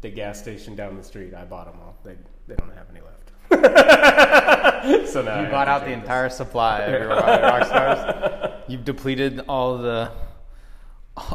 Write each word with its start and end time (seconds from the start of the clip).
the 0.00 0.10
gas 0.10 0.38
station 0.38 0.74
down 0.74 0.96
the 0.96 1.02
street. 1.02 1.34
I 1.34 1.44
bought 1.44 1.66
them 1.66 1.80
all. 1.80 1.96
They 2.04 2.16
they 2.46 2.54
don't 2.56 2.72
have 2.74 2.86
any 2.90 3.00
left. 3.00 3.16
so 5.08 5.22
now 5.22 5.36
You 5.36 5.42
have 5.42 5.50
bought 5.50 5.68
out 5.68 5.84
the 5.84 5.92
entire 5.92 6.28
supply 6.28 6.80
of 6.80 7.00
your 7.00 7.08
rock 7.16 7.64
stars. 7.66 8.52
You've 8.68 8.84
depleted 8.84 9.40
all 9.48 9.74
of 9.74 9.82
the 9.82 10.10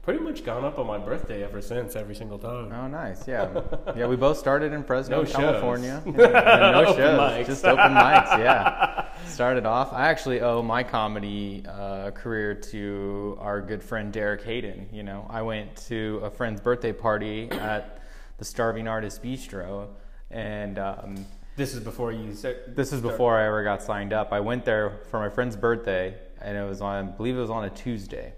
pretty 0.00 0.20
much 0.20 0.44
gone 0.44 0.64
up 0.64 0.78
on 0.78 0.86
my 0.86 0.96
birthday 0.98 1.44
ever 1.44 1.60
since, 1.60 1.94
every 1.94 2.14
single 2.14 2.38
time. 2.38 2.72
Oh, 2.72 2.86
nice. 2.86 3.28
Yeah. 3.28 3.60
Yeah, 3.96 4.06
we 4.06 4.16
both 4.16 4.38
started 4.38 4.72
in 4.72 4.82
Fresno, 4.82 5.22
No. 5.24 5.30
California. 5.30 6.02
No 6.06 6.84
shows. 6.96 7.46
Just 7.46 7.64
open 7.66 7.92
mics. 7.92 8.38
Yeah. 8.38 8.92
Started 9.28 9.66
off. 9.66 9.92
I 9.92 10.08
actually 10.08 10.40
owe 10.40 10.62
my 10.62 10.82
comedy 10.82 11.62
uh, 11.68 12.10
career 12.12 12.54
to 12.54 13.36
our 13.40 13.60
good 13.60 13.82
friend 13.82 14.12
Derek 14.12 14.42
Hayden. 14.44 14.88
You 14.92 15.02
know, 15.02 15.26
I 15.28 15.42
went 15.42 15.76
to 15.88 16.20
a 16.22 16.30
friend's 16.30 16.60
birthday 16.60 16.92
party 16.92 17.50
at 17.50 18.02
the 18.38 18.44
Starving 18.44 18.88
Artist 18.88 19.22
Bistro, 19.22 19.88
and 20.30 20.78
um, 20.78 21.26
This 21.56 21.74
is 21.74 21.80
before 21.80 22.12
you 22.12 22.34
said. 22.34 22.74
this 22.76 22.92
is 22.92 23.00
before 23.02 23.36
I 23.38 23.46
ever 23.46 23.62
got 23.62 23.82
signed 23.82 24.12
up. 24.12 24.32
I 24.32 24.40
went 24.40 24.64
there 24.64 25.00
for 25.10 25.18
my 25.20 25.28
friend's 25.28 25.56
birthday, 25.56 26.14
and 26.40 26.56
it 26.56 26.66
was 26.66 26.80
on, 26.80 26.96
I 26.96 27.10
believe 27.10 27.36
it 27.36 27.40
was 27.40 27.50
on 27.50 27.64
a 27.64 27.70
Tuesday. 27.70 28.32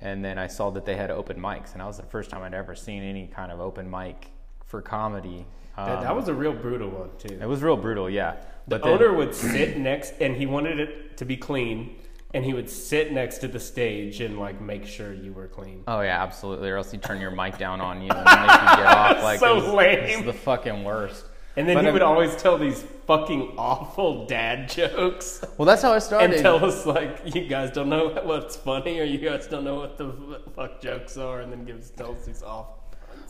And 0.00 0.24
then 0.24 0.38
I 0.38 0.46
saw 0.46 0.70
that 0.70 0.86
they 0.86 0.96
had 0.96 1.10
open 1.10 1.38
mics, 1.38 1.72
and 1.72 1.80
that 1.80 1.86
was 1.86 1.98
the 1.98 2.02
first 2.04 2.30
time 2.30 2.42
I'd 2.42 2.54
ever 2.54 2.74
seen 2.74 3.02
any 3.02 3.26
kind 3.26 3.52
of 3.52 3.60
open 3.60 3.90
mic 3.90 4.28
for 4.64 4.80
comedy. 4.80 5.44
That, 5.76 5.98
Um, 5.98 6.04
that 6.04 6.16
was 6.16 6.28
a 6.28 6.34
real 6.34 6.52
brutal 6.54 6.88
one, 6.88 7.10
too. 7.18 7.38
it 7.40 7.46
was 7.46 7.62
real 7.62 7.76
brutal, 7.76 8.08
yeah. 8.08 8.36
The 8.68 8.78
But 8.78 8.84
then, 8.84 8.92
owner 8.94 9.12
would 9.12 9.34
sit 9.34 9.78
next, 9.78 10.14
and 10.20 10.36
he 10.36 10.46
wanted 10.46 10.78
it 10.80 11.16
to 11.18 11.24
be 11.24 11.36
clean, 11.36 11.96
and 12.34 12.44
he 12.44 12.52
would 12.54 12.70
sit 12.70 13.12
next 13.12 13.38
to 13.38 13.48
the 13.48 13.58
stage 13.58 14.20
and 14.20 14.38
like 14.38 14.60
make 14.60 14.86
sure 14.86 15.12
you 15.12 15.32
were 15.32 15.48
clean. 15.48 15.82
oh 15.88 16.00
yeah, 16.02 16.22
absolutely, 16.22 16.70
or 16.70 16.76
else 16.76 16.90
he'd 16.92 17.02
turn 17.02 17.20
your 17.20 17.30
mic 17.32 17.58
down 17.58 17.80
on 17.80 18.00
you 18.02 18.08
and 18.10 18.24
make 18.24 18.60
you 18.60 18.76
get 18.76 18.86
off. 18.86 19.22
Like 19.22 19.40
So 19.40 19.52
it 19.58 19.64
was, 19.64 19.72
lame. 19.74 20.26
The 20.26 20.32
fucking 20.32 20.84
worst. 20.84 21.24
And 21.56 21.68
then 21.68 21.74
But 21.74 21.82
he 21.84 21.88
I- 21.90 21.92
would 21.92 22.02
always 22.02 22.36
tell 22.36 22.56
these 22.58 22.84
fucking 23.08 23.54
awful 23.58 24.24
dad 24.26 24.68
jokes 24.78 25.44
Well, 25.58 25.66
that's 25.66 25.82
how 25.82 25.92
I 25.92 25.98
started. 25.98 26.30
and 26.34 26.40
tell 26.40 26.64
us 26.64 26.86
like 26.86 27.34
you 27.34 27.46
guys 27.48 27.72
don't 27.72 27.88
know 27.88 28.10
what's 28.22 28.54
funny 28.54 29.00
or 29.00 29.04
you 29.04 29.18
guys 29.18 29.48
don't 29.48 29.64
know 29.64 29.74
what 29.74 29.98
the 29.98 30.40
fuck 30.54 30.80
jokes 30.80 31.16
are, 31.16 31.40
and 31.40 31.50
then 31.50 31.64
give 31.64 31.78
us 31.78 31.90
tell 31.90 32.12
us 32.14 32.24
these 32.24 32.42
awful. 32.44 32.76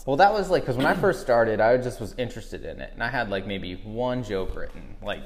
Well, 0.06 0.16
that 0.16 0.32
was 0.32 0.48
like 0.48 0.62
because 0.62 0.76
when 0.76 0.86
I 0.86 0.94
first 0.94 1.20
started, 1.20 1.60
I 1.60 1.76
just 1.76 2.00
was 2.00 2.14
interested 2.16 2.64
in 2.64 2.80
it, 2.80 2.92
and 2.94 3.02
I 3.02 3.08
had 3.08 3.28
like 3.28 3.46
maybe 3.46 3.74
one 3.74 4.22
joke 4.24 4.56
written, 4.56 4.96
like 5.02 5.22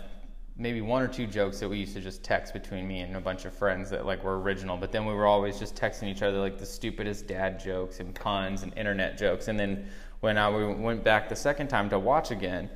maybe 0.56 0.80
one 0.80 1.02
or 1.02 1.08
two 1.08 1.26
jokes 1.26 1.58
that 1.60 1.68
we 1.68 1.78
used 1.78 1.94
to 1.94 2.00
just 2.00 2.22
text 2.22 2.52
between 2.52 2.86
me 2.86 3.00
and 3.00 3.16
a 3.16 3.20
bunch 3.20 3.44
of 3.44 3.52
friends 3.52 3.90
that 3.90 4.04
like 4.06 4.24
were 4.24 4.40
original. 4.40 4.76
But 4.76 4.92
then 4.92 5.06
we 5.06 5.14
were 5.14 5.26
always 5.26 5.58
just 5.58 5.76
texting 5.76 6.08
each 6.08 6.22
other 6.22 6.38
like 6.38 6.58
the 6.58 6.66
stupidest 6.66 7.26
dad 7.26 7.60
jokes 7.60 8.00
and 8.00 8.14
puns 8.14 8.62
and 8.62 8.76
internet 8.76 9.16
jokes. 9.16 9.48
And 9.48 9.58
then 9.58 9.88
when 10.20 10.38
I 10.38 10.48
went 10.48 11.04
back 11.04 11.28
the 11.28 11.36
second 11.36 11.68
time 11.68 11.88
to 11.90 11.98
watch 11.98 12.30
again, 12.30 12.68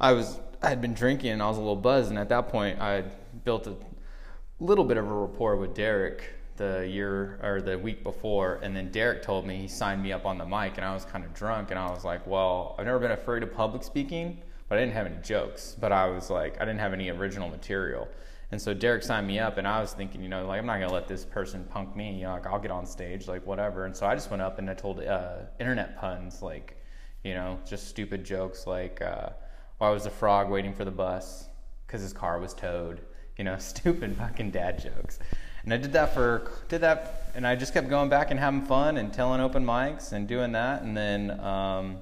I 0.00 0.12
was 0.12 0.40
I 0.62 0.68
had 0.68 0.80
been 0.80 0.94
drinking 0.94 1.32
and 1.32 1.42
I 1.42 1.48
was 1.48 1.58
a 1.58 1.60
little 1.60 1.76
buzzed, 1.76 2.10
and 2.10 2.18
at 2.18 2.30
that 2.30 2.48
point 2.48 2.80
I 2.80 3.04
built 3.44 3.66
a 3.66 3.76
little 4.58 4.84
bit 4.84 4.96
of 4.96 5.06
a 5.06 5.14
rapport 5.14 5.56
with 5.56 5.74
Derek 5.74 6.30
the 6.56 6.86
year 6.86 7.38
or 7.42 7.60
the 7.60 7.78
week 7.78 8.02
before, 8.02 8.60
and 8.62 8.76
then 8.76 8.90
Derek 8.90 9.22
told 9.22 9.46
me 9.46 9.56
he 9.58 9.68
signed 9.68 10.02
me 10.02 10.12
up 10.12 10.26
on 10.26 10.38
the 10.38 10.46
mic, 10.46 10.76
and 10.76 10.84
I 10.84 10.94
was 10.94 11.04
kind 11.04 11.24
of 11.24 11.32
drunk, 11.34 11.70
and 11.70 11.78
I 11.78 11.90
was 11.90 12.04
like, 12.04 12.26
"Well, 12.26 12.74
I've 12.78 12.86
never 12.86 12.98
been 12.98 13.12
afraid 13.12 13.42
of 13.42 13.52
public 13.52 13.82
speaking, 13.82 14.42
but 14.68 14.78
I 14.78 14.80
didn't 14.82 14.94
have 14.94 15.06
any 15.06 15.16
jokes, 15.22 15.76
but 15.80 15.92
I 15.92 16.06
was 16.06 16.30
like, 16.30 16.56
I 16.60 16.64
didn't 16.64 16.80
have 16.80 16.92
any 16.92 17.10
original 17.10 17.48
material." 17.48 18.08
And 18.52 18.60
so 18.60 18.74
Derek 18.74 19.02
signed 19.02 19.26
me 19.26 19.38
up, 19.38 19.56
and 19.56 19.66
I 19.66 19.80
was 19.80 19.94
thinking, 19.94 20.22
you 20.22 20.28
know, 20.28 20.46
like 20.46 20.58
I'm 20.58 20.66
not 20.66 20.78
gonna 20.78 20.92
let 20.92 21.08
this 21.08 21.24
person 21.24 21.64
punk 21.64 21.96
me. 21.96 22.16
You 22.18 22.24
know, 22.24 22.32
like 22.34 22.46
I'll 22.46 22.60
get 22.60 22.70
on 22.70 22.84
stage, 22.84 23.26
like 23.26 23.46
whatever. 23.46 23.86
And 23.86 23.96
so 23.96 24.06
I 24.06 24.14
just 24.14 24.30
went 24.30 24.42
up 24.42 24.58
and 24.58 24.68
I 24.68 24.74
told 24.74 25.00
uh, 25.00 25.36
internet 25.58 25.96
puns, 25.96 26.42
like, 26.42 26.76
you 27.24 27.32
know, 27.32 27.58
just 27.66 27.88
stupid 27.88 28.24
jokes, 28.24 28.66
like, 28.66 29.00
uh, 29.00 29.30
"Why 29.78 29.88
was 29.88 30.04
the 30.04 30.10
frog 30.10 30.50
waiting 30.50 30.74
for 30.74 30.84
the 30.84 30.90
bus? 30.90 31.48
Because 31.86 32.02
his 32.02 32.12
car 32.12 32.38
was 32.40 32.52
towed." 32.52 33.00
You 33.38 33.44
know, 33.44 33.56
stupid 33.58 34.14
fucking 34.18 34.50
dad 34.50 34.82
jokes. 34.82 35.18
And 35.64 35.72
I 35.72 35.76
did 35.76 35.92
that 35.92 36.14
for 36.14 36.50
did 36.68 36.80
that, 36.80 37.30
and 37.34 37.46
I 37.46 37.54
just 37.56 37.72
kept 37.72 37.88
going 37.88 38.08
back 38.08 38.30
and 38.30 38.38
having 38.40 38.62
fun 38.62 38.96
and 38.96 39.12
telling 39.12 39.40
open 39.40 39.64
mics 39.64 40.12
and 40.12 40.26
doing 40.26 40.52
that, 40.52 40.82
and 40.82 40.96
then. 40.96 41.40
Um, 41.40 41.98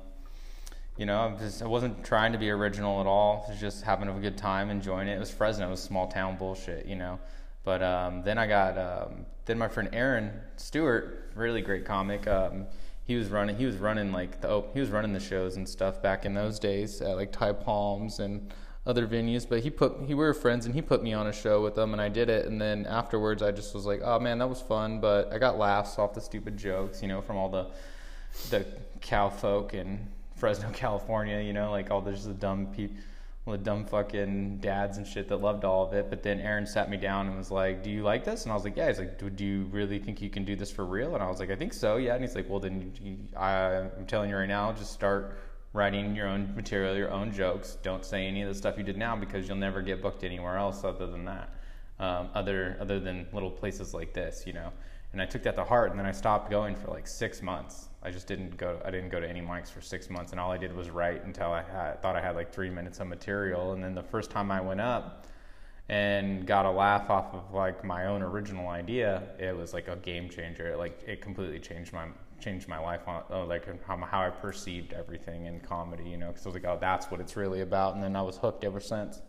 you 0.97 1.07
know, 1.07 1.35
I, 1.35 1.43
just, 1.43 1.63
I 1.63 1.67
wasn't 1.67 2.05
trying 2.05 2.33
to 2.33 2.39
be 2.39 2.51
original 2.51 3.01
at 3.01 3.07
all. 3.07 3.47
I 3.47 3.53
was 3.53 3.61
just 3.61 3.83
having 3.83 4.07
a 4.11 4.13
good 4.21 4.37
time, 4.37 4.69
enjoying 4.69 5.09
it. 5.09 5.17
It 5.17 5.19
was 5.19 5.31
Fresno, 5.31 5.67
it 5.67 5.71
was 5.71 5.83
small 5.83 6.09
town 6.09 6.37
bullshit, 6.37 6.85
you 6.85 6.95
know. 6.95 7.19
But 7.65 7.83
um, 7.83 8.23
then 8.23 8.37
I 8.37 8.47
got 8.47 8.77
um, 8.77 9.25
then 9.47 9.59
my 9.59 9.69
friend 9.69 9.89
Aaron 9.93 10.31
Stewart, 10.57 11.31
really 11.35 11.63
great 11.63 11.85
comic. 11.85 12.27
Um, 12.27 12.67
he 13.05 13.17
was 13.17 13.29
running 13.29 13.57
he 13.57 13.67
was 13.67 13.77
running 13.77 14.13
like 14.13 14.41
the 14.41 14.49
oh, 14.49 14.71
he 14.73 14.81
was 14.81 14.91
running 14.91 15.13
the 15.13 15.21
shows 15.21 15.57
and 15.57 15.69
stuff 15.69 16.03
back 16.03 16.25
in 16.25 16.35
those 16.35 16.59
days 16.59 17.01
at 17.01 17.17
like 17.17 17.33
Ty 17.33 17.53
Palms 17.53 18.21
and 18.21 18.53
other 18.87 19.07
venues. 19.07 19.49
But 19.49 19.61
he 19.61 19.71
put 19.71 19.97
he 20.07 20.15
we 20.15 20.25
were 20.25 20.35
friends 20.35 20.67
and 20.67 20.75
he 20.75 20.83
put 20.83 21.03
me 21.03 21.13
on 21.13 21.27
a 21.27 21.33
show 21.33 21.63
with 21.63 21.75
them 21.75 21.93
and 21.93 22.01
I 22.01 22.09
did 22.09 22.29
it. 22.29 22.47
And 22.47 22.61
then 22.61 22.87
afterwards 22.87 23.43
I 23.43 23.51
just 23.51 23.75
was 23.75 23.87
like, 23.87 24.01
oh 24.03 24.19
man, 24.19 24.39
that 24.39 24.49
was 24.49 24.61
fun. 24.61 25.01
But 25.01 25.33
I 25.33 25.39
got 25.39 25.59
laughs 25.59 25.99
off 25.99 26.15
the 26.15 26.21
stupid 26.21 26.57
jokes, 26.57 27.03
you 27.03 27.09
know, 27.09 27.21
from 27.21 27.37
all 27.37 27.49
the 27.49 27.67
the 28.51 28.65
cow 29.01 29.29
folk 29.29 29.75
in 29.75 30.07
Fresno, 30.35 30.71
California, 30.73 31.41
you 31.41 31.53
know, 31.53 31.71
like 31.71 31.91
all 31.91 32.01
the 32.01 32.13
just 32.13 32.27
the 32.27 32.35
dumb 32.35 32.67
people, 32.67 32.97
the 33.47 33.59
dumb 33.59 33.85
fucking 33.85 34.59
dads 34.59 34.97
and 34.97 35.07
shit 35.07 35.29
that 35.29 35.39
loved 35.39 35.65
all 35.65 35.87
of 35.87 35.93
it. 35.93 36.09
But 36.09 36.23
then 36.23 36.41
Aaron 36.41 36.67
sat 36.67 36.89
me 36.89 36.97
down 36.97 37.27
and 37.27 37.37
was 37.37 37.51
like, 37.51 37.83
"Do 37.83 37.91
you 37.91 38.03
like 38.03 38.25
this?" 38.25 38.45
And 38.45 38.53
I 38.53 38.55
was 38.55 38.65
like, 38.65 38.77
"Yeah." 38.77 38.89
He's 38.89 38.99
like, 38.99 39.19
"Do, 39.19 39.29
do 39.29 39.45
you 39.45 39.65
really 39.71 39.99
think 39.99 40.23
you 40.23 40.31
can 40.31 40.45
do 40.45 40.57
this 40.57 40.71
for 40.71 40.87
real?" 40.87 41.15
And 41.15 41.23
I 41.23 41.29
was 41.29 41.41
like, 41.41 41.51
"I 41.51 41.57
think 41.57 41.73
so, 41.73 41.97
yeah." 41.97 42.15
And 42.15 42.25
he's 42.25 42.35
like, 42.35 42.49
"Well, 42.49 42.61
then 42.61 42.93
you, 43.03 43.17
I, 43.37 43.89
I'm 43.97 44.07
telling 44.07 44.31
you 44.31 44.37
right 44.37 44.49
now, 44.49 44.73
just 44.73 44.93
start." 44.93 45.37
Writing 45.73 46.17
your 46.17 46.27
own 46.27 46.53
material, 46.57 46.97
your 46.97 47.11
own 47.11 47.33
jokes. 47.33 47.79
Don't 47.83 48.05
say 48.05 48.27
any 48.27 48.43
of 48.43 48.49
the 48.49 48.55
stuff 48.55 48.77
you 48.77 48.83
did 48.83 48.97
now 48.97 49.15
because 49.15 49.47
you'll 49.47 49.57
never 49.57 49.83
get 49.83 50.03
booked 50.03 50.25
anywhere 50.25 50.57
else 50.57 50.83
other 50.83 51.07
than 51.07 51.25
that. 51.25 51.51
Um, 52.01 52.29
other 52.35 52.77
other 52.81 52.99
than 52.99 53.27
little 53.33 53.51
places 53.51 53.95
like 53.95 54.13
this, 54.13 54.45
you 54.47 54.53
know. 54.53 54.73
And 55.13 55.21
I 55.21 55.27
took 55.27 55.43
that 55.43 55.57
to 55.57 55.65
heart, 55.65 55.91
and 55.91 55.99
then 55.99 56.07
I 56.07 56.13
stopped 56.13 56.51
going 56.51 56.75
for 56.77 56.89
like 56.89 57.07
six 57.07 57.43
months. 57.43 57.89
I 58.03 58.11
just 58.11 58.27
didn't 58.27 58.57
go. 58.57 58.81
I 58.85 58.91
didn't 58.91 59.11
go 59.11 59.21
to 59.21 59.29
any 59.29 59.41
mics 59.41 59.69
for 59.71 59.81
six 59.81 60.09
months, 60.09 60.33
and 60.33 60.41
all 60.41 60.51
I 60.51 60.57
did 60.57 60.75
was 60.75 60.91
write 60.91 61.25
until 61.25 61.53
I 61.53 61.63
had, 61.63 62.01
thought 62.01 62.17
I 62.17 62.21
had 62.21 62.37
like 62.37 62.53
three 62.53 62.71
minutes 62.71 63.01
of 63.01 63.09
material. 63.09 63.73
And 63.73 63.83
then 63.83 63.95
the 63.95 64.03
first 64.03 64.31
time 64.31 64.51
I 64.51 64.61
went 64.61 64.81
up 64.81 65.27
and 65.89 66.47
got 66.47 66.67
a 66.67 66.71
laugh 66.71 67.11
off 67.11 67.35
of 67.35 67.53
like 67.53 67.85
my 67.85 68.07
own 68.07 68.23
original 68.23 68.69
idea, 68.69 69.25
it 69.39 69.57
was 69.57 69.75
like 69.75 69.89
a 69.89 69.97
game 69.97 70.29
changer. 70.31 70.69
It, 70.69 70.79
like 70.79 71.03
it 71.07 71.21
completely 71.21 71.59
changed 71.59 71.93
my 71.93 72.07
changed 72.41 72.69
my 72.69 72.79
life 72.79 73.07
on 73.07 73.23
uh, 73.31 73.45
like 73.45 73.65
how, 73.85 73.97
how 73.97 74.23
I 74.23 74.31
perceived 74.31 74.93
everything 74.93 75.47
in 75.47 75.61
comedy. 75.61 76.05
You 76.05 76.17
know, 76.17 76.29
because 76.29 76.47
I 76.47 76.49
was 76.49 76.55
like, 76.55 76.65
oh, 76.67 76.79
that's 76.81 77.11
what 77.11 77.21
it's 77.21 77.37
really 77.37 77.61
about. 77.61 77.95
And 77.95 78.03
then 78.03 78.17
I 78.17 78.23
was 78.23 78.37
hooked 78.37 78.65
ever 78.65 78.81
since. 78.81 79.21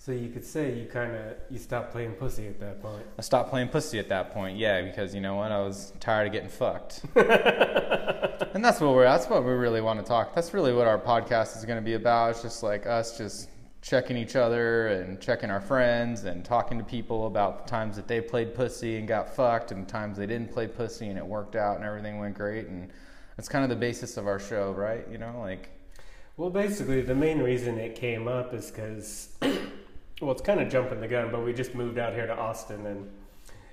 So 0.00 0.12
you 0.12 0.30
could 0.30 0.46
say 0.46 0.72
you 0.72 0.86
kind 0.86 1.14
of 1.14 1.34
you 1.50 1.58
stopped 1.58 1.92
playing 1.92 2.12
pussy 2.12 2.48
at 2.48 2.58
that 2.60 2.80
point. 2.80 3.04
I 3.18 3.20
stopped 3.20 3.50
playing 3.50 3.68
pussy 3.68 3.98
at 3.98 4.08
that 4.08 4.32
point, 4.32 4.56
yeah, 4.56 4.80
because 4.80 5.14
you 5.14 5.20
know 5.20 5.34
what? 5.34 5.52
I 5.52 5.60
was 5.60 5.92
tired 6.00 6.28
of 6.28 6.32
getting 6.32 6.48
fucked. 6.48 7.02
and 7.16 8.64
that's 8.64 8.80
what 8.80 8.94
we're 8.94 9.04
that's 9.04 9.28
what 9.28 9.44
we 9.44 9.52
really 9.52 9.82
want 9.82 10.00
to 10.00 10.04
talk. 10.06 10.34
That's 10.34 10.54
really 10.54 10.72
what 10.72 10.86
our 10.86 10.98
podcast 10.98 11.58
is 11.58 11.66
going 11.66 11.76
to 11.76 11.84
be 11.84 11.94
about. 11.94 12.30
It's 12.30 12.40
just 12.42 12.62
like 12.62 12.86
us 12.86 13.18
just 13.18 13.50
checking 13.82 14.16
each 14.16 14.36
other 14.36 14.88
and 14.88 15.20
checking 15.20 15.50
our 15.50 15.60
friends 15.60 16.24
and 16.24 16.44
talking 16.44 16.76
to 16.78 16.84
people 16.84 17.26
about 17.26 17.64
the 17.64 17.70
times 17.70 17.96
that 17.96 18.06
they 18.06 18.20
played 18.20 18.54
pussy 18.54 18.98
and 18.98 19.08
got 19.08 19.34
fucked 19.34 19.72
and 19.72 19.86
the 19.86 19.90
times 19.90 20.18
they 20.18 20.26
didn't 20.26 20.52
play 20.52 20.66
pussy 20.66 21.08
and 21.08 21.16
it 21.16 21.24
worked 21.24 21.56
out 21.56 21.76
and 21.76 21.84
everything 21.84 22.18
went 22.18 22.34
great 22.34 22.66
and 22.66 22.90
that's 23.36 23.48
kind 23.48 23.64
of 23.64 23.70
the 23.70 23.76
basis 23.76 24.18
of 24.18 24.26
our 24.26 24.38
show, 24.38 24.72
right? 24.72 25.06
You 25.10 25.16
know, 25.16 25.40
like 25.40 25.70
Well, 26.36 26.50
basically, 26.50 27.00
the 27.00 27.14
main 27.14 27.38
reason 27.38 27.78
it 27.78 27.94
came 27.94 28.28
up 28.28 28.52
is 28.52 28.70
because, 28.70 29.30
well, 30.20 30.32
it's 30.32 30.42
kind 30.42 30.60
of 30.60 30.68
jumping 30.70 31.00
the 31.00 31.08
gun, 31.08 31.30
but 31.30 31.44
we 31.44 31.52
just 31.52 31.74
moved 31.74 31.98
out 31.98 32.12
here 32.12 32.26
to 32.26 32.34
Austin, 32.36 32.86
and 32.86 33.10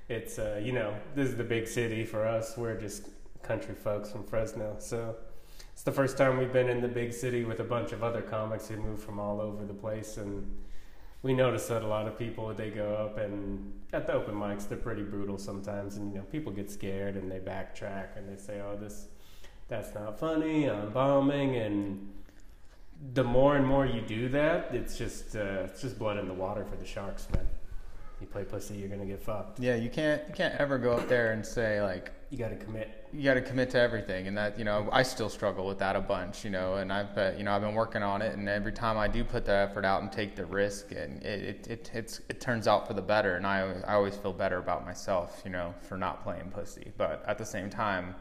it's, 0.09 0.39
uh, 0.39 0.59
you 0.63 0.71
know, 0.71 0.93
this 1.15 1.29
is 1.29 1.35
the 1.35 1.43
big 1.43 1.67
city 1.67 2.05
for 2.05 2.25
us. 2.25 2.57
We're 2.57 2.79
just 2.79 3.09
country 3.43 3.75
folks 3.75 4.09
from 4.11 4.25
Fresno, 4.25 4.75
so 4.79 5.15
it's 5.77 5.83
the 5.83 5.91
first 5.91 6.17
time 6.17 6.39
we've 6.39 6.51
been 6.51 6.69
in 6.69 6.81
the 6.81 6.87
big 6.87 7.13
city 7.13 7.43
with 7.43 7.59
a 7.59 7.63
bunch 7.63 7.91
of 7.91 8.03
other 8.03 8.23
comics 8.23 8.67
who 8.67 8.77
move 8.77 8.99
from 8.99 9.19
all 9.19 9.39
over 9.39 9.63
the 9.63 9.75
place, 9.75 10.17
and 10.17 10.43
we 11.21 11.35
notice 11.35 11.67
that 11.67 11.83
a 11.83 11.87
lot 11.87 12.07
of 12.07 12.17
people 12.17 12.51
they 12.51 12.71
go 12.71 12.95
up 12.95 13.19
and 13.19 13.71
at 13.93 14.07
the 14.07 14.13
open 14.13 14.33
mics 14.33 14.67
they're 14.67 14.75
pretty 14.75 15.03
brutal 15.03 15.37
sometimes, 15.37 15.97
and 15.97 16.11
you 16.11 16.17
know, 16.17 16.23
people 16.31 16.51
get 16.51 16.71
scared 16.71 17.15
and 17.15 17.31
they 17.31 17.37
backtrack 17.37 18.17
and 18.17 18.27
they 18.27 18.41
say, 18.41 18.59
"Oh, 18.59 18.75
this." 18.75 19.05
That's 19.67 19.93
not 19.93 20.17
funny. 20.17 20.67
I'm 20.67 20.89
bombing, 20.91 21.57
and 21.57 22.11
the 23.13 23.23
more 23.23 23.55
and 23.55 23.67
more 23.67 23.85
you 23.85 24.01
do 24.01 24.29
that, 24.29 24.73
it's 24.73 24.97
just 24.97 25.35
uh, 25.35 25.65
it's 25.65 25.81
just 25.81 25.99
blood 25.99 26.17
in 26.17 26.27
the 26.27 26.33
water 26.33 26.65
for 26.65 26.75
the 26.75 26.85
sharks, 26.87 27.27
man. 27.35 27.45
You 28.19 28.25
play 28.25 28.45
pussy, 28.45 28.73
you're 28.73 28.89
gonna 28.89 29.05
get 29.05 29.21
fucked. 29.21 29.59
yeah, 29.59 29.75
you 29.75 29.91
can't 29.91 30.23
you 30.27 30.33
can't 30.33 30.55
ever 30.55 30.79
go 30.79 30.93
up 30.93 31.07
there 31.07 31.33
and 31.33 31.45
say 31.45 31.83
like 31.83 32.11
You 32.31 32.39
got 32.39 32.49
to 32.49 32.55
commit. 32.55 33.06
You 33.13 33.23
got 33.23 33.35
to 33.35 33.41
commit 33.41 33.69
to 33.69 33.79
everything 33.79 34.27
and 34.27 34.37
that 34.37 34.57
you 34.59 34.65
know 34.65 34.89
i 34.91 35.01
still 35.01 35.29
struggle 35.29 35.65
with 35.65 35.79
that 35.79 35.95
a 35.95 36.01
bunch 36.01 36.43
you 36.43 36.49
know 36.49 36.75
and 36.75 36.91
i've 36.91 37.17
uh, 37.17 37.31
you 37.37 37.43
know 37.43 37.53
i've 37.53 37.61
been 37.61 37.73
working 37.73 38.03
on 38.03 38.21
it 38.21 38.33
and 38.37 38.49
every 38.49 38.71
time 38.71 38.97
i 38.97 39.07
do 39.07 39.23
put 39.23 39.45
the 39.45 39.51
effort 39.51 39.85
out 39.85 40.01
and 40.01 40.11
take 40.11 40.35
the 40.35 40.45
risk 40.45 40.91
and 40.91 41.23
it 41.23 41.67
it, 41.69 41.89
it 41.93 42.19
it 42.29 42.41
turns 42.41 42.67
out 42.67 42.85
for 42.85 42.93
the 42.93 43.01
better 43.01 43.35
and 43.35 43.47
i 43.47 43.59
i 43.87 43.93
always 43.93 44.15
feel 44.17 44.33
better 44.33 44.57
about 44.57 44.85
myself 44.85 45.41
you 45.45 45.51
know 45.51 45.73
for 45.81 45.97
not 45.97 46.21
playing 46.23 46.49
pussy 46.51 46.91
but 46.97 47.23
at 47.27 47.37
the 47.37 47.45
same 47.45 47.69
time 47.69 48.13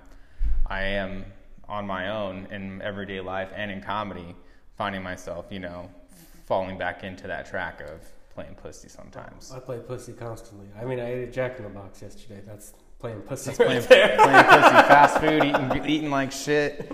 i 0.67 0.83
am 0.83 1.25
on 1.69 1.85
my 1.85 2.09
own 2.09 2.47
in 2.53 2.81
everyday 2.83 3.21
life 3.21 3.51
and 3.57 3.71
in 3.71 3.81
comedy 3.81 4.37
finding 4.79 5.03
myself 5.03 5.47
you 5.51 5.59
know 5.59 5.91
falling 6.45 6.79
back 6.79 7.03
into 7.03 7.27
that 7.27 7.45
track 7.45 7.81
of 7.81 8.01
playing 8.35 8.55
pussy 8.55 8.89
sometimes 8.89 9.51
I 9.51 9.59
play 9.59 9.79
pussy 9.79 10.13
constantly. 10.13 10.67
I 10.79 10.85
mean, 10.85 11.01
I 11.01 11.11
ate 11.11 11.27
a 11.27 11.33
Jack 11.33 11.57
in 11.57 11.65
the 11.65 11.71
Box 11.71 12.03
yesterday. 12.03 12.43
That's 12.47 12.75
playing 12.99 13.21
pussy. 13.23 13.51
Right 13.51 13.57
playing, 13.57 13.83
playing 13.87 14.17
pussy, 14.17 14.83
fast 14.87 15.21
food, 15.21 15.45
eating, 15.45 15.87
eating 15.87 16.11
like 16.11 16.33
shit. 16.33 16.93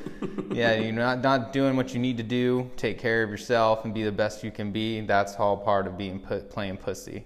Yeah, 0.53 0.75
you're 0.75 0.93
not, 0.93 1.23
not 1.23 1.53
doing 1.53 1.77
what 1.77 1.95
you 1.95 2.01
need 2.01 2.17
to 2.19 2.23
do. 2.23 2.71
Take 2.77 2.99
care 2.99 3.23
of 3.23 3.31
yourself 3.31 3.85
and 3.85 3.95
be 3.95 4.03
the 4.03 4.13
best 4.13 4.45
you 4.45 4.51
can 4.51 4.73
be. 4.73 5.01
That's 5.01 5.35
all 5.37 5.57
part 5.57 5.87
of 5.87 5.97
being 5.97 6.21
put, 6.21 6.51
playing 6.51 6.77
pussy. 6.79 7.25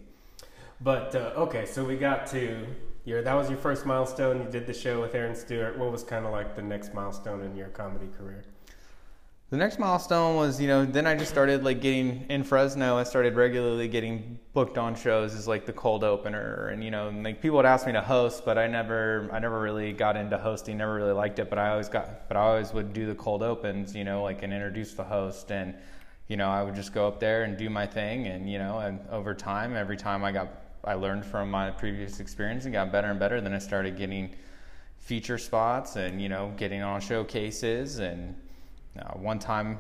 But 0.81 1.15
uh, 1.15 1.33
okay, 1.37 1.67
so 1.67 1.85
we 1.85 1.97
got 1.97 2.27
to 2.29 2.67
your 3.05 3.23
that 3.23 3.35
was 3.35 3.49
your 3.49 3.59
first 3.59 3.87
milestone. 3.87 4.43
You 4.43 4.51
did 4.51 4.67
the 4.67 4.75
show 4.75 5.01
with 5.01 5.15
Aaron 5.15 5.35
Stewart. 5.35 5.79
What 5.79 5.91
was 5.91 6.03
kind 6.03 6.27
of 6.27 6.33
like 6.33 6.55
the 6.55 6.63
next 6.63 6.93
milestone 6.93 7.43
in 7.43 7.57
your 7.57 7.69
comedy 7.69 8.09
career? 8.19 8.45
The 9.49 9.57
next 9.57 9.79
milestone 9.79 10.35
was, 10.35 10.61
you 10.61 10.67
know, 10.67 10.85
then 10.85 11.07
I 11.07 11.15
just 11.15 11.31
started 11.31 11.63
like 11.63 11.81
getting 11.81 12.27
in 12.29 12.43
Fresno. 12.43 12.97
I 12.97 13.05
started 13.05 13.37
regularly 13.37 13.87
getting 13.87 14.41
booked 14.53 14.77
on 14.77 14.97
shows 14.97 15.37
as 15.37 15.47
like 15.47 15.67
the 15.67 15.73
cold 15.73 16.03
opener, 16.03 16.67
and 16.67 16.83
you 16.83 16.91
know, 16.91 17.07
and, 17.07 17.23
like 17.23 17.41
people 17.41 17.59
would 17.59 17.67
ask 17.67 17.87
me 17.87 17.93
to 17.93 18.01
host, 18.01 18.45
but 18.45 18.59
I 18.59 18.67
never, 18.67 19.29
I 19.33 19.39
never 19.39 19.61
really 19.61 19.93
got 19.93 20.17
into 20.17 20.37
hosting. 20.37 20.79
Never 20.79 20.95
really 20.95 21.13
liked 21.13 21.39
it, 21.39 21.49
but 21.49 21.61
I 21.61 21.71
always 21.71 21.89
got, 21.89 22.27
but 22.27 22.37
I 22.37 22.41
always 22.41 22.73
would 22.73 22.93
do 22.93 23.07
the 23.07 23.15
cold 23.15 23.45
opens, 23.45 23.95
you 23.95 24.03
know, 24.03 24.25
like 24.25 24.43
and 24.43 24.53
introduce 24.53 24.95
the 24.95 25.05
host, 25.05 25.53
and 25.53 25.75
you 26.27 26.37
know, 26.37 26.49
I 26.49 26.65
would 26.65 26.75
just 26.75 26.93
go 26.93 27.07
up 27.07 27.21
there 27.21 27.45
and 27.45 27.57
do 27.57 27.71
my 27.71 27.87
thing, 27.87 28.27
and 28.27 28.51
you 28.51 28.59
know, 28.59 28.81
and 28.81 28.99
over 29.11 29.33
time, 29.33 29.77
every 29.77 29.97
time 29.97 30.25
I 30.25 30.33
got, 30.33 30.49
I 30.83 30.95
learned 30.95 31.25
from 31.25 31.53
my 31.53 31.71
previous 31.71 32.19
experience 32.19 32.65
and 32.65 32.73
got 32.73 32.91
better 32.91 33.13
and 33.13 33.21
better. 33.21 33.41
Then 33.41 33.55
I 33.55 33.59
started 33.59 33.97
getting 33.97 34.35
feature 34.99 35.39
spots, 35.39 35.95
and 35.95 36.21
you 36.21 36.29
know, 36.29 36.53
getting 36.57 36.83
on 36.83 37.01
showcases 37.01 38.01
and 38.01 38.35
uh, 39.01 39.13
one 39.15 39.39
time, 39.39 39.79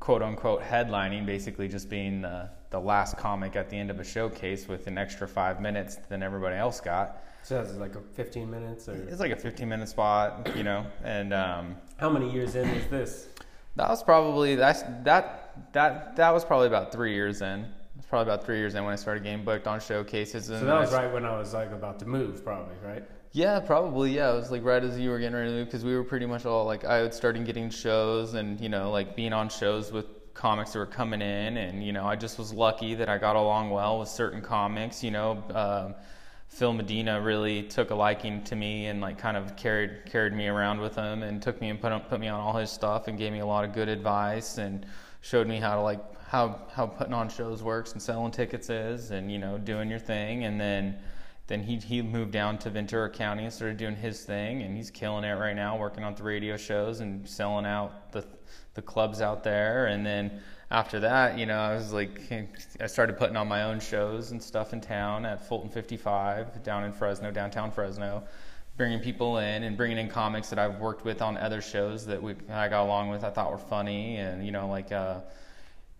quote 0.00 0.22
unquote, 0.22 0.62
headlining, 0.62 1.26
basically 1.26 1.68
just 1.68 1.88
being 1.88 2.22
the, 2.22 2.48
the 2.70 2.80
last 2.80 3.16
comic 3.16 3.56
at 3.56 3.68
the 3.70 3.76
end 3.76 3.90
of 3.90 4.00
a 4.00 4.04
showcase 4.04 4.68
with 4.68 4.86
an 4.86 4.98
extra 4.98 5.28
five 5.28 5.60
minutes 5.60 5.96
than 6.08 6.22
everybody 6.22 6.56
else 6.56 6.80
got. 6.80 7.22
So 7.44 7.62
that's 7.62 7.74
like 7.76 7.96
a 7.96 8.00
15 8.00 8.50
minutes, 8.50 8.88
or 8.88 8.94
It's 8.94 9.20
like 9.20 9.32
a 9.32 9.36
15 9.36 9.68
minute 9.68 9.88
spot, 9.88 10.48
you 10.56 10.62
know, 10.62 10.86
and 11.02 11.32
um, 11.34 11.76
how 11.96 12.08
many 12.08 12.30
years 12.30 12.54
in 12.54 12.68
is 12.68 12.86
this? 12.88 13.28
that 13.76 13.88
was 13.88 14.02
probably 14.02 14.54
that's 14.54 14.82
that 15.02 15.54
that 15.72 16.14
that 16.16 16.30
was 16.30 16.44
probably 16.44 16.66
about 16.66 16.92
three 16.92 17.14
years 17.14 17.40
in. 17.42 17.60
It 17.60 17.66
was 17.96 18.06
probably 18.06 18.32
about 18.32 18.44
three 18.44 18.58
years 18.58 18.74
in 18.74 18.84
when 18.84 18.92
I 18.92 18.96
started 18.96 19.24
getting 19.24 19.44
booked 19.44 19.66
on 19.66 19.80
showcases. 19.80 20.50
And 20.50 20.60
So 20.60 20.66
that 20.66 20.80
was 20.80 20.92
right 20.92 21.12
when 21.12 21.24
I 21.24 21.36
was 21.36 21.54
like 21.54 21.72
about 21.72 21.98
to 22.00 22.06
move, 22.06 22.44
probably, 22.44 22.74
right? 22.84 23.02
Yeah, 23.32 23.60
probably. 23.60 24.14
Yeah, 24.14 24.32
it 24.32 24.36
was 24.36 24.50
like 24.50 24.62
right 24.62 24.82
as 24.82 24.98
you 24.98 25.08
were 25.10 25.18
getting 25.18 25.34
ready 25.34 25.48
to 25.48 25.56
move 25.56 25.66
because 25.66 25.84
we 25.84 25.94
were 25.96 26.04
pretty 26.04 26.26
much 26.26 26.44
all 26.44 26.66
like 26.66 26.84
I 26.84 26.96
had 26.96 27.14
started 27.14 27.46
getting 27.46 27.70
shows 27.70 28.34
and 28.34 28.60
you 28.60 28.68
know 28.68 28.90
like 28.90 29.16
being 29.16 29.32
on 29.32 29.48
shows 29.48 29.90
with 29.90 30.04
comics 30.34 30.72
that 30.72 30.78
were 30.78 30.86
coming 30.86 31.20
in 31.22 31.56
and 31.56 31.82
you 31.84 31.92
know 31.92 32.04
I 32.06 32.16
just 32.16 32.38
was 32.38 32.52
lucky 32.52 32.94
that 32.94 33.08
I 33.08 33.18
got 33.18 33.36
along 33.36 33.70
well 33.70 34.00
with 34.00 34.08
certain 34.10 34.42
comics. 34.42 35.02
You 35.02 35.12
know, 35.12 35.42
um, 35.54 35.94
Phil 36.48 36.74
Medina 36.74 37.20
really 37.22 37.62
took 37.62 37.90
a 37.90 37.94
liking 37.94 38.44
to 38.44 38.54
me 38.56 38.86
and 38.86 39.00
like 39.00 39.16
kind 39.18 39.38
of 39.38 39.56
carried 39.56 40.04
carried 40.04 40.34
me 40.34 40.48
around 40.48 40.80
with 40.80 40.94
him 40.94 41.22
and 41.22 41.40
took 41.40 41.58
me 41.60 41.70
and 41.70 41.80
put 41.80 41.90
on- 41.92 42.02
put 42.02 42.20
me 42.20 42.28
on 42.28 42.38
all 42.38 42.52
his 42.54 42.70
stuff 42.70 43.08
and 43.08 43.16
gave 43.18 43.32
me 43.32 43.38
a 43.40 43.46
lot 43.46 43.64
of 43.64 43.72
good 43.72 43.88
advice 43.88 44.58
and 44.58 44.84
showed 45.22 45.46
me 45.46 45.58
how 45.58 45.74
to 45.76 45.80
like 45.80 46.00
how 46.26 46.60
how 46.74 46.86
putting 46.86 47.14
on 47.14 47.30
shows 47.30 47.62
works 47.62 47.92
and 47.92 48.02
selling 48.02 48.30
tickets 48.30 48.68
is 48.68 49.10
and 49.10 49.32
you 49.32 49.38
know 49.38 49.56
doing 49.56 49.88
your 49.88 49.98
thing 49.98 50.44
and 50.44 50.60
then 50.60 50.94
then 51.46 51.62
he 51.62 51.76
he 51.76 52.02
moved 52.02 52.32
down 52.32 52.58
to 52.58 52.70
Ventura 52.70 53.10
County 53.10 53.44
and 53.44 53.52
started 53.52 53.76
doing 53.76 53.96
his 53.96 54.24
thing, 54.24 54.62
and 54.62 54.76
he's 54.76 54.90
killing 54.90 55.24
it 55.24 55.32
right 55.34 55.54
now, 55.56 55.76
working 55.76 56.04
on 56.04 56.14
the 56.14 56.22
radio 56.22 56.56
shows 56.56 57.00
and 57.00 57.28
selling 57.28 57.66
out 57.66 58.12
the 58.12 58.24
the 58.74 58.82
clubs 58.82 59.20
out 59.20 59.42
there. 59.44 59.86
And 59.86 60.04
then 60.06 60.40
after 60.70 61.00
that, 61.00 61.38
you 61.38 61.46
know, 61.46 61.58
I 61.58 61.74
was 61.74 61.92
like, 61.92 62.20
I 62.80 62.86
started 62.86 63.18
putting 63.18 63.36
on 63.36 63.48
my 63.48 63.64
own 63.64 63.80
shows 63.80 64.30
and 64.30 64.42
stuff 64.42 64.72
in 64.72 64.80
town 64.80 65.26
at 65.26 65.46
Fulton 65.46 65.68
55 65.70 66.62
down 66.62 66.84
in 66.84 66.92
Fresno, 66.92 67.30
downtown 67.30 67.70
Fresno, 67.70 68.22
bringing 68.76 69.00
people 69.00 69.38
in 69.38 69.64
and 69.64 69.76
bringing 69.76 69.98
in 69.98 70.08
comics 70.08 70.48
that 70.50 70.58
I've 70.58 70.78
worked 70.80 71.04
with 71.04 71.20
on 71.20 71.36
other 71.36 71.60
shows 71.60 72.06
that 72.06 72.22
we 72.22 72.34
I 72.50 72.68
got 72.68 72.84
along 72.84 73.10
with, 73.10 73.24
I 73.24 73.30
thought 73.30 73.50
were 73.50 73.58
funny, 73.58 74.16
and 74.16 74.44
you 74.44 74.52
know, 74.52 74.68
like. 74.68 74.92
uh 74.92 75.20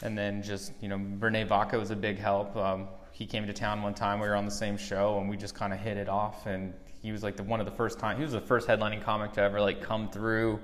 and 0.02 0.18
then 0.18 0.42
just 0.42 0.72
you 0.80 0.88
know 0.88 0.96
Rene 0.96 1.44
Vaca 1.44 1.78
was 1.78 1.90
a 1.90 1.96
big 1.96 2.18
help. 2.18 2.56
Um, 2.56 2.88
he 3.12 3.26
came 3.26 3.46
to 3.46 3.52
town 3.52 3.82
one 3.82 3.94
time. 3.94 4.20
We 4.20 4.26
were 4.26 4.34
on 4.34 4.44
the 4.44 4.50
same 4.50 4.76
show, 4.76 5.18
and 5.18 5.28
we 5.28 5.36
just 5.36 5.54
kind 5.54 5.72
of 5.72 5.78
hit 5.78 5.96
it 5.96 6.08
off. 6.08 6.46
And 6.46 6.74
he 7.02 7.12
was 7.12 7.22
like 7.22 7.36
the 7.36 7.42
one 7.42 7.60
of 7.60 7.66
the 7.66 7.72
first 7.72 7.98
time. 7.98 8.16
He 8.16 8.22
was 8.22 8.32
the 8.32 8.40
first 8.40 8.66
headlining 8.66 9.02
comic 9.02 9.32
to 9.32 9.42
ever 9.42 9.60
like 9.60 9.82
come 9.82 10.10
through 10.10 10.60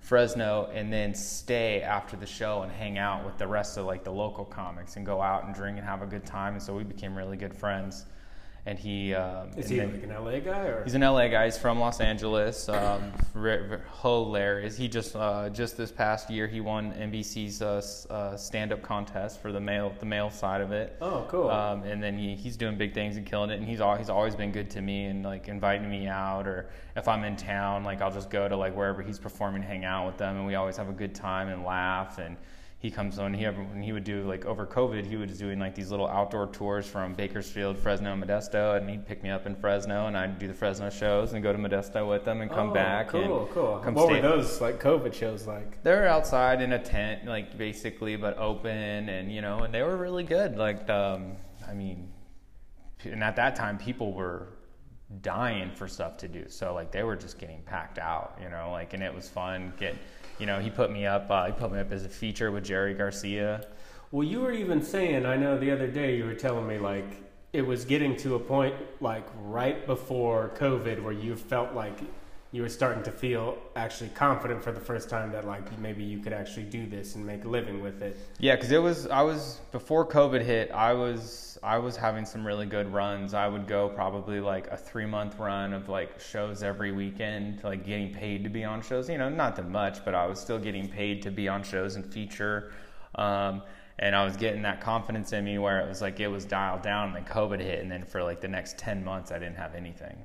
Fresno 0.00 0.70
and 0.72 0.92
then 0.92 1.12
stay 1.12 1.82
after 1.82 2.16
the 2.16 2.26
show 2.26 2.62
and 2.62 2.70
hang 2.70 2.98
out 2.98 3.24
with 3.24 3.36
the 3.36 3.46
rest 3.46 3.76
of 3.76 3.86
like 3.86 4.04
the 4.04 4.12
local 4.12 4.44
comics 4.44 4.96
and 4.96 5.04
go 5.04 5.20
out 5.20 5.44
and 5.44 5.54
drink 5.54 5.76
and 5.76 5.86
have 5.86 6.02
a 6.02 6.06
good 6.06 6.24
time. 6.24 6.54
And 6.54 6.62
so 6.62 6.74
we 6.74 6.84
became 6.84 7.16
really 7.16 7.36
good 7.36 7.54
friends. 7.54 8.06
And 8.68 8.78
he 8.78 9.14
um, 9.14 9.48
Is 9.56 9.64
and 9.64 9.70
he 9.70 9.76
then- 9.78 9.92
like 9.92 10.02
an 10.02 10.24
LA 10.24 10.40
guy 10.40 10.66
or? 10.66 10.84
He's 10.84 10.92
an 10.94 11.00
LA 11.00 11.28
guy. 11.28 11.46
He's 11.46 11.56
from 11.56 11.78
Los 11.80 12.02
Angeles. 12.02 12.68
Um, 12.68 13.12
hilarious. 14.02 14.76
He 14.76 14.88
just 14.88 15.16
uh, 15.16 15.48
just 15.48 15.78
this 15.78 15.90
past 15.90 16.28
year 16.28 16.46
he 16.46 16.60
won 16.60 16.92
NBC's 16.92 17.62
uh, 17.62 18.12
uh, 18.12 18.36
stand-up 18.36 18.82
contest 18.82 19.40
for 19.40 19.52
the 19.52 19.60
male 19.60 19.94
the 20.00 20.04
male 20.04 20.28
side 20.30 20.60
of 20.60 20.72
it. 20.72 20.96
oh, 21.00 21.24
cool. 21.30 21.48
Um, 21.48 21.82
and 21.84 22.02
then 22.02 22.18
he, 22.18 22.34
he's 22.34 22.58
doing 22.58 22.76
big 22.76 22.92
things 22.92 23.16
and 23.16 23.24
killing 23.24 23.48
it. 23.48 23.58
And 23.58 23.66
he's 23.66 23.80
al- 23.80 23.96
he's 23.96 24.10
always 24.10 24.34
been 24.36 24.52
good 24.52 24.68
to 24.72 24.82
me 24.82 25.06
and 25.06 25.24
like 25.24 25.48
inviting 25.48 25.88
me 25.88 26.06
out. 26.06 26.46
Or 26.46 26.68
if 26.94 27.08
I'm 27.08 27.24
in 27.24 27.36
town, 27.36 27.84
like 27.84 28.02
I'll 28.02 28.12
just 28.12 28.28
go 28.28 28.48
to 28.48 28.56
like 28.56 28.76
wherever 28.76 29.00
he's 29.00 29.18
performing, 29.18 29.62
hang 29.62 29.86
out 29.86 30.04
with 30.06 30.18
them, 30.18 30.36
and 30.36 30.46
we 30.46 30.56
always 30.56 30.76
have 30.76 30.90
a 30.90 30.92
good 30.92 31.14
time 31.14 31.48
and 31.48 31.64
laugh. 31.64 32.18
And 32.18 32.36
he 32.80 32.90
comes 32.92 33.18
on. 33.18 33.34
He 33.34 33.44
when 33.44 33.82
he 33.82 33.92
would 33.92 34.04
do 34.04 34.22
like 34.22 34.44
over 34.46 34.64
COVID, 34.64 35.04
he 35.04 35.16
was 35.16 35.36
doing 35.36 35.58
like 35.58 35.74
these 35.74 35.90
little 35.90 36.06
outdoor 36.06 36.46
tours 36.46 36.86
from 36.86 37.12
Bakersfield, 37.14 37.76
Fresno, 37.76 38.14
Modesto, 38.14 38.76
and 38.76 38.88
he'd 38.88 39.04
pick 39.04 39.22
me 39.22 39.30
up 39.30 39.46
in 39.46 39.56
Fresno, 39.56 40.06
and 40.06 40.16
I'd 40.16 40.38
do 40.38 40.46
the 40.46 40.54
Fresno 40.54 40.88
shows 40.88 41.32
and 41.32 41.42
go 41.42 41.52
to 41.52 41.58
Modesto 41.58 42.08
with 42.08 42.24
them 42.24 42.40
and 42.40 42.48
come 42.50 42.70
Oh, 42.70 42.74
back. 42.74 43.08
Cool, 43.08 43.48
cool. 43.52 43.80
come 43.82 43.94
what 43.94 44.08
were 44.08 44.20
those 44.20 44.60
like 44.60 44.80
COVID 44.80 45.12
shows 45.12 45.46
like? 45.46 45.82
they're 45.82 46.06
outside 46.06 46.62
in 46.62 46.72
a 46.72 46.78
tent, 46.78 47.26
like 47.26 47.58
basically, 47.58 48.14
but 48.14 48.38
open, 48.38 49.08
and 49.08 49.32
you 49.32 49.42
know, 49.42 49.58
and 49.64 49.74
they 49.74 49.82
were 49.82 49.96
really 49.96 50.24
good. 50.24 50.56
Like, 50.56 50.88
um, 50.88 51.32
I 51.68 51.74
mean, 51.74 52.12
and 53.04 53.24
at 53.24 53.34
that 53.36 53.56
time, 53.56 53.76
people 53.78 54.12
were 54.12 54.50
dying 55.22 55.70
for 55.72 55.88
stuff 55.88 56.16
to 56.18 56.28
do. 56.28 56.44
So 56.48 56.74
like, 56.74 56.92
they 56.92 57.02
were 57.02 57.16
just 57.16 57.38
getting 57.38 57.62
packed 57.62 57.98
out, 57.98 58.38
you 58.42 58.50
know, 58.50 58.70
like, 58.70 58.92
and 58.92 59.02
it 59.02 59.12
was 59.14 59.28
fun. 59.28 59.72
Get, 59.78 59.96
you 60.38 60.46
know, 60.46 60.60
he 60.60 60.70
put 60.70 60.90
me 60.90 61.06
up. 61.06 61.30
Uh, 61.30 61.46
he 61.46 61.52
put 61.52 61.72
me 61.72 61.80
up 61.80 61.92
as 61.92 62.04
a 62.04 62.08
feature 62.08 62.50
with 62.50 62.64
Jerry 62.64 62.94
Garcia. 62.94 63.66
Well, 64.10 64.26
you 64.26 64.40
were 64.40 64.52
even 64.52 64.82
saying, 64.82 65.26
I 65.26 65.36
know 65.36 65.58
the 65.58 65.70
other 65.70 65.86
day 65.86 66.16
you 66.16 66.24
were 66.24 66.34
telling 66.34 66.66
me 66.66 66.78
like 66.78 67.22
it 67.52 67.62
was 67.62 67.84
getting 67.84 68.16
to 68.16 68.34
a 68.34 68.38
point 68.38 68.74
like 69.00 69.26
right 69.42 69.86
before 69.86 70.52
COVID 70.56 71.02
where 71.02 71.12
you 71.12 71.34
felt 71.34 71.74
like 71.74 71.98
you 72.52 72.62
were 72.62 72.68
starting 72.68 73.02
to 73.02 73.12
feel 73.12 73.58
actually 73.76 74.08
confident 74.10 74.62
for 74.62 74.72
the 74.72 74.80
first 74.80 75.10
time 75.10 75.30
that 75.32 75.46
like 75.46 75.78
maybe 75.78 76.02
you 76.02 76.18
could 76.18 76.32
actually 76.32 76.64
do 76.64 76.86
this 76.86 77.14
and 77.14 77.26
make 77.26 77.44
a 77.44 77.48
living 77.48 77.82
with 77.82 78.02
it. 78.02 78.16
Yeah, 78.38 78.54
because 78.54 78.70
it 78.70 78.82
was 78.82 79.06
I 79.06 79.22
was 79.22 79.60
before 79.72 80.06
COVID 80.06 80.42
hit. 80.42 80.70
I 80.70 80.94
was 80.94 81.47
I 81.62 81.78
was 81.78 81.96
having 81.96 82.24
some 82.24 82.46
really 82.46 82.66
good 82.66 82.92
runs. 82.92 83.34
I 83.34 83.48
would 83.48 83.66
go 83.66 83.88
probably 83.88 84.40
like 84.40 84.68
a 84.68 84.76
three 84.76 85.06
month 85.06 85.38
run 85.38 85.72
of 85.72 85.88
like 85.88 86.20
shows 86.20 86.62
every 86.62 86.92
weekend, 86.92 87.62
like 87.64 87.84
getting 87.84 88.12
paid 88.12 88.44
to 88.44 88.50
be 88.50 88.64
on 88.64 88.82
shows. 88.82 89.08
You 89.08 89.18
know, 89.18 89.28
not 89.28 89.56
that 89.56 89.68
much, 89.68 90.04
but 90.04 90.14
I 90.14 90.26
was 90.26 90.40
still 90.40 90.58
getting 90.58 90.88
paid 90.88 91.22
to 91.22 91.30
be 91.30 91.48
on 91.48 91.62
shows 91.62 91.96
and 91.96 92.06
feature. 92.06 92.72
Um, 93.14 93.62
and 93.98 94.14
I 94.14 94.24
was 94.24 94.36
getting 94.36 94.62
that 94.62 94.80
confidence 94.80 95.32
in 95.32 95.44
me 95.44 95.58
where 95.58 95.80
it 95.80 95.88
was 95.88 96.00
like 96.00 96.20
it 96.20 96.28
was 96.28 96.44
dialed 96.44 96.82
down, 96.82 97.08
and 97.08 97.16
then 97.16 97.24
COVID 97.24 97.60
hit, 97.60 97.80
and 97.80 97.90
then 97.90 98.04
for 98.04 98.22
like 98.22 98.40
the 98.40 98.48
next 98.48 98.78
ten 98.78 99.04
months, 99.04 99.32
I 99.32 99.38
didn't 99.38 99.56
have 99.56 99.74
anything. 99.74 100.16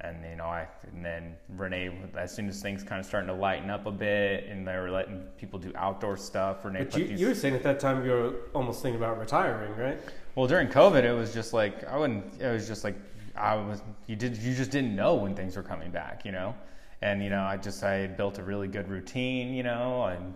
And 0.00 0.24
you 0.24 0.36
know, 0.36 0.44
I 0.44 0.68
and 0.92 1.04
then 1.04 1.34
Rene, 1.48 1.90
as 2.16 2.32
soon 2.32 2.48
as 2.48 2.62
things 2.62 2.84
kind 2.84 3.00
of 3.00 3.06
starting 3.06 3.26
to 3.28 3.34
lighten 3.34 3.68
up 3.68 3.86
a 3.86 3.90
bit, 3.90 4.46
and 4.48 4.66
they 4.66 4.76
were 4.76 4.90
letting 4.90 5.18
people 5.36 5.58
do 5.58 5.72
outdoor 5.74 6.16
stuff. 6.16 6.64
Rene, 6.64 6.84
but 6.84 6.96
you, 6.96 7.08
these, 7.08 7.20
you 7.20 7.26
were 7.26 7.34
saying 7.34 7.54
at 7.54 7.64
that 7.64 7.80
time 7.80 8.04
you 8.04 8.12
were 8.12 8.34
almost 8.54 8.80
thinking 8.80 9.00
about 9.00 9.18
retiring, 9.18 9.74
right? 9.76 9.98
Well, 10.36 10.46
during 10.46 10.68
COVID, 10.68 11.02
it 11.02 11.12
was 11.12 11.34
just 11.34 11.52
like 11.52 11.84
I 11.84 11.96
wouldn't. 11.96 12.40
It 12.40 12.52
was 12.52 12.68
just 12.68 12.84
like 12.84 12.94
I 13.34 13.56
was. 13.56 13.82
You 14.06 14.14
did. 14.14 14.36
You 14.36 14.54
just 14.54 14.70
didn't 14.70 14.94
know 14.94 15.16
when 15.16 15.34
things 15.34 15.56
were 15.56 15.64
coming 15.64 15.90
back, 15.90 16.24
you 16.24 16.30
know. 16.30 16.54
And 17.02 17.20
you 17.20 17.30
know, 17.30 17.42
I 17.42 17.56
just 17.56 17.82
I 17.82 18.06
built 18.06 18.38
a 18.38 18.44
really 18.44 18.68
good 18.68 18.88
routine, 18.88 19.52
you 19.52 19.64
know, 19.64 20.04
and 20.04 20.32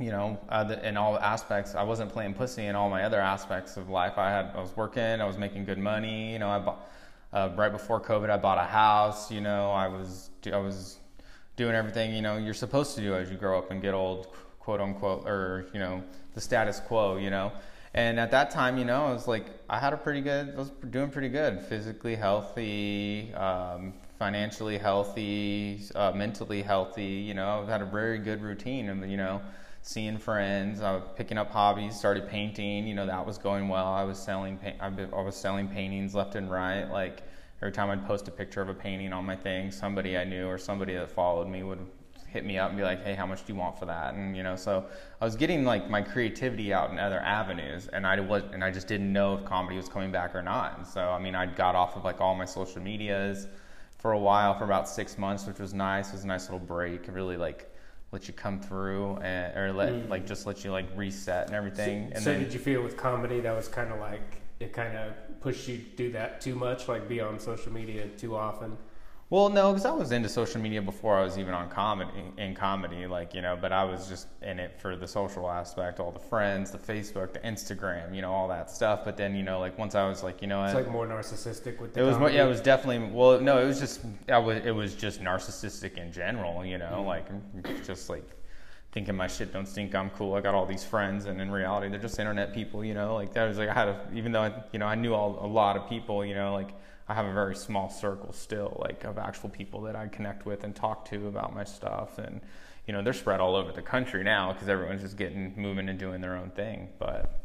you 0.00 0.10
know, 0.10 0.38
uh, 0.48 0.76
in 0.82 0.96
all 0.96 1.18
aspects. 1.18 1.74
I 1.74 1.82
wasn't 1.82 2.12
playing 2.12 2.34
pussy 2.34 2.66
in 2.66 2.74
all 2.74 2.88
my 2.88 3.04
other 3.04 3.20
aspects 3.20 3.76
of 3.76 3.88
life. 3.88 4.16
I 4.16 4.30
had, 4.30 4.52
I 4.54 4.60
was 4.60 4.76
working, 4.76 5.20
I 5.20 5.24
was 5.24 5.36
making 5.36 5.64
good 5.64 5.78
money. 5.78 6.32
You 6.32 6.38
know, 6.38 6.48
I 6.48 6.58
bought 6.58 6.88
uh, 7.32 7.50
right 7.56 7.72
before 7.72 8.00
COVID, 8.00 8.30
I 8.30 8.36
bought 8.36 8.58
a 8.58 8.64
house. 8.64 9.30
You 9.30 9.40
know, 9.40 9.70
I 9.70 9.88
was, 9.88 10.30
I 10.52 10.58
was 10.58 10.98
doing 11.56 11.74
everything 11.74 12.14
you 12.14 12.22
know 12.22 12.36
you're 12.36 12.54
supposed 12.54 12.94
to 12.94 13.00
do 13.00 13.14
as 13.14 13.30
you 13.30 13.36
grow 13.36 13.58
up 13.58 13.70
and 13.70 13.82
get 13.82 13.94
old, 13.94 14.28
quote 14.60 14.80
unquote, 14.80 15.26
or 15.26 15.66
you 15.72 15.80
know, 15.80 16.02
the 16.34 16.40
status 16.40 16.80
quo. 16.80 17.16
You 17.16 17.30
know, 17.30 17.52
and 17.94 18.18
at 18.18 18.30
that 18.30 18.50
time, 18.50 18.78
you 18.78 18.84
know, 18.84 19.06
I 19.06 19.12
was 19.12 19.28
like, 19.28 19.46
I 19.68 19.78
had 19.78 19.92
a 19.92 19.96
pretty 19.96 20.20
good, 20.20 20.54
I 20.54 20.58
was 20.58 20.70
doing 20.90 21.10
pretty 21.10 21.28
good, 21.28 21.60
physically 21.62 22.16
healthy. 22.16 23.32
Um, 23.34 23.94
financially 24.18 24.78
healthy, 24.78 25.80
uh, 25.94 26.12
mentally 26.12 26.62
healthy. 26.62 27.04
You 27.04 27.34
know, 27.34 27.60
I've 27.62 27.68
had 27.68 27.82
a 27.82 27.86
very 27.86 28.18
good 28.18 28.42
routine, 28.42 28.88
and 28.88 29.10
you 29.10 29.16
know, 29.16 29.40
seeing 29.88 30.18
friends, 30.18 30.82
I 30.82 30.92
was 30.92 31.02
picking 31.16 31.38
up 31.38 31.50
hobbies, 31.50 31.96
started 31.96 32.28
painting. 32.28 32.86
You 32.86 32.94
know, 32.94 33.06
that 33.06 33.24
was 33.24 33.38
going 33.38 33.68
well. 33.68 33.86
I 33.86 34.04
was 34.04 34.18
selling, 34.18 34.60
I 34.80 34.90
was 34.90 35.34
selling 35.34 35.66
paintings 35.66 36.14
left 36.14 36.34
and 36.34 36.50
right. 36.50 36.84
Like 36.84 37.22
every 37.62 37.72
time 37.72 37.88
I'd 37.88 38.06
post 38.06 38.28
a 38.28 38.30
picture 38.30 38.60
of 38.60 38.68
a 38.68 38.74
painting 38.74 39.14
on 39.14 39.24
my 39.24 39.34
thing, 39.34 39.70
somebody 39.70 40.18
I 40.18 40.24
knew 40.24 40.46
or 40.46 40.58
somebody 40.58 40.92
that 40.92 41.10
followed 41.10 41.48
me 41.48 41.62
would 41.62 41.78
hit 42.26 42.44
me 42.44 42.58
up 42.58 42.68
and 42.68 42.76
be 42.76 42.84
like, 42.84 43.02
"Hey, 43.02 43.14
how 43.14 43.24
much 43.24 43.46
do 43.46 43.54
you 43.54 43.58
want 43.58 43.78
for 43.78 43.86
that?" 43.86 44.12
And 44.12 44.36
you 44.36 44.42
know, 44.42 44.56
so 44.56 44.84
I 45.22 45.24
was 45.24 45.36
getting 45.36 45.64
like 45.64 45.88
my 45.88 46.02
creativity 46.02 46.70
out 46.70 46.90
in 46.90 46.98
other 46.98 47.20
avenues, 47.20 47.88
and 47.88 48.06
I 48.06 48.20
was, 48.20 48.42
and 48.52 48.62
I 48.62 48.70
just 48.70 48.88
didn't 48.88 49.10
know 49.10 49.38
if 49.38 49.46
comedy 49.46 49.76
was 49.78 49.88
coming 49.88 50.12
back 50.12 50.34
or 50.34 50.42
not. 50.42 50.76
And 50.76 50.86
so, 50.86 51.00
I 51.08 51.18
mean, 51.18 51.34
I 51.34 51.46
got 51.46 51.74
off 51.74 51.96
of 51.96 52.04
like 52.04 52.20
all 52.20 52.34
my 52.34 52.44
social 52.44 52.82
medias 52.82 53.46
for 53.96 54.12
a 54.12 54.18
while, 54.18 54.52
for 54.52 54.64
about 54.64 54.86
six 54.86 55.16
months, 55.16 55.46
which 55.46 55.58
was 55.58 55.72
nice. 55.72 56.10
It 56.10 56.12
was 56.12 56.24
a 56.24 56.26
nice 56.26 56.44
little 56.44 56.66
break. 56.66 57.06
Really 57.08 57.38
like 57.38 57.72
let 58.10 58.26
you 58.26 58.34
come 58.34 58.58
through 58.60 59.16
and 59.18 59.56
or 59.56 59.72
let 59.72 59.92
mm. 59.92 60.08
like 60.08 60.26
just 60.26 60.46
let 60.46 60.64
you 60.64 60.72
like 60.72 60.86
reset 60.96 61.46
and 61.46 61.56
everything. 61.56 62.08
So, 62.08 62.14
and 62.14 62.24
so 62.24 62.32
then, 62.32 62.42
did 62.42 62.52
you 62.52 62.58
feel 62.58 62.82
with 62.82 62.96
comedy 62.96 63.40
that 63.40 63.54
was 63.54 63.68
kind 63.68 63.92
of 63.92 64.00
like 64.00 64.40
it 64.60 64.72
kind 64.72 64.96
of 64.96 65.12
pushed 65.40 65.68
you 65.68 65.78
to 65.78 65.84
do 65.96 66.12
that 66.12 66.40
too 66.40 66.54
much, 66.54 66.88
like 66.88 67.08
be 67.08 67.20
on 67.20 67.38
social 67.38 67.72
media 67.72 68.06
too 68.16 68.36
often? 68.36 68.76
Well, 69.30 69.50
no, 69.50 69.72
because 69.72 69.84
I 69.84 69.90
was 69.90 70.10
into 70.10 70.28
social 70.28 70.58
media 70.58 70.80
before 70.80 71.18
I 71.18 71.22
was 71.22 71.36
even 71.36 71.52
on 71.52 71.68
comedy 71.68 72.32
in 72.38 72.54
comedy, 72.54 73.06
like 73.06 73.34
you 73.34 73.42
know. 73.42 73.58
But 73.60 73.72
I 73.72 73.84
was 73.84 74.08
just 74.08 74.26
in 74.40 74.58
it 74.58 74.80
for 74.80 74.96
the 74.96 75.06
social 75.06 75.50
aspect, 75.50 76.00
all 76.00 76.10
the 76.10 76.18
friends, 76.18 76.70
the 76.70 76.78
Facebook, 76.78 77.34
the 77.34 77.40
Instagram, 77.40 78.14
you 78.14 78.22
know, 78.22 78.32
all 78.32 78.48
that 78.48 78.70
stuff. 78.70 79.04
But 79.04 79.18
then 79.18 79.34
you 79.34 79.42
know, 79.42 79.60
like 79.60 79.76
once 79.76 79.94
I 79.94 80.08
was 80.08 80.22
like, 80.22 80.40
you 80.40 80.48
know, 80.48 80.64
it's 80.64 80.72
I, 80.72 80.78
like 80.78 80.90
more 80.90 81.06
narcissistic 81.06 81.78
with 81.78 81.92
the. 81.92 82.00
It 82.00 82.04
was 82.04 82.18
more, 82.18 82.30
yeah, 82.30 82.46
it 82.46 82.48
was 82.48 82.62
definitely 82.62 83.10
well, 83.12 83.38
no, 83.38 83.58
it 83.58 83.66
was 83.66 83.78
just 83.78 84.00
I 84.30 84.38
was 84.38 84.64
it 84.64 84.74
was 84.74 84.94
just 84.94 85.20
narcissistic 85.20 85.98
in 85.98 86.10
general, 86.10 86.64
you 86.64 86.78
know, 86.78 87.04
mm-hmm. 87.04 87.66
like 87.66 87.84
just 87.84 88.08
like 88.08 88.24
thinking 88.92 89.14
my 89.14 89.26
shit 89.26 89.52
don't 89.52 89.68
stink. 89.68 89.94
I'm 89.94 90.08
cool. 90.10 90.34
I 90.34 90.40
got 90.40 90.54
all 90.54 90.64
these 90.64 90.84
friends, 90.84 91.26
and 91.26 91.38
in 91.38 91.50
reality, 91.50 91.90
they're 91.90 92.00
just 92.00 92.18
internet 92.18 92.54
people, 92.54 92.82
you 92.82 92.94
know. 92.94 93.14
Like 93.14 93.34
that 93.34 93.46
was 93.46 93.58
like 93.58 93.68
I 93.68 93.74
had 93.74 93.88
a 93.88 94.08
even 94.14 94.32
though 94.32 94.42
I, 94.42 94.62
you 94.72 94.78
know 94.78 94.86
I 94.86 94.94
knew 94.94 95.12
all, 95.12 95.38
a 95.44 95.46
lot 95.46 95.76
of 95.76 95.86
people, 95.86 96.24
you 96.24 96.34
know, 96.34 96.54
like 96.54 96.70
I 97.08 97.14
have 97.14 97.24
a 97.24 97.32
very 97.32 97.56
small 97.56 97.88
circle 97.88 98.32
still, 98.32 98.80
like 98.84 99.04
of 99.04 99.16
actual 99.16 99.48
people 99.48 99.80
that 99.82 99.96
I 99.96 100.08
connect 100.08 100.44
with 100.44 100.64
and 100.64 100.74
talk 100.74 101.08
to 101.10 101.26
about 101.26 101.54
my 101.54 101.64
stuff. 101.64 102.18
And, 102.18 102.40
you 102.86 102.92
know, 102.92 103.02
they're 103.02 103.14
spread 103.14 103.40
all 103.40 103.56
over 103.56 103.72
the 103.72 103.82
country 103.82 104.22
now 104.22 104.52
because 104.52 104.68
everyone's 104.68 105.00
just 105.00 105.16
getting 105.16 105.54
moving 105.56 105.88
and 105.88 105.98
doing 105.98 106.20
their 106.20 106.36
own 106.36 106.50
thing. 106.50 106.90
But, 106.98 107.40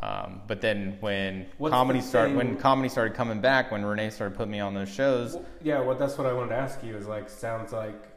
um, 0.00 0.42
but 0.48 0.60
then 0.60 0.96
when 0.98 1.46
What's 1.58 1.72
comedy 1.72 2.00
started, 2.00 2.36
when 2.36 2.56
comedy 2.56 2.88
started 2.88 3.14
coming 3.14 3.40
back, 3.40 3.70
when 3.70 3.84
Rene 3.84 4.10
started 4.10 4.36
putting 4.36 4.50
me 4.50 4.58
on 4.58 4.74
those 4.74 4.92
shows. 4.92 5.34
Well, 5.34 5.44
yeah, 5.62 5.80
well, 5.80 5.96
that's 5.96 6.18
what 6.18 6.26
I 6.26 6.32
wanted 6.32 6.48
to 6.48 6.56
ask 6.56 6.82
you. 6.82 6.96
Is 6.96 7.06
like, 7.06 7.30
sounds 7.30 7.72
like 7.72 8.08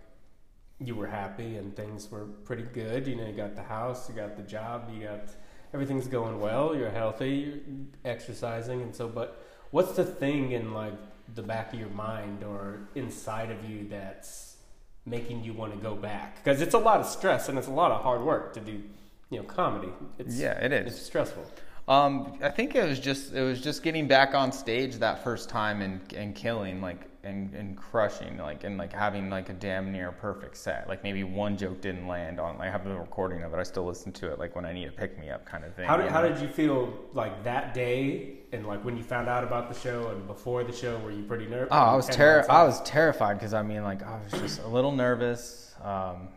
you 0.79 0.95
were 0.95 1.07
happy 1.07 1.57
and 1.57 1.75
things 1.75 2.09
were 2.09 2.25
pretty 2.43 2.63
good. 2.63 3.05
You 3.05 3.17
know, 3.17 3.27
you 3.27 3.33
got 3.33 3.55
the 3.55 3.63
house, 3.63 4.09
you 4.09 4.15
got 4.15 4.35
the 4.35 4.43
job, 4.43 4.89
you 4.91 5.03
got 5.03 5.29
everything's 5.75 6.07
going 6.07 6.39
well. 6.39 6.75
You're 6.75 6.89
healthy, 6.89 7.29
you're 7.29 7.59
exercising, 8.03 8.81
and 8.81 8.95
so. 8.95 9.07
But 9.07 9.43
what's 9.71 9.93
the 9.93 10.05
thing 10.05 10.51
in 10.51 10.73
like 10.73 10.93
the 11.35 11.41
back 11.41 11.73
of 11.73 11.79
your 11.79 11.89
mind 11.89 12.43
or 12.43 12.79
inside 12.95 13.51
of 13.51 13.69
you 13.69 13.87
that's 13.89 14.57
making 15.05 15.43
you 15.43 15.53
want 15.53 15.73
to 15.73 15.79
go 15.79 15.95
back? 15.95 16.43
Because 16.43 16.61
it's 16.61 16.73
a 16.73 16.79
lot 16.79 16.99
of 16.99 17.05
stress 17.05 17.49
and 17.49 17.57
it's 17.57 17.67
a 17.67 17.71
lot 17.71 17.91
of 17.91 18.01
hard 18.01 18.21
work 18.21 18.53
to 18.53 18.59
do, 18.59 18.81
you 19.29 19.39
know, 19.39 19.43
comedy. 19.43 19.89
It's, 20.19 20.37
yeah, 20.37 20.63
it 20.63 20.71
is. 20.71 20.93
It's 20.93 21.01
stressful. 21.01 21.45
Um, 21.87 22.37
I 22.41 22.49
think 22.49 22.75
it 22.75 22.83
was 22.83 22.99
just 22.99 23.33
it 23.33 23.41
was 23.41 23.61
just 23.61 23.81
getting 23.81 24.07
back 24.07 24.35
on 24.35 24.51
stage 24.51 24.95
that 24.97 25.23
first 25.23 25.47
time 25.47 25.81
and 25.81 26.01
and 26.13 26.35
killing 26.35 26.81
like 26.81 27.07
and, 27.27 27.53
and 27.53 27.77
crushing 27.77 28.37
like 28.37 28.63
and 28.63 28.77
like 28.77 28.93
having 28.93 29.29
like 29.29 29.49
a 29.49 29.53
damn 29.53 29.91
near 29.91 30.11
perfect 30.11 30.57
set. 30.57 30.87
Like 30.87 31.03
maybe 31.03 31.23
one 31.23 31.57
joke 31.57 31.81
didn't 31.81 32.07
land 32.07 32.39
on 32.39 32.59
i 32.59 32.69
have 32.69 32.83
the 32.83 32.93
recording 32.93 33.43
of 33.43 33.53
it 33.53 33.57
i 33.57 33.63
still 33.63 33.85
listen 33.85 34.11
to 34.11 34.31
it 34.31 34.39
like 34.39 34.55
when 34.55 34.65
i 34.65 34.73
need 34.73 34.87
a 34.87 34.91
pick 34.91 35.19
me 35.19 35.29
up 35.29 35.45
kind 35.45 35.63
of 35.63 35.73
thing 35.75 35.85
how 35.85 35.97
did, 35.97 36.09
how 36.09 36.21
did 36.21 36.39
you 36.39 36.47
feel 36.47 36.93
like 37.13 37.43
that 37.43 37.73
day 37.73 38.33
and 38.51 38.65
like 38.65 38.83
when 38.83 38.97
you 38.97 39.03
found 39.03 39.27
out 39.27 39.43
about 39.43 39.71
the 39.71 39.79
show 39.79 40.09
and 40.09 40.27
before 40.27 40.63
the 40.63 40.73
show 40.73 40.97
were 40.99 41.11
you 41.11 41.23
pretty 41.23 41.45
nervous 41.45 41.69
oh 41.71 41.75
i 41.75 41.95
was 41.95 42.07
ter- 42.07 42.45
i 42.49 42.63
was 42.63 42.81
terrified 42.81 43.35
because 43.35 43.53
i 43.53 43.61
mean 43.61 43.83
like 43.83 44.03
i 44.03 44.19
was 44.23 44.41
just 44.41 44.61
a 44.63 44.67
little 44.67 44.91
nervous 44.91 45.75
um, 45.83 46.29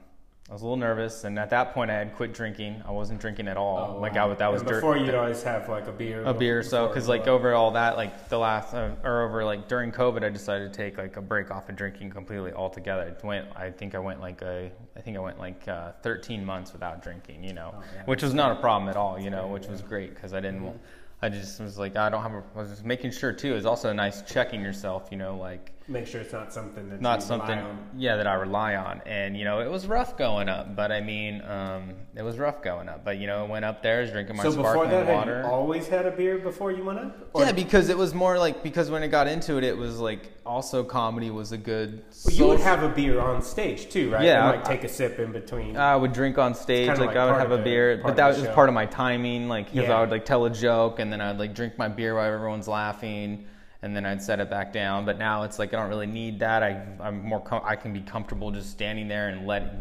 I 0.51 0.53
was 0.53 0.63
a 0.63 0.65
little 0.65 0.79
nervous, 0.79 1.23
and 1.23 1.39
at 1.39 1.51
that 1.51 1.75
point, 1.75 1.93
I 1.93 1.95
had 1.95 2.17
quit 2.17 2.35
drinking. 2.35 2.83
I 2.85 2.91
wasn't 2.91 3.21
drinking 3.21 3.47
at 3.47 3.57
all. 3.57 3.95
Oh, 3.95 4.01
like 4.01 4.17
wow. 4.17 4.33
I, 4.33 4.35
that 4.35 4.51
was 4.51 4.63
and 4.63 4.69
before 4.69 4.97
you'd 4.97 5.15
always 5.15 5.45
have 5.45 5.69
like 5.69 5.87
a 5.87 5.93
beer. 5.93 6.25
A 6.25 6.35
beer, 6.35 6.65
so 6.65 6.89
because 6.89 7.07
like 7.07 7.29
over 7.29 7.55
all 7.55 7.71
that, 7.71 7.97
like 7.97 8.29
the 8.29 8.39
last 8.39 8.75
uh, 8.75 8.97
or 9.05 9.23
over 9.23 9.45
like 9.45 9.69
during 9.69 9.93
COVID, 9.93 10.25
I 10.25 10.29
decided 10.29 10.73
to 10.73 10.77
take 10.77 10.99
like 10.99 11.17
a 11.17 11.23
break 11.23 11.53
off 11.53 11.69
of 11.69 11.77
drinking 11.77 12.11
completely 12.11 12.53
altogether. 12.53 13.17
I 13.23 13.27
went, 13.27 13.47
I 13.55 13.71
think 13.71 13.95
I 13.95 14.01
went 14.01 14.21
like 14.21 14.43
a, 14.43 14.73
I 14.97 15.01
think 15.01 15.17
I 15.17 15.21
went 15.21 15.39
like 15.39 15.69
uh, 15.69 15.93
13 16.03 16.45
months 16.45 16.73
without 16.73 17.01
drinking, 17.01 17.45
you 17.45 17.53
know, 17.53 17.73
oh, 17.77 17.85
yeah, 17.95 18.03
which 18.07 18.25
was 18.25 18.35
not 18.35 18.51
a 18.51 18.61
problem 18.61 18.89
at 18.89 18.97
all, 18.97 19.21
you 19.21 19.31
know, 19.31 19.47
which 19.47 19.69
was 19.69 19.83
great 19.83 20.17
because 20.17 20.35
I 20.35 20.41
didn't. 20.41 20.63
Mm-hmm. 20.63 20.79
I 21.23 21.29
just 21.29 21.61
was 21.61 21.79
like, 21.79 21.95
I 21.95 22.09
don't 22.09 22.23
have. 22.23 22.33
A, 22.33 22.43
I 22.57 22.59
was 22.59 22.71
just 22.71 22.85
making 22.85 23.13
sure 23.13 23.33
too. 23.33 23.55
It's 23.55 23.67
also 23.67 23.93
nice 23.93 24.23
checking 24.23 24.63
yourself, 24.63 25.11
you 25.13 25.17
know, 25.17 25.37
like 25.37 25.71
make 25.91 26.07
sure 26.07 26.21
it's 26.21 26.33
not 26.33 26.53
something 26.53 26.89
that 26.89 27.01
not 27.01 27.23
something 27.23 27.59
yeah 27.97 28.17
that 28.17 28.27
I 28.27 28.35
rely 28.35 28.77
on. 28.77 29.03
And 29.05 29.37
you 29.37 29.45
know, 29.45 29.61
it 29.61 29.71
was 29.71 29.87
rough 29.87 30.17
going 30.17 30.49
up, 30.49 30.77
but 30.77 30.93
I 30.93 31.01
mean, 31.01 31.43
um, 31.43 31.95
it 32.15 32.23
was 32.23 32.39
rough 32.39 32.63
going 32.63 32.89
up. 32.89 33.05
But 33.05 33.19
you 33.19 33.27
know, 33.27 33.45
it 33.45 33.51
went 33.51 33.65
up 33.65 33.83
there, 33.83 34.01
was 34.03 34.11
drinking 34.11 34.37
my 34.37 34.45
so 34.45 34.53
sparkling 34.53 34.91
before 34.91 35.05
that, 35.05 35.15
water. 35.15 35.37
Had 35.43 35.47
you 35.47 35.51
always 35.51 35.89
had 35.89 36.07
a 36.07 36.11
beer 36.13 36.39
before 36.39 36.71
you 36.71 36.85
went 36.85 37.01
up. 37.01 37.29
Or? 37.35 37.43
Yeah, 37.43 37.53
because 37.53 37.89
it 37.89 37.99
was 37.99 38.15
more 38.15 38.39
like 38.39 38.63
because 38.63 38.91
when 38.91 39.03
it 39.03 39.09
got 39.09 39.27
into 39.27 39.59
it, 39.59 39.65
it 39.65 39.77
was 39.77 39.99
like 39.99 40.33
also 40.47 40.85
comedy 40.85 41.31
was 41.31 41.53
a 41.53 41.59
good. 41.59 42.05
Well, 42.25 42.35
you 42.35 42.47
would 42.47 42.61
have 42.61 42.83
a 42.83 42.89
beer 42.89 43.21
on 43.21 43.43
stage 43.43 43.91
too, 43.91 44.13
right? 44.13 44.25
Yeah, 44.25 44.49
like 44.49 44.65
take 44.65 44.85
a 44.85 44.89
sip 44.89 45.19
in 45.19 45.33
between. 45.33 45.77
I 45.77 45.97
would 45.97 46.13
drink 46.13 46.39
on 46.39 46.55
stage, 46.55 46.89
like, 46.89 46.99
like, 46.99 47.17
I 47.17 47.27
would 47.27 47.41
have 47.41 47.51
a 47.51 47.63
beer, 47.63 48.01
but 48.03 48.17
that 48.17 48.29
was 48.29 48.47
part 48.49 48.69
of 48.69 48.75
my 48.75 48.87
timing, 48.87 49.49
like 49.49 49.73
because 49.73 49.89
yeah. 49.89 49.97
I 49.97 50.01
would 50.01 50.11
like 50.11 50.25
tell 50.25 50.45
a 50.45 50.51
joke 50.51 51.01
and 51.01 51.13
then 51.13 51.21
I'd 51.21 51.39
like 51.39 51.55
drink 51.55 51.77
my 51.77 51.89
beer 51.89 52.15
while 52.15 52.33
everyone's 52.33 52.69
laughing 52.69 53.47
and 53.83 53.97
then 53.97 54.05
I'd 54.05 54.23
set 54.23 54.41
it 54.41 54.51
back 54.51 54.73
down. 54.73 55.05
But 55.05 55.19
now 55.19 55.43
it's 55.43 55.59
like 55.59 55.73
I 55.73 55.79
don't 55.79 55.89
really 55.89 56.07
need 56.07 56.39
that. 56.41 56.63
I 56.63 56.83
I'm 57.01 57.23
more 57.23 57.41
com- 57.41 57.63
I 57.65 57.77
can 57.77 57.93
be 57.93 58.01
comfortable 58.01 58.51
just 58.51 58.71
standing 58.71 59.09
there 59.09 59.29
and 59.29 59.47
let 59.47 59.81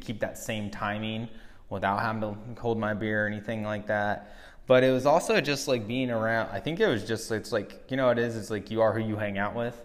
keep 0.00 0.20
that 0.20 0.38
same 0.38 0.70
timing 0.70 1.28
without 1.70 2.00
having 2.00 2.20
to 2.22 2.60
hold 2.60 2.78
my 2.78 2.94
beer 2.94 3.24
or 3.24 3.26
anything 3.26 3.62
like 3.64 3.86
that. 3.86 4.34
But 4.66 4.82
it 4.82 4.92
was 4.92 5.04
also 5.04 5.40
just 5.40 5.68
like 5.68 5.86
being 5.86 6.10
around. 6.10 6.48
I 6.50 6.60
think 6.60 6.80
it 6.80 6.86
was 6.86 7.04
just 7.04 7.30
it's 7.30 7.52
like 7.52 7.90
you 7.90 7.96
know 7.96 8.10
it 8.10 8.18
is. 8.18 8.36
It's 8.36 8.50
like 8.50 8.70
you 8.70 8.80
are 8.80 8.92
who 8.92 9.06
you 9.06 9.16
hang 9.16 9.38
out 9.38 9.54
with. 9.54 9.80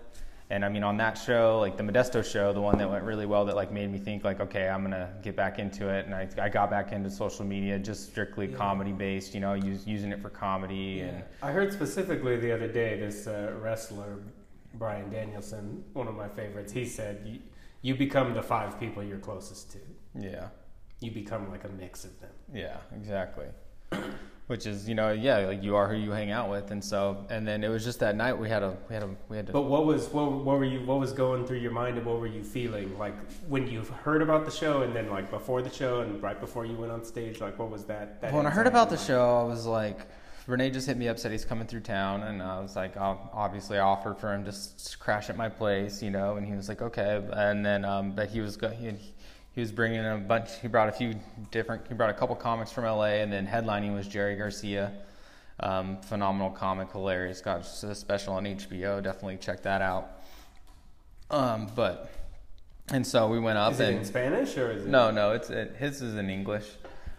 And 0.52 0.66
I 0.66 0.70
mean, 0.70 0.84
on 0.84 0.98
that 0.98 1.14
show, 1.14 1.60
like 1.60 1.78
the 1.78 1.84
Modesto 1.84 2.26
show, 2.26 2.52
the 2.54 2.62
one 2.62 2.80
that 2.80 2.90
went 2.90 3.04
really 3.04 3.28
well, 3.28 3.46
that 3.46 3.56
like 3.56 3.72
made 3.72 3.92
me 3.92 4.00
think 4.00 4.24
like, 4.24 4.40
okay, 4.40 4.68
I'm 4.68 4.82
gonna 4.82 5.14
get 5.22 5.36
back 5.36 5.60
into 5.60 5.90
it. 5.90 6.08
And 6.08 6.16
I, 6.16 6.28
I 6.42 6.50
got 6.50 6.72
back 6.72 6.92
into 6.92 7.12
social 7.12 7.46
media, 7.46 7.78
just 7.78 8.10
strictly 8.10 8.48
comedy 8.48 8.92
based, 8.92 9.36
you 9.36 9.42
know, 9.42 9.54
use, 9.54 9.86
using 9.86 10.12
it 10.12 10.20
for 10.20 10.30
comedy 10.32 11.02
and 11.02 11.24
I 11.44 11.52
heard 11.52 11.72
specifically 11.72 12.38
the 12.38 12.52
other 12.52 12.68
day 12.68 13.00
this 13.00 13.28
uh, 13.28 13.54
wrestler 13.62 14.18
Bryan 14.74 15.10
Danielson, 15.12 15.84
one 15.94 16.08
of 16.08 16.16
my 16.16 16.28
favorites. 16.28 16.72
He 16.72 16.86
said, 16.86 17.22
you, 17.26 17.40
"You 17.82 17.96
become 17.96 18.34
the 18.34 18.42
five 18.44 18.80
people 18.80 19.04
you're 19.04 19.18
closest 19.20 19.72
to. 19.74 19.80
yeah, 20.20 20.48
You 21.00 21.12
become 21.12 21.50
like 21.52 21.64
a 21.64 21.70
mix 21.70 22.06
of 22.06 22.20
them." 22.22 22.32
yeah, 22.54 22.78
exactly. 22.96 23.48
Which 24.50 24.66
is, 24.66 24.90
you 24.90 24.96
know, 24.96 25.12
yeah, 25.12 25.46
like 25.46 25.62
you 25.62 25.76
are 25.76 25.88
who 25.88 25.94
you 25.96 26.10
hang 26.10 26.32
out 26.32 26.50
with, 26.50 26.72
and 26.72 26.84
so, 26.84 27.24
and 27.30 27.48
then 27.48 27.64
it 27.64 27.68
was 27.68 27.86
just 27.86 28.00
that 28.00 28.16
night 28.16 28.34
we 28.34 28.50
had 28.50 28.64
a, 28.64 28.76
we 28.90 28.96
had 28.96 29.04
a, 29.04 29.10
we 29.30 29.38
had 29.38 29.46
to. 29.46 29.54
But 29.54 29.66
what 29.66 29.86
was 29.86 30.08
what, 30.08 30.32
what 30.32 30.58
were 30.58 30.66
you 30.66 30.84
what 30.88 31.00
was 31.00 31.12
going 31.12 31.46
through 31.46 31.60
your 31.60 31.70
mind 31.70 31.98
and 31.98 32.06
what 32.08 32.20
were 32.20 32.26
you 32.26 32.44
feeling 32.44 32.98
like 32.98 33.14
when 33.48 33.68
you 33.68 33.82
heard 33.82 34.24
about 34.24 34.46
the 34.46 34.52
show 34.52 34.82
and 34.82 34.96
then 34.96 35.08
like 35.12 35.30
before 35.30 35.62
the 35.62 35.70
show 35.70 36.00
and 36.02 36.20
right 36.24 36.40
before 36.40 36.66
you 36.66 36.76
went 36.76 36.92
on 36.92 37.06
stage? 37.06 37.40
Like 37.40 37.60
what 37.60 37.70
was 37.70 37.86
that? 37.86 38.20
that 38.22 38.34
when 38.34 38.48
I 38.48 38.50
heard 38.50 38.66
about 38.66 38.90
the 38.90 38.96
like? 38.96 39.06
show, 39.06 39.38
I 39.38 39.44
was 39.44 39.68
like, 39.68 40.00
Rene 40.48 40.72
just 40.72 40.88
hit 40.88 40.98
me 40.98 41.08
up, 41.08 41.20
said 41.20 41.32
he's 41.32 41.46
coming 41.46 41.68
through 41.68 41.82
town, 41.82 42.24
and 42.24 42.42
I 42.42 42.60
was 42.60 42.76
like, 42.76 42.98
I'll, 42.98 43.30
obviously, 43.32 43.78
I 43.78 43.82
offered 43.82 44.18
for 44.18 44.34
him 44.34 44.44
to 44.46 44.54
crash 44.98 45.30
at 45.30 45.38
my 45.38 45.48
place, 45.48 46.02
you 46.02 46.10
know, 46.10 46.38
and 46.38 46.48
he 46.48 46.54
was 46.54 46.68
like, 46.68 46.82
okay, 46.82 47.24
and 47.34 47.64
then, 47.64 47.86
um, 47.86 48.14
but 48.14 48.30
he 48.30 48.42
was 48.42 48.58
go- 48.58 48.74
he, 49.54 49.62
was 49.62 49.72
bringing 49.72 50.06
a 50.06 50.18
bunch. 50.18 50.50
He 50.62 50.68
brought 50.68 50.90
a 50.90 50.92
few 50.92 51.16
different. 51.52 51.88
He 51.88 51.94
brought 51.94 52.10
a 52.10 52.14
couple 52.14 52.36
comics 52.36 52.72
from 52.72 52.86
LA, 52.86 53.22
and 53.22 53.32
then 53.32 53.48
headlining 53.48 53.94
was 53.94 54.08
Jerry 54.08 54.36
Garcia, 54.36 54.92
um, 55.60 55.98
phenomenal 56.02 56.52
comic, 56.52 56.92
hilarious. 56.92 57.42
Got 57.42 57.62
a 57.84 57.96
special 57.96 58.34
on 58.34 58.46
HBO. 58.46 59.02
Definitely 59.04 59.38
check 59.38 59.64
that 59.64 59.82
out. 59.82 60.22
Um, 61.32 61.70
but 61.76 62.12
and 62.92 63.06
so 63.06 63.28
we 63.28 63.40
went 63.40 63.58
up 63.58 63.74
Is 63.74 63.80
it 63.80 63.90
and 63.90 63.98
in 63.98 64.06
Spanish 64.06 64.58
or 64.58 64.72
is 64.72 64.86
it? 64.86 64.90
no, 64.90 65.12
no, 65.12 65.32
it's 65.32 65.50
it, 65.50 65.76
his 65.78 66.02
is 66.02 66.16
in 66.16 66.30
English, 66.30 66.68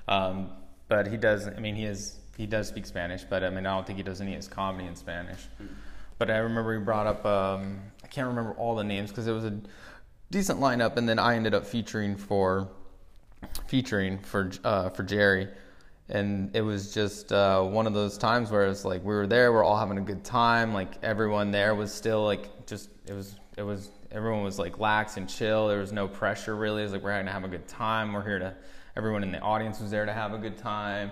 um, 0.08 0.50
but 0.88 1.06
he 1.06 1.16
does. 1.16 1.46
I 1.46 1.60
mean, 1.60 1.76
he 1.76 1.84
is 1.84 2.16
he 2.36 2.46
does 2.46 2.68
speak 2.68 2.86
Spanish, 2.86 3.22
but 3.24 3.44
I 3.44 3.50
mean, 3.50 3.66
I 3.66 3.74
don't 3.74 3.86
think 3.86 3.98
he 3.98 4.02
does 4.02 4.20
any 4.20 4.32
of 4.32 4.36
his 4.36 4.48
comedy 4.48 4.86
in 4.86 4.96
Spanish. 4.96 5.46
But 6.18 6.30
I 6.30 6.38
remember 6.38 6.78
he 6.78 6.84
brought 6.84 7.06
up. 7.06 7.24
Um, 7.24 7.80
I 8.02 8.08
can't 8.08 8.28
remember 8.28 8.52
all 8.52 8.74
the 8.74 8.84
names 8.84 9.10
because 9.10 9.26
it 9.26 9.32
was 9.32 9.44
a 9.44 9.60
decent 10.30 10.60
lineup, 10.60 10.96
and 10.96 11.08
then 11.08 11.18
I 11.18 11.36
ended 11.36 11.54
up 11.54 11.66
featuring 11.66 12.16
for 12.16 12.68
featuring 13.66 14.18
for 14.18 14.50
uh, 14.64 14.90
for 14.90 15.02
Jerry, 15.02 15.48
and 16.08 16.54
it 16.54 16.62
was 16.62 16.94
just 16.94 17.32
uh, 17.32 17.62
one 17.62 17.86
of 17.86 17.94
those 17.94 18.16
times 18.16 18.50
where 18.50 18.66
it's 18.66 18.84
like 18.84 19.02
we 19.02 19.14
were 19.14 19.26
there, 19.26 19.52
we're 19.52 19.64
all 19.64 19.78
having 19.78 19.98
a 19.98 20.02
good 20.02 20.24
time. 20.24 20.72
Like 20.72 21.02
everyone 21.02 21.50
there 21.50 21.74
was 21.74 21.92
still 21.92 22.24
like 22.24 22.66
just 22.66 22.90
it 23.06 23.12
was 23.12 23.36
it 23.56 23.62
was 23.62 23.90
everyone 24.12 24.42
was 24.42 24.58
like 24.58 24.78
lax 24.78 25.16
and 25.16 25.28
chill. 25.28 25.68
There 25.68 25.80
was 25.80 25.92
no 25.92 26.06
pressure 26.06 26.56
really. 26.56 26.82
It 26.82 26.84
was 26.84 26.92
like 26.92 27.02
we're 27.02 27.12
having 27.12 27.26
to 27.26 27.32
have 27.32 27.44
a 27.44 27.48
good 27.48 27.66
time. 27.66 28.12
We're 28.12 28.24
here 28.24 28.38
to 28.38 28.54
everyone 28.96 29.22
in 29.22 29.32
the 29.32 29.40
audience 29.40 29.80
was 29.80 29.90
there 29.90 30.06
to 30.06 30.12
have 30.12 30.32
a 30.32 30.38
good 30.38 30.58
time, 30.58 31.10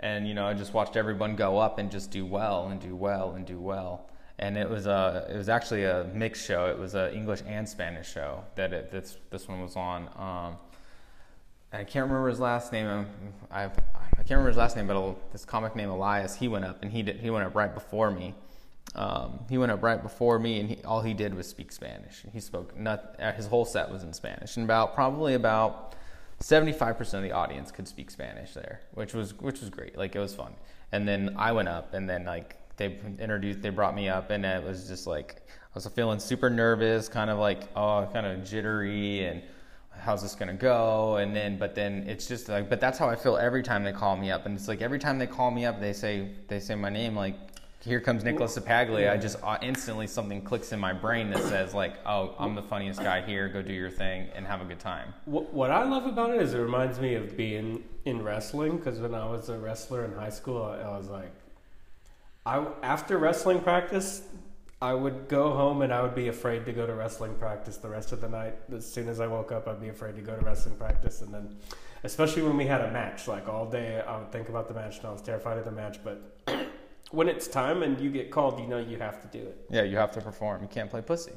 and 0.00 0.28
you 0.28 0.34
know 0.34 0.46
I 0.46 0.54
just 0.54 0.74
watched 0.74 0.96
everyone 0.96 1.36
go 1.36 1.58
up 1.58 1.78
and 1.78 1.90
just 1.90 2.10
do 2.10 2.26
well 2.26 2.68
and 2.68 2.80
do 2.80 2.94
well 2.94 3.32
and 3.32 3.46
do 3.46 3.58
well. 3.58 4.10
And 4.38 4.56
it 4.56 4.68
was 4.68 4.86
a 4.86 5.26
it 5.28 5.36
was 5.36 5.48
actually 5.48 5.84
a 5.84 6.06
mixed 6.14 6.46
show. 6.46 6.66
It 6.66 6.78
was 6.78 6.94
a 6.94 7.12
English 7.12 7.42
and 7.46 7.68
Spanish 7.68 8.10
show 8.10 8.44
that 8.54 8.72
it, 8.72 8.90
this 8.90 9.16
this 9.30 9.48
one 9.48 9.60
was 9.60 9.74
on. 9.76 10.08
Um, 10.16 10.56
I 11.72 11.84
can't 11.84 12.06
remember 12.06 12.28
his 12.28 12.40
last 12.40 12.72
name. 12.72 12.86
um, 12.86 13.06
I 13.50 13.64
I 13.64 13.68
can't 14.16 14.30
remember 14.30 14.48
his 14.48 14.56
last 14.56 14.76
name, 14.76 14.86
but 14.86 15.32
this 15.32 15.44
comic 15.44 15.74
named 15.74 15.90
Elias, 15.90 16.36
he 16.36 16.48
went 16.48 16.64
up 16.64 16.82
and 16.82 16.92
he 16.92 17.02
did 17.02 17.16
he 17.16 17.30
went 17.30 17.46
up 17.46 17.54
right 17.54 17.72
before 17.74 18.10
me. 18.10 18.34
Um, 18.94 19.40
he 19.50 19.58
went 19.58 19.70
up 19.70 19.82
right 19.82 20.02
before 20.02 20.38
me, 20.38 20.60
and 20.60 20.68
he, 20.70 20.82
all 20.84 21.02
he 21.02 21.14
did 21.14 21.34
was 21.34 21.46
speak 21.46 21.72
Spanish. 21.72 22.24
He 22.32 22.40
spoke 22.40 22.76
not 22.78 23.16
uh, 23.18 23.32
his 23.32 23.46
whole 23.46 23.64
set 23.64 23.90
was 23.90 24.02
in 24.02 24.12
Spanish, 24.12 24.56
and 24.56 24.64
about 24.64 24.94
probably 24.94 25.34
about 25.34 25.94
seventy 26.40 26.72
five 26.72 26.96
percent 26.96 27.24
of 27.24 27.30
the 27.30 27.34
audience 27.34 27.70
could 27.70 27.86
speak 27.86 28.10
Spanish 28.10 28.54
there, 28.54 28.80
which 28.94 29.14
was 29.14 29.38
which 29.40 29.60
was 29.60 29.68
great. 29.68 29.98
Like 29.98 30.14
it 30.16 30.20
was 30.20 30.34
fun. 30.34 30.54
And 30.90 31.06
then 31.06 31.34
I 31.36 31.52
went 31.52 31.68
up, 31.68 31.92
and 31.92 32.08
then 32.08 32.24
like 32.24 32.56
they 32.78 32.98
introduced, 33.18 33.60
they 33.60 33.70
brought 33.70 33.94
me 33.94 34.08
up, 34.08 34.30
and 34.30 34.44
it 34.46 34.64
was 34.64 34.88
just 34.88 35.06
like 35.06 35.42
I 35.46 35.74
was 35.74 35.86
feeling 35.88 36.18
super 36.18 36.48
nervous, 36.48 37.08
kind 37.08 37.28
of 37.28 37.38
like 37.38 37.68
oh, 37.76 38.08
kind 38.12 38.26
of 38.26 38.42
jittery, 38.44 39.26
and 39.26 39.42
how's 40.00 40.22
this 40.22 40.34
gonna 40.34 40.54
go? 40.54 41.16
And 41.16 41.36
then 41.36 41.58
but 41.58 41.74
then 41.74 42.04
it's 42.08 42.26
just 42.26 42.48
like 42.48 42.70
but 42.70 42.80
that's 42.80 42.98
how 42.98 43.08
i 43.08 43.16
feel 43.16 43.36
every 43.36 43.62
time 43.62 43.84
they 43.84 43.92
call 43.92 44.16
me 44.16 44.30
up. 44.30 44.46
And 44.46 44.56
it's 44.56 44.68
like 44.68 44.80
every 44.80 44.98
time 44.98 45.18
they 45.18 45.26
call 45.26 45.50
me 45.50 45.66
up 45.66 45.80
they 45.80 45.92
say 45.92 46.30
they 46.48 46.60
say 46.60 46.74
my 46.74 46.88
name 46.88 47.14
like 47.14 47.34
here 47.84 48.00
comes 48.00 48.24
nicholas 48.24 48.58
Sapaglia. 48.58 49.12
i 49.12 49.16
just 49.16 49.36
uh, 49.42 49.56
instantly 49.62 50.08
something 50.08 50.42
clicks 50.42 50.72
in 50.72 50.80
my 50.80 50.92
brain 50.92 51.30
that 51.30 51.40
says 51.44 51.74
like 51.74 51.94
oh 52.06 52.34
i'm 52.36 52.56
the 52.56 52.62
funniest 52.62 53.00
guy 53.00 53.22
here 53.22 53.48
go 53.48 53.62
do 53.62 53.72
your 53.72 53.88
thing 53.88 54.26
and 54.34 54.46
have 54.46 54.60
a 54.60 54.64
good 54.64 54.80
time. 54.80 55.14
What, 55.26 55.52
what 55.52 55.70
I 55.70 55.84
love 55.84 56.06
about 56.06 56.30
it 56.30 56.42
is 56.42 56.54
it 56.54 56.58
reminds 56.58 56.98
me 57.00 57.14
of 57.14 57.36
being 57.36 57.84
in 58.04 58.22
wrestling 58.22 58.78
because 58.78 58.98
when 58.98 59.14
I 59.14 59.26
was 59.26 59.48
a 59.48 59.58
wrestler 59.58 60.04
in 60.04 60.12
high 60.12 60.30
school, 60.30 60.62
I, 60.62 60.78
I 60.78 60.96
was 60.96 61.08
like, 61.08 61.30
I 62.48 62.66
after 62.82 63.18
wrestling 63.18 63.60
practice, 63.60 64.22
I 64.80 64.94
would 64.94 65.28
go 65.28 65.52
home 65.52 65.82
and 65.82 65.92
I 65.92 66.00
would 66.00 66.14
be 66.14 66.28
afraid 66.28 66.64
to 66.64 66.72
go 66.72 66.86
to 66.86 66.94
wrestling 66.94 67.34
practice 67.34 67.76
the 67.76 67.90
rest 67.90 68.12
of 68.12 68.22
the 68.22 68.28
night. 68.28 68.54
As 68.72 68.90
soon 68.90 69.08
as 69.08 69.20
I 69.20 69.26
woke 69.26 69.52
up, 69.52 69.68
I'd 69.68 69.82
be 69.82 69.88
afraid 69.88 70.16
to 70.16 70.22
go 70.22 70.34
to 70.34 70.42
wrestling 70.44 70.76
practice, 70.76 71.20
and 71.20 71.32
then, 71.34 71.56
especially 72.04 72.42
when 72.42 72.56
we 72.56 72.64
had 72.64 72.80
a 72.80 72.90
match, 72.90 73.28
like 73.28 73.48
all 73.48 73.66
day, 73.66 74.00
I 74.00 74.16
would 74.18 74.32
think 74.32 74.48
about 74.48 74.66
the 74.66 74.74
match 74.74 74.96
and 74.98 75.06
I 75.06 75.12
was 75.12 75.20
terrified 75.20 75.58
of 75.58 75.66
the 75.66 75.72
match. 75.72 75.98
But 76.02 76.40
when 77.10 77.28
it's 77.28 77.48
time 77.48 77.82
and 77.82 78.00
you 78.00 78.10
get 78.10 78.30
called, 78.30 78.58
you 78.58 78.66
know 78.66 78.78
you 78.78 78.96
have 78.96 79.20
to 79.20 79.38
do 79.38 79.44
it. 79.44 79.66
yeah 79.68 79.82
you 79.82 79.96
have 79.98 80.12
to 80.12 80.20
perform 80.20 80.62
you 80.62 80.68
can't 80.68 80.90
play 80.90 81.02
pussy 81.02 81.32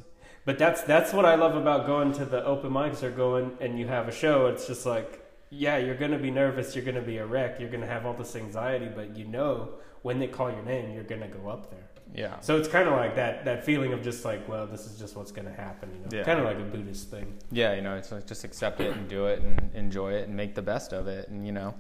But 0.45 0.57
that's 0.57 0.81
that's 0.83 1.11
what 1.11 1.25
I 1.25 1.35
love 1.35 1.55
about 1.55 1.85
going 1.87 2.13
to 2.13 2.25
the 2.25 2.43
open 2.45 2.71
mics 2.71 3.03
or 3.03 3.11
going 3.11 3.57
and 3.59 3.77
you 3.77 3.87
have 3.87 4.07
a 4.07 4.13
show. 4.13 4.47
It's 4.47 4.65
just 4.65 4.85
like, 4.85 5.09
yeah, 5.49 5.77
you're 5.77 5.99
gonna 6.03 6.23
be 6.29 6.31
nervous, 6.31 6.73
you're 6.73 6.85
gonna 6.85 7.01
be 7.13 7.17
a 7.17 7.25
wreck, 7.25 7.59
you're 7.59 7.69
gonna 7.69 7.93
have 7.95 8.05
all 8.05 8.13
this 8.13 8.37
anxiety, 8.37 8.89
but 8.95 9.17
you 9.17 9.25
know 9.25 9.73
when 10.01 10.19
they 10.19 10.27
call 10.27 10.49
your 10.51 10.63
name, 10.63 10.91
you're 10.93 11.03
gonna 11.03 11.27
go 11.27 11.49
up 11.49 11.69
there. 11.71 11.87
yeah 12.13 12.39
So 12.41 12.57
it's 12.57 12.67
kind 12.67 12.87
of 12.89 12.95
like 13.03 13.15
that 13.15 13.45
that 13.45 13.63
feeling 13.65 13.93
of 13.93 14.01
just 14.03 14.25
like, 14.25 14.41
well, 14.51 14.65
this 14.67 14.85
is 14.85 14.93
just 14.99 15.15
what's 15.17 15.31
gonna 15.31 15.53
happen. 15.65 15.89
You 15.93 15.99
know, 16.01 16.17
Yeah. 16.17 16.23
kind 16.23 16.39
of 16.39 16.45
like 16.45 16.57
a 16.65 16.67
Buddhist 16.73 17.09
thing. 17.09 17.27
yeah 17.51 17.73
you 17.77 17.81
know 17.85 17.95
it's 17.95 18.11
like 18.11 18.25
just 18.33 18.43
accept 18.43 18.79
it 18.81 18.91
and 18.95 19.07
do 19.07 19.21
it 19.27 19.37
and 19.41 19.53
enjoy 19.83 20.11
it 20.19 20.23
and 20.27 20.35
make 20.35 20.53
the 20.55 20.61
best 20.73 20.89
of 20.99 21.07
it 21.07 21.29
and 21.29 21.45
you 21.47 21.53
know 21.59 21.73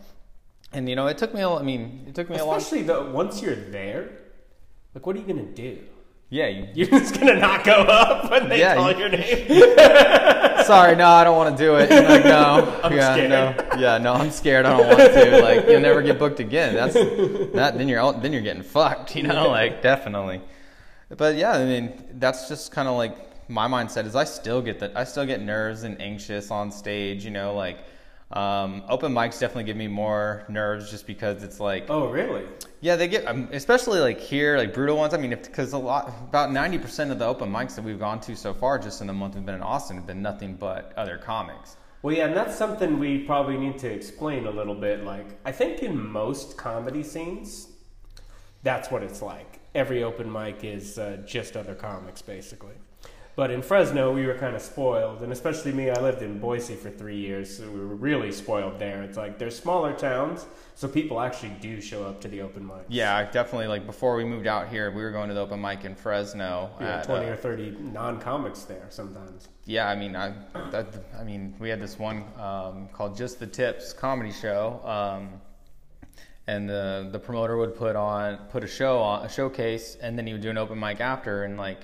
and 0.73 0.87
you 0.89 0.95
know 0.95 1.07
it 1.07 1.17
took 1.21 1.33
me 1.33 1.41
a 1.41 1.49
i 1.49 1.63
mean 1.71 1.81
it 2.09 2.13
took 2.15 2.29
me 2.29 2.37
a 2.37 2.45
long 2.45 2.57
Especially 2.57 2.83
though, 2.83 3.03
once 3.21 3.41
you're 3.41 3.61
there, 3.79 4.03
like, 4.93 5.05
what 5.05 5.15
are 5.15 5.19
you 5.19 5.25
gonna 5.33 5.43
do? 5.67 5.73
Yeah 6.31 6.47
you 6.47 6.67
You're 6.73 6.87
just 6.99 7.13
gonna 7.19 7.35
not 7.39 7.63
go 7.63 7.73
up 7.73 8.31
when 8.31 8.49
they 8.49 8.59
Yeah, 8.59 8.75
call 8.75 8.91
you- 8.93 8.97
your 8.97 9.09
name. 9.09 9.47
sorry, 10.65 10.95
no, 10.95 11.07
I 11.07 11.23
don't 11.23 11.35
want 11.37 11.55
to 11.55 11.63
do 11.63 11.75
it. 11.75 11.89
You're 11.91 12.01
like, 12.09 12.23
no, 12.25 12.79
I'm 12.83 12.93
yeah, 12.93 13.13
scared. 13.13 13.29
no, 13.29 13.79
yeah, 13.79 13.97
no, 13.99 14.13
I'm 14.13 14.31
scared. 14.31 14.65
I 14.65 14.77
don't 14.77 14.87
want 14.87 14.99
to. 15.13 15.41
Like, 15.41 15.67
you'll 15.67 15.81
never 15.81 16.01
get 16.01 16.17
booked 16.17 16.39
again. 16.39 16.73
That's 16.73 16.93
that. 16.95 17.77
Then 17.77 17.87
you're 17.87 18.13
then 18.13 18.31
you're 18.33 18.41
getting 18.41 18.63
fucked. 18.63 19.15
You 19.15 19.23
know, 19.23 19.49
like 19.49 19.81
definitely. 19.81 20.41
But 21.09 21.35
yeah, 21.35 21.51
I 21.51 21.65
mean, 21.65 21.91
that's 22.19 22.47
just 22.47 22.71
kind 22.71 22.87
of 22.87 22.95
like 22.95 23.15
my 23.49 23.67
mindset. 23.67 24.05
Is 24.05 24.15
I 24.15 24.23
still 24.23 24.61
get 24.61 24.79
that. 24.79 24.95
I 24.95 25.03
still 25.03 25.25
get 25.25 25.41
nerves 25.41 25.83
and 25.83 26.01
anxious 26.01 26.49
on 26.51 26.71
stage. 26.71 27.23
You 27.25 27.31
know, 27.31 27.53
like. 27.53 27.77
Um, 28.33 28.83
open 28.87 29.13
mics 29.13 29.39
definitely 29.39 29.65
give 29.65 29.77
me 29.77 29.87
more 29.87 30.45
nerves 30.47 30.89
just 30.89 31.05
because 31.05 31.43
it's 31.43 31.59
like 31.59 31.85
oh, 31.89 32.09
really? 32.09 32.45
yeah, 32.79 32.95
they 32.95 33.07
get, 33.07 33.27
um, 33.27 33.49
especially 33.51 33.99
like 33.99 34.19
here, 34.19 34.57
like 34.57 34.73
brutal 34.73 34.97
ones. 34.97 35.13
I 35.13 35.17
mean, 35.17 35.31
because 35.31 35.73
a 35.73 35.77
lot, 35.77 36.07
about 36.29 36.51
ninety 36.51 36.77
percent 36.77 37.11
of 37.11 37.19
the 37.19 37.25
open 37.25 37.51
mics 37.51 37.75
that 37.75 37.83
we've 37.83 37.99
gone 37.99 38.19
to 38.21 38.35
so 38.35 38.53
far, 38.53 38.79
just 38.79 39.01
in 39.01 39.07
the 39.07 39.13
month 39.13 39.35
we've 39.35 39.45
been 39.45 39.55
in 39.55 39.61
Austin, 39.61 39.97
have 39.97 40.07
been 40.07 40.21
nothing 40.21 40.55
but 40.55 40.93
other 40.95 41.17
comics. 41.17 41.75
Well, 42.01 42.15
yeah, 42.15 42.25
and 42.27 42.35
that's 42.35 42.57
something 42.57 42.97
we 42.97 43.19
probably 43.19 43.57
need 43.57 43.77
to 43.79 43.91
explain 43.91 44.47
a 44.47 44.51
little 44.51 44.73
bit. 44.73 45.03
Like, 45.03 45.27
I 45.45 45.51
think 45.51 45.83
in 45.83 45.95
most 45.95 46.57
comedy 46.57 47.03
scenes, 47.03 47.67
that's 48.63 48.89
what 48.89 49.03
it's 49.03 49.21
like. 49.21 49.59
Every 49.75 50.03
open 50.03 50.31
mic 50.31 50.63
is 50.63 50.97
uh, 50.97 51.17
just 51.25 51.55
other 51.55 51.75
comics, 51.75 52.21
basically. 52.21 52.73
But 53.35 53.49
in 53.49 53.61
Fresno, 53.61 54.13
we 54.13 54.25
were 54.25 54.33
kind 54.33 54.55
of 54.55 54.61
spoiled, 54.61 55.21
and 55.21 55.31
especially 55.31 55.71
me, 55.71 55.89
I 55.89 55.99
lived 56.01 56.21
in 56.21 56.37
Boise 56.37 56.75
for 56.75 56.89
three 56.89 57.15
years, 57.15 57.57
so 57.57 57.63
we 57.69 57.79
were 57.79 57.95
really 57.95 58.31
spoiled 58.31 58.77
there. 58.77 59.03
It's 59.03 59.17
like 59.17 59.39
there's 59.39 59.57
smaller 59.57 59.93
towns, 59.93 60.45
so 60.75 60.87
people 60.87 61.21
actually 61.21 61.53
do 61.61 61.79
show 61.79 62.05
up 62.05 62.19
to 62.21 62.27
the 62.27 62.41
open 62.41 62.67
mic. 62.67 62.83
Yeah, 62.89 63.29
definitely. 63.31 63.67
Like 63.67 63.85
before 63.85 64.17
we 64.17 64.25
moved 64.25 64.47
out 64.47 64.67
here, 64.67 64.91
we 64.91 65.01
were 65.01 65.11
going 65.11 65.29
to 65.29 65.33
the 65.33 65.39
open 65.39 65.61
mic 65.61 65.85
in 65.85 65.95
Fresno. 65.95 66.71
Know, 66.79 66.85
at, 66.85 67.05
twenty 67.05 67.27
uh, 67.27 67.33
or 67.33 67.35
thirty 67.37 67.71
non-comics 67.79 68.63
there 68.63 68.85
sometimes. 68.89 69.47
yeah, 69.65 69.87
I 69.87 69.95
mean, 69.95 70.15
I, 70.15 70.33
that, 70.71 70.87
I 71.17 71.23
mean, 71.23 71.55
we 71.57 71.69
had 71.69 71.79
this 71.79 71.97
one 71.97 72.25
um, 72.37 72.89
called 72.91 73.15
Just 73.15 73.39
the 73.39 73.47
Tips 73.47 73.93
comedy 73.93 74.33
show, 74.33 74.81
um, 74.83 75.29
and 76.47 76.67
the 76.67 77.07
the 77.13 77.19
promoter 77.19 77.55
would 77.55 77.75
put 77.75 77.95
on 77.95 78.37
put 78.49 78.63
a 78.65 78.67
show 78.67 78.99
on 78.99 79.25
a 79.25 79.29
showcase, 79.29 79.95
and 80.01 80.17
then 80.17 80.27
he 80.27 80.33
would 80.33 80.41
do 80.41 80.49
an 80.49 80.57
open 80.57 80.77
mic 80.77 80.99
after, 80.99 81.45
and 81.45 81.57
like. 81.57 81.79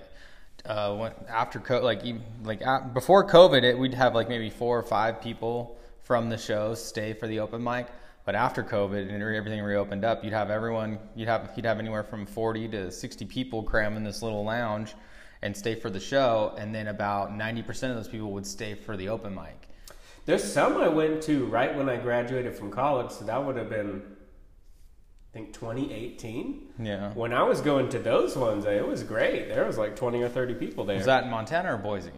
Uh, 0.68 1.10
after 1.30 1.60
co- 1.60 1.82
like 1.82 2.04
like 2.44 2.62
a 2.62 2.90
before 2.94 3.26
COVID, 3.26 3.64
it, 3.64 3.78
we'd 3.78 3.94
have 3.94 4.14
like 4.14 4.28
maybe 4.28 4.50
four 4.50 4.78
or 4.78 4.84
five 4.84 5.22
people 5.22 5.78
from 6.04 6.30
the 6.30 6.38
show 6.38 6.76
stay 6.76 7.14
for 7.14 7.28
the 7.28 7.40
open 7.40 7.64
mic. 7.64 7.88
But 8.26 8.36
after 8.36 8.62
COVID 8.62 9.10
and 9.10 9.24
everything 9.24 9.64
reopened 9.64 10.04
up, 10.04 10.22
you'd 10.22 10.34
have 10.34 10.50
everyone, 10.52 11.00
you'd 11.16 11.30
have 11.30 11.52
you'd 11.56 11.66
have 11.66 11.80
anywhere 11.80 12.04
from 12.04 12.26
forty 12.26 12.68
to 12.68 12.92
sixty 12.92 13.24
people 13.24 13.64
cram 13.64 13.96
in 13.96 14.04
this 14.04 14.22
little 14.22 14.44
lounge, 14.44 14.96
and 15.42 15.56
stay 15.56 15.76
for 15.76 15.90
the 15.90 16.02
show, 16.02 16.54
and 16.58 16.76
then 16.76 16.90
about 16.90 17.34
ninety 17.34 17.64
percent 17.64 17.92
of 17.92 17.98
those 17.98 18.10
people 18.10 18.32
would 18.34 18.46
stay 18.46 18.76
for 18.76 18.98
the 18.98 19.08
open 19.08 19.34
mic. 19.34 19.70
There's 20.26 20.44
some 20.44 20.76
I 20.76 20.90
went 20.90 21.24
to 21.24 21.46
right 21.46 21.74
when 21.74 21.88
I 21.88 21.96
graduated 21.96 22.54
from 22.54 22.70
college, 22.70 23.12
so 23.12 23.24
that 23.24 23.46
would 23.46 23.56
have 23.56 23.70
been, 23.70 24.02
think, 25.38 25.54
2018. 25.54 26.68
Yeah. 26.80 27.14
When 27.14 27.34
I 27.34 27.44
was 27.44 27.62
going 27.62 27.90
to 27.90 28.00
those 28.00 28.36
ones, 28.36 28.66
it 28.66 28.86
was 28.86 29.04
great. 29.04 29.50
There 29.50 29.66
was 29.66 29.78
like 29.78 29.96
20 29.96 30.22
or 30.22 30.30
30 30.30 30.56
people 30.56 30.84
there. 30.84 30.98
Was 30.98 31.06
that 31.06 31.26
in 31.26 31.30
Montana 31.30 31.74
or 31.74 31.78
Boise? 31.78 32.12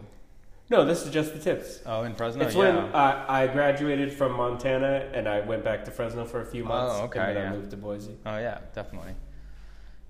no, 0.70 0.84
this 0.84 1.04
is 1.04 1.12
just 1.12 1.34
the 1.34 1.40
tips. 1.40 1.80
Oh, 1.84 2.04
in 2.04 2.14
Fresno. 2.14 2.44
It's 2.44 2.54
yeah. 2.54 2.60
when 2.60 2.94
I, 2.94 3.42
I 3.42 3.46
graduated 3.48 4.12
from 4.12 4.32
Montana 4.32 5.10
and 5.12 5.28
I 5.28 5.40
went 5.40 5.64
back 5.64 5.84
to 5.86 5.90
Fresno 5.90 6.24
for 6.24 6.40
a 6.40 6.46
few 6.46 6.64
oh, 6.64 6.68
months. 6.68 6.94
Oh, 6.96 7.04
okay, 7.04 7.18
And 7.18 7.36
then 7.36 7.44
yeah. 7.44 7.50
I 7.50 7.56
moved 7.56 7.70
to 7.70 7.76
Boise. 7.76 8.16
oh 8.24 8.38
yeah, 8.38 8.60
definitely. 8.74 9.14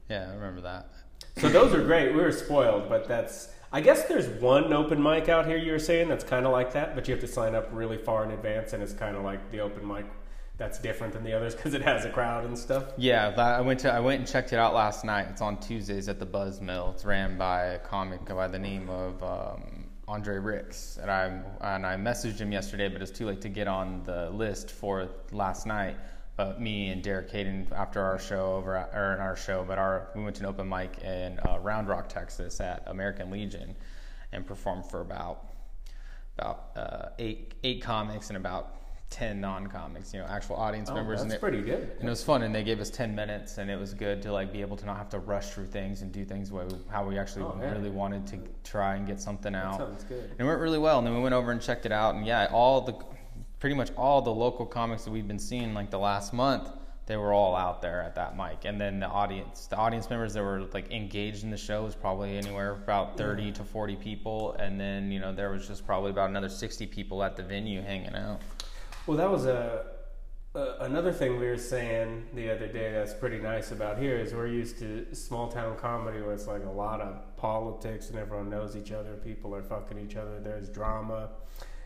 Yeah, 0.08 0.28
I 0.30 0.34
remember 0.34 0.60
that. 0.62 0.88
So 1.38 1.48
those 1.48 1.72
are 1.72 1.82
great. 1.82 2.14
We 2.14 2.20
were 2.20 2.32
spoiled, 2.32 2.88
but 2.88 3.08
that's. 3.08 3.50
I 3.72 3.80
guess 3.80 4.06
there's 4.06 4.26
one 4.40 4.72
open 4.72 5.00
mic 5.00 5.28
out 5.28 5.46
here 5.46 5.56
you 5.56 5.70
were 5.70 5.78
saying 5.78 6.08
that's 6.08 6.24
kind 6.24 6.44
of 6.44 6.50
like 6.50 6.72
that, 6.72 6.96
but 6.96 7.06
you 7.06 7.14
have 7.14 7.20
to 7.20 7.28
sign 7.28 7.54
up 7.54 7.68
really 7.70 7.98
far 7.98 8.24
in 8.24 8.32
advance, 8.32 8.72
and 8.72 8.82
it's 8.82 8.92
kind 8.92 9.16
of 9.16 9.22
like 9.22 9.52
the 9.52 9.60
open 9.60 9.86
mic 9.86 10.06
that's 10.60 10.78
different 10.78 11.14
than 11.14 11.24
the 11.24 11.32
others 11.32 11.54
because 11.54 11.72
it 11.72 11.80
has 11.80 12.04
a 12.04 12.10
crowd 12.10 12.44
and 12.44 12.56
stuff. 12.56 12.84
Yeah, 12.98 13.28
I 13.36 13.62
went 13.62 13.80
to 13.80 13.92
I 13.92 13.98
went 13.98 14.20
and 14.20 14.28
checked 14.28 14.52
it 14.52 14.58
out 14.58 14.74
last 14.74 15.06
night. 15.06 15.28
It's 15.30 15.40
on 15.40 15.58
Tuesdays 15.58 16.06
at 16.06 16.18
the 16.20 16.26
Buzz 16.26 16.60
Mill. 16.60 16.92
It's 16.94 17.04
ran 17.04 17.38
by 17.38 17.64
a 17.64 17.78
comic 17.78 18.26
by 18.26 18.46
the 18.46 18.58
name 18.58 18.90
of 18.90 19.22
um, 19.22 19.86
Andre 20.06 20.36
Ricks, 20.36 20.98
and 21.00 21.10
I 21.10 21.42
and 21.62 21.86
I 21.86 21.96
messaged 21.96 22.38
him 22.38 22.52
yesterday, 22.52 22.88
but 22.88 23.00
it's 23.00 23.10
too 23.10 23.26
late 23.26 23.40
to 23.40 23.48
get 23.48 23.68
on 23.68 24.02
the 24.04 24.28
list 24.30 24.70
for 24.70 25.08
last 25.32 25.66
night. 25.66 25.96
But 26.36 26.60
me 26.60 26.88
and 26.88 27.02
Derek 27.02 27.30
Hayden, 27.30 27.68
after 27.74 28.02
our 28.02 28.18
show 28.18 28.54
over 28.54 28.76
at, 28.76 28.90
or 28.94 29.14
in 29.14 29.20
our 29.20 29.36
show, 29.36 29.64
but 29.66 29.78
our 29.78 30.10
we 30.14 30.22
went 30.22 30.36
to 30.36 30.42
an 30.42 30.46
open 30.46 30.68
mic 30.68 30.98
in 31.02 31.40
uh, 31.40 31.58
Round 31.58 31.88
Rock, 31.88 32.10
Texas, 32.10 32.60
at 32.60 32.82
American 32.86 33.30
Legion, 33.30 33.74
and 34.32 34.46
performed 34.46 34.84
for 34.84 35.00
about 35.00 35.46
about 36.38 36.70
uh, 36.76 37.08
eight 37.18 37.54
eight 37.64 37.80
comics 37.80 38.28
and 38.28 38.36
about 38.36 38.79
ten 39.10 39.40
non-comics, 39.40 40.14
you 40.14 40.20
know, 40.20 40.26
actual 40.26 40.56
audience 40.56 40.88
Oh, 40.88 40.94
members. 40.94 41.18
that's 41.20 41.24
and 41.24 41.32
it, 41.34 41.40
pretty 41.40 41.60
good. 41.62 41.90
and 41.98 42.06
it 42.08 42.10
was 42.10 42.22
fun, 42.22 42.42
and 42.42 42.54
they 42.54 42.62
gave 42.62 42.80
us 42.80 42.88
ten 42.90 43.14
minutes, 43.14 43.58
and 43.58 43.68
it 43.70 43.78
was 43.78 43.92
good 43.92 44.22
to 44.22 44.32
like 44.32 44.52
be 44.52 44.60
able 44.60 44.76
to 44.76 44.86
not 44.86 44.96
have 44.96 45.08
to 45.10 45.18
rush 45.18 45.50
through 45.50 45.66
things 45.66 46.02
and 46.02 46.12
do 46.12 46.24
things 46.24 46.50
way, 46.52 46.64
how 46.88 47.04
we 47.06 47.18
actually 47.18 47.42
Oh, 47.44 47.56
really 47.60 47.90
wanted 47.90 48.26
to 48.28 48.38
try 48.64 48.94
and 48.94 49.06
get 49.06 49.20
something 49.20 49.52
That 49.52 49.64
out. 49.66 49.78
sounds 49.78 50.04
good. 50.04 50.30
And 50.30 50.40
it 50.40 50.44
went 50.44 50.60
really 50.60 50.78
well. 50.78 50.98
And 50.98 51.06
then 51.06 51.14
we 51.14 51.20
went 51.20 51.34
over 51.34 51.50
and 51.50 51.60
checked 51.60 51.84
it 51.86 51.92
out, 51.92 52.14
and 52.14 52.24
yeah, 52.24 52.48
all 52.52 52.80
the 52.80 52.94
pretty 53.58 53.74
much 53.74 53.90
all 53.96 54.22
the 54.22 54.32
local 54.32 54.64
comics 54.64 55.04
that 55.04 55.10
we've 55.10 55.28
been 55.28 55.38
seeing 55.38 55.74
like 55.74 55.90
the 55.90 55.98
last 55.98 56.32
month, 56.32 56.70
they 57.06 57.16
were 57.16 57.32
all 57.32 57.56
out 57.56 57.82
there 57.82 58.00
at 58.02 58.14
that 58.14 58.36
mic. 58.36 58.64
And 58.64 58.80
then 58.80 59.00
the 59.00 59.08
audience, 59.08 59.66
the 59.66 59.76
audience 59.76 60.08
members 60.08 60.32
that 60.34 60.42
were 60.44 60.62
like 60.72 60.90
engaged 60.92 61.42
in 61.42 61.50
the 61.50 61.56
show 61.56 61.82
was 61.82 61.96
probably 61.96 62.38
anywhere 62.38 62.70
about 62.70 63.16
thirty 63.18 63.50
to 63.52 63.64
forty 63.64 63.96
people, 63.96 64.52
and 64.60 64.78
then 64.80 65.10
you 65.10 65.18
know 65.18 65.34
there 65.34 65.50
was 65.50 65.66
just 65.66 65.84
probably 65.84 66.10
about 66.10 66.30
another 66.30 66.48
sixty 66.48 66.86
people 66.86 67.24
at 67.24 67.34
the 67.36 67.42
venue 67.42 67.82
hanging 67.82 68.14
out. 68.14 68.40
Well, 69.06 69.16
that 69.16 69.30
was 69.30 69.46
a, 69.46 69.86
a 70.54 70.76
another 70.80 71.12
thing 71.12 71.38
we 71.38 71.46
were 71.46 71.56
saying 71.56 72.28
the 72.34 72.50
other 72.50 72.66
day. 72.66 72.92
That's 72.92 73.14
pretty 73.14 73.38
nice 73.38 73.72
about 73.72 73.98
here 73.98 74.16
is 74.16 74.34
we're 74.34 74.46
used 74.46 74.78
to 74.80 75.06
small 75.14 75.48
town 75.48 75.76
comedy 75.78 76.20
where 76.20 76.32
it's 76.32 76.46
like 76.46 76.64
a 76.64 76.70
lot 76.70 77.00
of 77.00 77.36
politics 77.36 78.10
and 78.10 78.18
everyone 78.18 78.50
knows 78.50 78.76
each 78.76 78.92
other. 78.92 79.14
People 79.14 79.54
are 79.54 79.62
fucking 79.62 79.98
each 79.98 80.16
other. 80.16 80.38
There's 80.38 80.68
drama, 80.68 81.30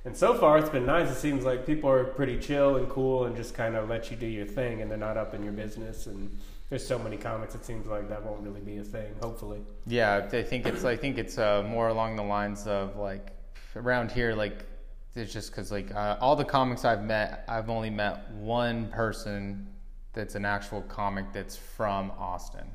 and 0.04 0.16
so 0.16 0.34
far 0.34 0.58
it's 0.58 0.68
been 0.68 0.86
nice. 0.86 1.10
It 1.10 1.16
seems 1.16 1.44
like 1.44 1.64
people 1.64 1.88
are 1.88 2.04
pretty 2.04 2.38
chill 2.38 2.76
and 2.76 2.88
cool 2.88 3.24
and 3.24 3.36
just 3.36 3.54
kind 3.54 3.76
of 3.76 3.88
let 3.88 4.10
you 4.10 4.16
do 4.16 4.26
your 4.26 4.46
thing, 4.46 4.82
and 4.82 4.90
they're 4.90 4.98
not 4.98 5.16
up 5.16 5.34
in 5.34 5.42
your 5.42 5.52
business. 5.52 6.06
And 6.06 6.36
there's 6.68 6.86
so 6.86 6.98
many 6.98 7.16
comics. 7.16 7.54
It 7.54 7.64
seems 7.64 7.86
like 7.86 8.08
that 8.08 8.24
won't 8.24 8.42
really 8.42 8.60
be 8.60 8.78
a 8.78 8.84
thing. 8.84 9.14
Hopefully. 9.22 9.60
Yeah, 9.86 10.26
I 10.32 10.42
think 10.42 10.66
it's 10.66 10.84
I 10.84 10.96
think 10.96 11.18
it's 11.18 11.38
uh, 11.38 11.62
more 11.62 11.88
along 11.88 12.16
the 12.16 12.24
lines 12.24 12.66
of 12.66 12.96
like 12.96 13.30
around 13.76 14.10
here 14.10 14.34
like 14.34 14.66
it's 15.14 15.32
just 15.32 15.50
because 15.50 15.70
like 15.70 15.94
uh, 15.94 16.16
all 16.20 16.36
the 16.36 16.44
comics 16.44 16.84
I've 16.84 17.02
met 17.04 17.44
I've 17.48 17.70
only 17.70 17.90
met 17.90 18.30
one 18.32 18.88
person 18.88 19.66
that's 20.12 20.34
an 20.34 20.44
actual 20.44 20.82
comic 20.82 21.32
that's 21.32 21.56
from 21.56 22.12
Austin 22.18 22.66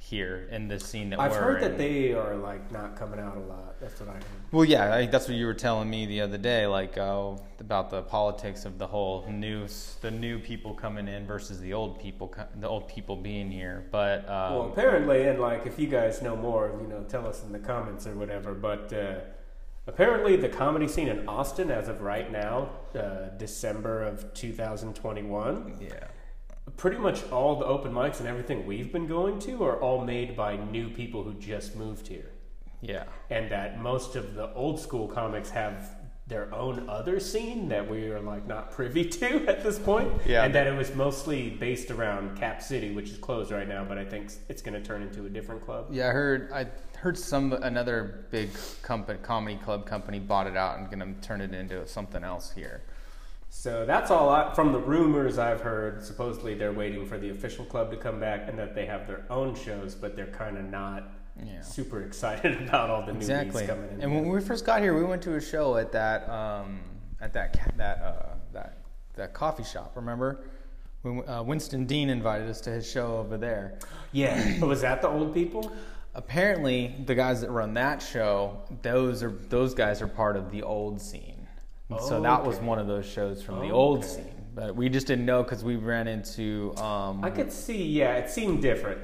here 0.00 0.48
in 0.50 0.66
the 0.66 0.80
scene 0.80 1.10
that 1.10 1.20
I've 1.20 1.36
heard 1.36 1.62
in. 1.62 1.70
that 1.70 1.78
they 1.78 2.14
are 2.14 2.34
like 2.34 2.72
not 2.72 2.96
coming 2.96 3.20
out 3.20 3.36
a 3.36 3.40
lot. 3.40 3.78
That's 3.80 4.00
what 4.00 4.08
I 4.08 4.12
heard. 4.14 4.24
Well, 4.50 4.64
yeah, 4.64 4.94
I, 4.94 5.06
that's 5.06 5.28
what 5.28 5.36
you 5.36 5.44
were 5.44 5.54
telling 5.54 5.90
me 5.90 6.06
the 6.06 6.22
other 6.22 6.38
day, 6.38 6.66
like 6.66 6.96
uh, 6.96 7.36
about 7.60 7.90
the 7.90 8.02
politics 8.02 8.64
of 8.64 8.78
the 8.78 8.86
whole 8.86 9.26
new 9.28 9.66
the 10.00 10.10
new 10.10 10.38
people 10.38 10.72
coming 10.74 11.06
in 11.06 11.26
versus 11.26 11.60
the 11.60 11.74
old 11.74 12.00
people 12.00 12.34
the 12.58 12.68
old 12.68 12.88
people 12.88 13.14
being 13.14 13.50
here. 13.50 13.86
But 13.90 14.20
um, 14.28 14.54
Well, 14.54 14.72
apparently, 14.72 15.28
and 15.28 15.38
like 15.38 15.66
if 15.66 15.78
you 15.78 15.86
guys 15.86 16.22
know 16.22 16.34
more, 16.34 16.72
you 16.80 16.88
know, 16.88 17.04
tell 17.06 17.26
us 17.26 17.44
in 17.44 17.52
the 17.52 17.58
comments 17.58 18.06
or 18.06 18.14
whatever. 18.14 18.54
But 18.54 18.92
uh, 18.92 19.16
apparently, 19.86 20.36
the 20.36 20.48
comedy 20.48 20.88
scene 20.88 21.08
in 21.08 21.28
Austin, 21.28 21.70
as 21.70 21.88
of 21.88 22.00
right 22.02 22.30
now, 22.30 22.70
uh, 22.94 23.28
December 23.36 24.02
of 24.02 24.32
2021, 24.34 25.76
yeah. 25.80 25.90
pretty 26.76 26.98
much 26.98 27.28
all 27.30 27.56
the 27.58 27.64
open 27.64 27.92
mics 27.92 28.18
and 28.20 28.28
everything 28.28 28.66
we've 28.66 28.92
been 28.92 29.06
going 29.06 29.38
to 29.40 29.64
are 29.64 29.80
all 29.80 30.04
made 30.04 30.36
by 30.36 30.56
new 30.56 30.88
people 30.90 31.22
who 31.22 31.34
just 31.34 31.76
moved 31.76 32.06
here, 32.08 32.30
Yeah. 32.80 33.04
and 33.30 33.50
that 33.50 33.80
most 33.80 34.16
of 34.16 34.34
the 34.34 34.52
old 34.54 34.78
school 34.80 35.08
comics 35.08 35.50
have 35.50 35.96
their 36.26 36.54
own 36.54 36.88
other 36.88 37.18
scene 37.18 37.68
that 37.70 37.90
we 37.90 38.08
are 38.08 38.20
like 38.20 38.46
not 38.46 38.70
privy 38.70 39.04
to 39.18 39.44
at 39.48 39.64
this 39.64 39.80
point 39.80 40.12
Yeah. 40.24 40.44
and 40.44 40.54
that 40.54 40.68
it 40.68 40.76
was 40.76 40.94
mostly 40.94 41.50
based 41.50 41.90
around 41.90 42.36
cap 42.38 42.62
city 42.62 42.92
which 42.94 43.10
is 43.10 43.18
closed 43.18 43.50
right 43.50 43.66
now 43.66 43.84
but 43.84 43.98
i 43.98 44.04
think 44.04 44.30
it's 44.48 44.62
going 44.62 44.80
to 44.80 44.86
turn 44.86 45.02
into 45.02 45.26
a 45.26 45.28
different 45.28 45.64
club 45.64 45.88
Yeah, 45.90 46.06
I 46.08 46.12
heard. 46.12 46.52
I 46.52 46.66
heard 47.00 47.16
some 47.18 47.52
another 47.52 48.26
big 48.30 48.50
company, 48.82 49.18
comedy 49.22 49.56
club 49.56 49.86
company, 49.86 50.18
bought 50.18 50.46
it 50.46 50.56
out 50.56 50.78
and 50.78 50.90
gonna 50.90 51.14
turn 51.22 51.40
it 51.40 51.54
into 51.54 51.86
something 51.86 52.22
else 52.22 52.52
here. 52.52 52.82
So 53.48 53.84
that's 53.84 54.10
all 54.10 54.28
I, 54.28 54.54
from 54.54 54.72
the 54.72 54.78
rumors 54.78 55.38
I've 55.38 55.60
heard. 55.60 56.04
Supposedly 56.04 56.54
they're 56.54 56.72
waiting 56.72 57.04
for 57.06 57.18
the 57.18 57.30
official 57.30 57.64
club 57.64 57.90
to 57.90 57.96
come 57.96 58.20
back 58.20 58.48
and 58.48 58.58
that 58.58 58.74
they 58.74 58.86
have 58.86 59.06
their 59.08 59.24
own 59.30 59.54
shows, 59.56 59.94
but 59.94 60.14
they're 60.14 60.26
kind 60.26 60.56
of 60.56 60.64
not 60.64 61.10
Yeah, 61.42 61.60
super 61.62 62.02
excited 62.02 62.60
about 62.68 62.90
all 62.90 63.04
the 63.04 63.12
exactly. 63.12 63.62
newbies 63.62 63.66
coming 63.66 63.90
in. 63.92 64.02
And 64.02 64.14
when 64.14 64.28
we 64.28 64.40
first 64.40 64.64
got 64.66 64.80
here, 64.82 64.94
we 64.96 65.02
went 65.04 65.22
to 65.22 65.34
a 65.34 65.40
show 65.40 65.76
at 65.78 65.90
that 65.92 66.28
um, 66.28 66.80
at 67.20 67.32
that 67.32 67.58
that 67.76 67.98
uh, 68.02 68.34
that 68.52 68.78
that 69.16 69.32
coffee 69.34 69.64
shop. 69.64 69.92
Remember? 69.96 70.44
When 71.02 71.26
uh, 71.26 71.42
Winston 71.42 71.86
Dean 71.86 72.10
invited 72.10 72.46
us 72.50 72.60
to 72.62 72.70
his 72.70 72.86
show 72.88 73.16
over 73.16 73.38
there. 73.38 73.78
yeah, 74.12 74.58
but 74.60 74.66
was 74.68 74.82
that 74.82 75.00
the 75.00 75.08
old 75.08 75.32
people? 75.32 75.72
Apparently, 76.14 76.94
the 77.06 77.14
guys 77.14 77.40
that 77.40 77.50
run 77.50 77.74
that 77.74 78.02
show, 78.02 78.58
those 78.82 79.22
are 79.22 79.30
those 79.48 79.74
guys 79.74 80.02
are 80.02 80.08
part 80.08 80.36
of 80.36 80.50
the 80.50 80.62
old 80.62 81.00
scene. 81.00 81.46
And 81.88 82.00
so 82.00 82.20
that 82.20 82.44
was 82.44 82.58
one 82.58 82.78
of 82.78 82.86
those 82.86 83.06
shows 83.06 83.42
from 83.42 83.60
the 83.60 83.70
Oh, 83.70 83.76
old 83.76 84.04
scene. 84.04 84.26
But 84.54 84.74
we 84.76 84.88
just 84.88 85.06
didn't 85.06 85.26
know 85.26 85.42
because 85.42 85.64
we 85.64 85.76
ran 85.76 86.08
into. 86.08 86.74
Um, 86.76 87.24
I 87.24 87.30
could 87.30 87.52
see. 87.52 87.84
Yeah, 87.84 88.16
it 88.16 88.28
seemed 88.30 88.62
different. 88.62 89.00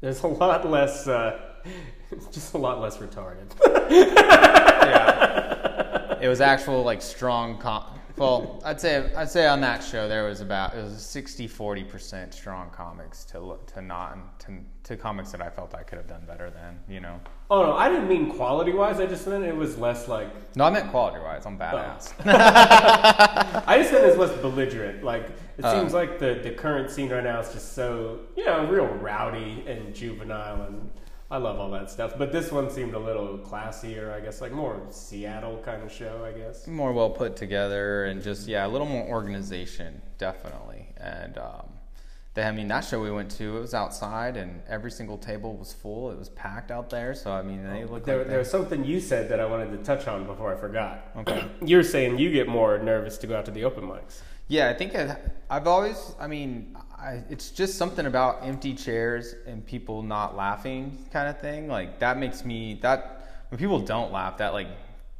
There's 0.00 0.22
a 0.22 0.26
lot 0.28 0.68
less. 0.68 1.06
Uh, 1.06 1.38
just 2.32 2.54
a 2.54 2.58
lot 2.58 2.80
less 2.80 2.96
retarded. 2.96 3.52
yeah. 3.90 6.18
It 6.20 6.28
was 6.28 6.40
actual 6.40 6.82
like 6.82 7.02
strong 7.02 7.58
com 7.58 7.84
well, 8.16 8.60
I'd 8.66 8.78
say 8.78 9.10
I'd 9.16 9.30
say 9.30 9.46
on 9.46 9.62
that 9.62 9.82
show 9.82 10.06
there 10.06 10.24
was 10.24 10.42
about 10.42 10.74
it 10.74 10.84
was 10.84 11.02
60 11.02 11.48
40% 11.48 12.34
strong 12.34 12.68
comics 12.68 13.24
to 13.26 13.56
to 13.72 13.80
non 13.80 14.24
to, 14.40 14.58
to 14.84 14.96
comics 14.96 15.30
that 15.32 15.42
I 15.42 15.50
felt 15.50 15.74
I 15.74 15.82
could 15.82 15.98
have 15.98 16.06
done 16.08 16.22
better 16.26 16.50
than, 16.50 16.78
you 16.88 17.00
know. 17.00 17.20
Oh 17.50 17.62
no, 17.62 17.72
I 17.76 17.88
didn't 17.88 18.08
mean 18.08 18.30
quality 18.30 18.72
wise. 18.72 18.98
I 19.00 19.06
just 19.06 19.26
meant 19.26 19.44
it 19.44 19.54
was 19.56 19.76
less 19.78 20.08
like. 20.08 20.28
No, 20.56 20.64
I 20.64 20.70
meant 20.70 20.90
quality 20.90 21.20
wise. 21.22 21.44
I'm 21.46 21.58
badass. 21.58 22.12
I 23.66 23.78
just 23.78 23.92
meant 23.92 24.04
it 24.04 24.16
was 24.18 24.30
belligerent. 24.38 25.02
Like 25.04 25.28
it 25.58 25.64
Uh. 25.64 25.78
seems 25.78 25.92
like 25.92 26.18
the 26.18 26.40
the 26.42 26.50
current 26.50 26.90
scene 26.90 27.10
right 27.10 27.24
now 27.24 27.40
is 27.40 27.52
just 27.52 27.74
so 27.74 28.20
you 28.36 28.44
know 28.44 28.66
real 28.66 28.86
rowdy 28.86 29.64
and 29.66 29.94
juvenile, 29.94 30.62
and 30.62 30.90
I 31.30 31.36
love 31.36 31.58
all 31.60 31.70
that 31.72 31.90
stuff. 31.90 32.14
But 32.18 32.32
this 32.32 32.50
one 32.50 32.70
seemed 32.70 32.94
a 32.94 32.98
little 32.98 33.38
classier, 33.38 34.12
I 34.12 34.20
guess, 34.20 34.40
like 34.40 34.52
more 34.52 34.80
Seattle 34.90 35.58
kind 35.64 35.82
of 35.82 35.92
show, 35.92 36.24
I 36.24 36.36
guess. 36.36 36.66
more 36.66 36.92
well 36.92 37.10
put 37.10 37.36
together 37.36 38.06
and 38.06 38.22
just 38.22 38.48
yeah, 38.48 38.66
a 38.66 38.68
little 38.68 38.86
more 38.88 39.06
organization, 39.08 40.00
definitely. 40.18 40.88
And 40.96 41.38
um, 41.38 41.68
they, 42.34 42.44
I 42.44 42.52
mean, 42.52 42.68
that 42.68 42.84
show 42.84 43.00
we 43.00 43.10
went 43.10 43.30
to, 43.32 43.56
it 43.56 43.60
was 43.60 43.74
outside, 43.74 44.36
and 44.36 44.62
every 44.68 44.90
single 44.90 45.18
table 45.18 45.56
was 45.56 45.72
full. 45.72 46.12
It 46.12 46.18
was 46.18 46.28
packed 46.28 46.70
out 46.70 46.88
there. 46.88 47.12
So 47.12 47.32
I 47.32 47.42
mean, 47.42 47.64
they 47.64 47.84
looked 47.84 48.06
There, 48.06 48.18
like 48.18 48.28
there 48.28 48.38
was 48.38 48.50
something 48.50 48.84
you 48.84 49.00
said 49.00 49.28
that 49.30 49.40
I 49.40 49.46
wanted 49.46 49.72
to 49.72 49.78
touch 49.78 50.06
on 50.06 50.26
before 50.26 50.54
I 50.54 50.56
forgot. 50.56 51.10
okay. 51.16 51.48
You're 51.64 51.82
saying 51.82 52.18
you 52.18 52.30
get 52.32 52.46
more 52.46 52.78
nervous 52.78 53.18
to 53.18 53.26
go 53.26 53.36
out 53.36 53.46
to 53.46 53.50
the 53.50 53.64
open 53.64 53.84
mics. 53.84 54.20
Yeah, 54.46 54.68
I 54.68 54.74
think 54.74 54.94
I, 54.94 55.16
I've 55.48 55.66
always. 55.66 56.14
I 56.20 56.26
mean, 56.28 56.76
I, 56.96 57.22
it's 57.30 57.50
just 57.50 57.76
something 57.76 58.06
about 58.06 58.44
empty 58.44 58.74
chairs 58.74 59.34
and 59.46 59.64
people 59.64 60.02
not 60.02 60.36
laughing, 60.36 60.98
kind 61.12 61.28
of 61.28 61.40
thing. 61.40 61.66
Like 61.66 61.98
that 61.98 62.18
makes 62.18 62.44
me 62.44 62.78
that 62.82 63.44
when 63.48 63.58
people 63.58 63.80
don't 63.80 64.12
laugh, 64.12 64.38
that 64.38 64.52
like 64.52 64.68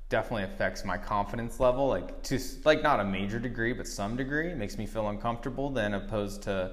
definitely 0.09 0.45
affects 0.45 0.85
my 0.85 0.97
confidence 0.97 1.59
level. 1.59 1.89
Like 1.89 2.23
to 2.25 2.39
like 2.65 2.83
not 2.83 3.01
a 3.01 3.05
major 3.05 3.41
degree, 3.41 3.73
but 3.73 3.89
some 3.89 4.17
degree. 4.17 4.51
It 4.51 4.57
makes 4.57 4.79
me 4.79 4.87
feel 4.87 5.09
uncomfortable 5.09 5.71
than 5.71 5.95
opposed 5.95 6.43
to 6.43 6.73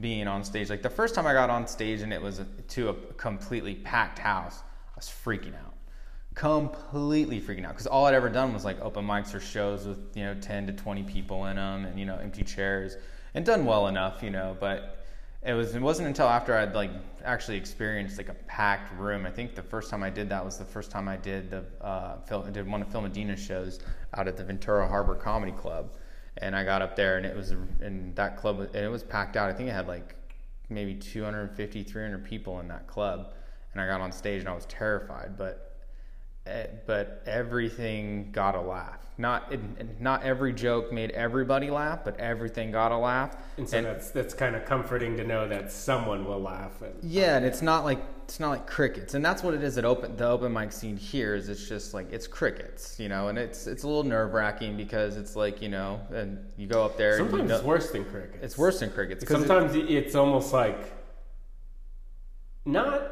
being 0.00 0.26
on 0.26 0.44
stage. 0.44 0.70
Like 0.70 0.82
the 0.82 0.90
first 0.90 1.14
time 1.14 1.26
I 1.26 1.32
got 1.32 1.50
on 1.50 1.66
stage 1.66 2.00
and 2.00 2.12
it 2.12 2.20
was 2.20 2.40
to 2.68 2.88
a 2.88 2.94
completely 3.14 3.74
packed 3.74 4.18
house. 4.18 4.62
I 4.88 4.96
was 4.96 5.06
freaking 5.06 5.54
out, 5.54 5.74
completely 6.34 7.40
freaking 7.40 7.64
out 7.64 7.72
because 7.72 7.86
all 7.86 8.06
I'd 8.06 8.14
ever 8.14 8.28
done 8.28 8.52
was 8.52 8.64
like 8.64 8.80
open 8.80 9.06
mics 9.06 9.34
or 9.34 9.40
shows 9.40 9.86
with 9.86 9.98
you 10.14 10.24
know 10.24 10.34
ten 10.34 10.66
to 10.66 10.72
twenty 10.72 11.02
people 11.02 11.46
in 11.46 11.56
them 11.56 11.84
and 11.84 11.98
you 11.98 12.06
know 12.06 12.16
empty 12.16 12.42
chairs 12.42 12.96
and 13.34 13.44
done 13.44 13.64
well 13.64 13.88
enough, 13.88 14.22
you 14.22 14.30
know, 14.30 14.56
but. 14.58 14.98
It 15.44 15.54
was. 15.54 15.74
It 15.74 15.82
wasn't 15.82 16.06
until 16.06 16.28
after 16.28 16.56
I'd 16.56 16.72
like 16.72 16.92
actually 17.24 17.56
experienced 17.56 18.16
like 18.16 18.28
a 18.28 18.34
packed 18.46 18.96
room. 18.96 19.26
I 19.26 19.30
think 19.30 19.56
the 19.56 19.62
first 19.62 19.90
time 19.90 20.04
I 20.04 20.08
did 20.08 20.28
that 20.28 20.44
was 20.44 20.56
the 20.56 20.64
first 20.64 20.92
time 20.92 21.08
I 21.08 21.16
did 21.16 21.50
the 21.50 21.64
uh, 21.80 22.18
Phil, 22.28 22.42
did 22.42 22.70
one 22.70 22.80
of 22.80 22.92
Phil 22.92 23.00
Medina's 23.00 23.40
shows 23.40 23.80
out 24.14 24.28
at 24.28 24.36
the 24.36 24.44
Ventura 24.44 24.86
Harbor 24.86 25.16
Comedy 25.16 25.50
Club, 25.50 25.90
and 26.38 26.56
I 26.56 26.64
got 26.64 26.82
up 26.82 26.96
there 26.96 27.16
and 27.16 27.26
it 27.26 27.36
was 27.36 27.50
in 27.50 28.12
that 28.14 28.36
club 28.36 28.60
and 28.60 28.76
it 28.84 28.90
was 28.90 29.02
packed 29.02 29.36
out. 29.36 29.50
I 29.50 29.52
think 29.52 29.68
it 29.68 29.72
had 29.72 29.88
like 29.88 30.14
maybe 30.68 30.94
250, 30.94 31.82
300 31.82 32.24
people 32.24 32.60
in 32.60 32.68
that 32.68 32.86
club, 32.86 33.34
and 33.72 33.80
I 33.80 33.86
got 33.86 34.00
on 34.00 34.12
stage 34.12 34.40
and 34.40 34.48
I 34.48 34.54
was 34.54 34.66
terrified, 34.66 35.36
but 35.36 35.71
Eh, 36.44 36.66
but 36.86 37.22
everything 37.26 38.30
got 38.32 38.54
a 38.56 38.60
laugh. 38.60 38.98
Not 39.18 39.52
it, 39.52 39.60
not 40.00 40.24
every 40.24 40.52
joke 40.52 40.90
made 40.92 41.10
everybody 41.12 41.70
laugh, 41.70 42.00
but 42.04 42.18
everything 42.18 42.72
got 42.72 42.90
a 42.90 42.96
laugh. 42.96 43.36
And 43.58 43.68
so 43.68 43.80
that's 43.80 44.10
that's 44.10 44.34
kind 44.34 44.56
of 44.56 44.64
comforting 44.64 45.16
to 45.18 45.24
know 45.24 45.46
that 45.46 45.70
someone 45.70 46.24
will 46.24 46.40
laugh. 46.40 46.82
And, 46.82 46.94
Yeah, 47.04 47.36
and 47.36 47.46
it's 47.46 47.62
not 47.62 47.84
like 47.84 48.00
it's 48.24 48.40
not 48.40 48.50
like 48.50 48.66
crickets, 48.66 49.14
and 49.14 49.24
that's 49.24 49.42
what 49.44 49.54
it 49.54 49.62
is 49.62 49.78
at 49.78 49.84
open 49.84 50.16
the 50.16 50.26
open 50.26 50.52
mic 50.52 50.72
scene 50.72 50.96
here. 50.96 51.36
Is 51.36 51.48
it's 51.48 51.68
just 51.68 51.94
like 51.94 52.10
it's 52.12 52.26
crickets, 52.26 52.98
you 52.98 53.08
know, 53.08 53.28
and 53.28 53.38
it's 53.38 53.68
it's 53.68 53.84
a 53.84 53.86
little 53.86 54.02
nerve 54.02 54.32
wracking 54.32 54.76
because 54.76 55.16
it's 55.16 55.36
like 55.36 55.62
you 55.62 55.68
know, 55.68 56.00
and 56.12 56.38
you 56.56 56.66
go 56.66 56.84
up 56.84 56.96
there. 56.96 57.18
and 57.18 57.30
Sometimes 57.30 57.50
it's 57.52 57.62
worse 57.62 57.90
than 57.92 58.04
crickets. 58.06 58.38
It's 58.42 58.58
worse 58.58 58.80
than 58.80 58.90
crickets. 58.90 59.24
'cause 59.24 59.42
it- 59.42 59.46
Sometimes 59.46 59.74
it's 59.76 60.16
almost 60.16 60.52
like 60.52 60.90
not. 62.64 63.11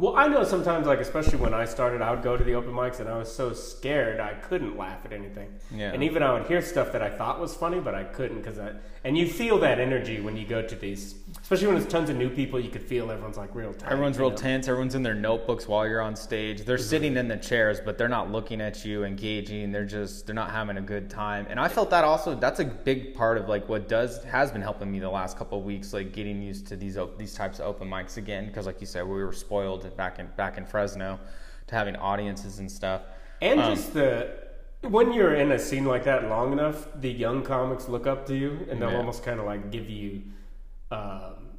Well, 0.00 0.16
I 0.16 0.28
know 0.28 0.44
sometimes, 0.44 0.86
like 0.86 1.00
especially 1.00 1.36
when 1.36 1.52
I 1.52 1.66
started, 1.66 2.00
I 2.00 2.10
would 2.10 2.22
go 2.22 2.34
to 2.34 2.42
the 2.42 2.54
open 2.54 2.72
mics 2.72 3.00
and 3.00 3.08
I 3.08 3.18
was 3.18 3.30
so 3.30 3.52
scared 3.52 4.18
I 4.18 4.32
couldn't 4.32 4.78
laugh 4.78 5.04
at 5.04 5.12
anything. 5.12 5.50
Yeah. 5.70 5.92
And 5.92 6.02
even 6.02 6.22
I 6.22 6.32
would 6.32 6.46
hear 6.46 6.62
stuff 6.62 6.90
that 6.92 7.02
I 7.02 7.10
thought 7.10 7.38
was 7.38 7.54
funny, 7.54 7.80
but 7.80 7.94
I 7.94 8.04
couldn't 8.04 8.38
because 8.38 8.58
I. 8.58 8.72
And 9.04 9.16
you 9.16 9.26
feel 9.26 9.58
that 9.58 9.78
energy 9.78 10.20
when 10.20 10.38
you 10.38 10.46
go 10.46 10.62
to 10.62 10.74
these, 10.74 11.16
especially 11.42 11.66
when 11.66 11.76
it's 11.76 11.86
tons 11.86 12.08
of 12.08 12.16
new 12.16 12.30
people. 12.30 12.58
You 12.58 12.70
could 12.70 12.82
feel 12.82 13.10
everyone's 13.10 13.36
like 13.36 13.54
real 13.54 13.74
tight. 13.74 13.92
Everyone's 13.92 14.18
real 14.18 14.30
know? 14.30 14.36
tense. 14.36 14.68
Everyone's 14.68 14.94
in 14.94 15.02
their 15.02 15.14
notebooks 15.14 15.68
while 15.68 15.86
you're 15.86 16.00
on 16.00 16.16
stage. 16.16 16.64
They're 16.64 16.78
mm-hmm. 16.78 16.84
sitting 16.86 17.16
in 17.18 17.28
the 17.28 17.36
chairs, 17.36 17.78
but 17.84 17.98
they're 17.98 18.08
not 18.08 18.32
looking 18.32 18.62
at 18.62 18.86
you, 18.86 19.04
engaging. 19.04 19.70
They're 19.70 19.84
just 19.84 20.24
they're 20.24 20.34
not 20.34 20.50
having 20.50 20.78
a 20.78 20.82
good 20.82 21.10
time. 21.10 21.46
And 21.50 21.60
I 21.60 21.68
felt 21.68 21.90
that 21.90 22.04
also. 22.04 22.34
That's 22.34 22.60
a 22.60 22.64
big 22.64 23.14
part 23.14 23.36
of 23.36 23.50
like 23.50 23.68
what 23.68 23.86
does 23.86 24.24
has 24.24 24.50
been 24.50 24.62
helping 24.62 24.90
me 24.90 24.98
the 24.98 25.10
last 25.10 25.36
couple 25.36 25.58
of 25.58 25.64
weeks, 25.64 25.92
like 25.92 26.12
getting 26.12 26.40
used 26.40 26.66
to 26.68 26.76
these 26.76 26.96
these 27.18 27.34
types 27.34 27.58
of 27.58 27.66
open 27.66 27.86
mics 27.86 28.16
again. 28.16 28.46
Because 28.46 28.64
like 28.64 28.80
you 28.80 28.86
said, 28.86 29.06
we 29.06 29.22
were 29.22 29.32
spoiled 29.34 29.89
back 29.96 30.18
in 30.18 30.26
back 30.36 30.58
in 30.58 30.64
Fresno 30.66 31.18
to 31.66 31.74
having 31.74 31.96
audiences 31.96 32.58
and 32.58 32.70
stuff. 32.70 33.02
And 33.40 33.60
Um, 33.60 33.74
just 33.74 33.94
the 33.94 34.32
when 34.82 35.12
you're 35.12 35.34
in 35.34 35.52
a 35.52 35.58
scene 35.58 35.84
like 35.84 36.04
that 36.04 36.28
long 36.28 36.52
enough, 36.52 36.88
the 37.00 37.10
young 37.10 37.42
comics 37.42 37.88
look 37.88 38.06
up 38.06 38.26
to 38.26 38.34
you 38.36 38.66
and 38.70 38.80
they'll 38.80 38.90
Yeah. 38.90 38.96
almost 38.96 39.22
kind 39.22 39.38
of 39.38 39.46
like 39.46 39.70
give 39.70 39.88
you 39.90 40.22
um, 40.90 41.50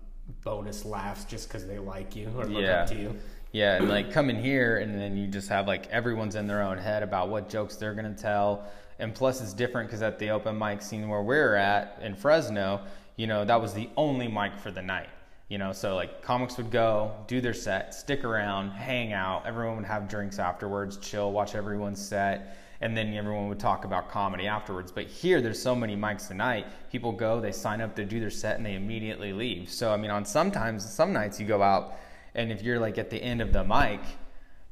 bonus 0.44 0.84
laughs 0.86 1.24
just 1.26 1.48
because 1.48 1.66
they 1.68 1.80
like 1.80 2.16
you 2.16 2.30
or 2.38 2.46
look 2.46 2.64
Yeah. 2.64 2.82
up 2.82 2.88
to 2.88 2.96
you. 2.96 3.16
Yeah, 3.54 3.76
and 3.76 3.90
like 3.90 4.12
come 4.12 4.30
in 4.30 4.38
here 4.42 4.78
and 4.78 4.94
then 5.00 5.18
you 5.18 5.28
just 5.28 5.50
have 5.50 5.68
like 5.68 5.88
everyone's 5.88 6.36
in 6.36 6.48
their 6.48 6.62
own 6.62 6.78
head 6.78 7.04
about 7.04 7.30
what 7.30 7.50
jokes 7.50 7.76
they're 7.76 7.94
gonna 7.94 8.14
tell. 8.14 8.66
And 9.00 9.14
plus, 9.16 9.42
it's 9.42 9.54
different 9.54 9.88
because 9.90 10.02
at 10.02 10.20
the 10.20 10.30
open 10.30 10.58
mic 10.58 10.82
scene 10.82 11.10
where 11.10 11.22
we're 11.22 11.56
at 11.56 11.98
in 12.02 12.16
Fresno, 12.16 12.82
you 13.18 13.28
know, 13.28 13.44
that 13.46 13.60
was 13.62 13.74
the 13.74 13.90
only 13.98 14.28
mic 14.28 14.58
for 14.58 14.70
the 14.72 14.82
night. 14.82 15.10
You 15.52 15.58
know, 15.58 15.74
so 15.74 15.96
like 15.96 16.22
comics 16.22 16.56
would 16.56 16.72
go, 16.72 17.12
do 17.28 17.42
their 17.42 17.54
set, 17.54 17.94
stick 17.94 18.24
around, 18.24 18.70
hang 18.70 19.12
out. 19.12 19.46
Everyone 19.46 19.76
would 19.76 19.86
have 19.86 20.08
drinks 20.08 20.40
afterwards, 20.40 20.96
chill, 20.96 21.34
watch 21.34 21.56
everyone's 21.56 22.00
set, 22.00 22.58
and 22.80 22.96
then 22.96 23.14
everyone 23.14 23.50
would 23.50 23.60
talk 23.60 23.84
about 23.84 24.10
comedy 24.10 24.48
afterwards. 24.48 24.94
But 24.94 25.08
here, 25.08 25.42
there's 25.42 25.62
so 25.62 25.76
many 25.76 25.98
mics 25.98 26.30
tonight. 26.30 26.68
People 26.90 27.12
go, 27.12 27.42
they 27.42 27.52
sign 27.52 27.82
up 27.82 27.98
to 27.98 28.06
do 28.06 28.22
their 28.22 28.30
set, 28.30 28.56
and 28.56 28.66
they 28.66 28.76
immediately 28.76 29.34
leave. 29.34 29.70
So 29.70 29.92
I 29.92 29.98
mean, 29.98 30.10
on 30.10 30.24
sometimes 30.24 30.90
some 30.90 31.12
nights 31.12 31.38
you 31.38 31.46
go 31.46 31.62
out, 31.62 31.96
and 32.34 32.50
if 32.50 32.62
you're 32.64 32.80
like 32.80 32.98
at 32.98 33.10
the 33.10 33.22
end 33.22 33.42
of 33.42 33.52
the 33.52 33.66
mic, 33.66 34.00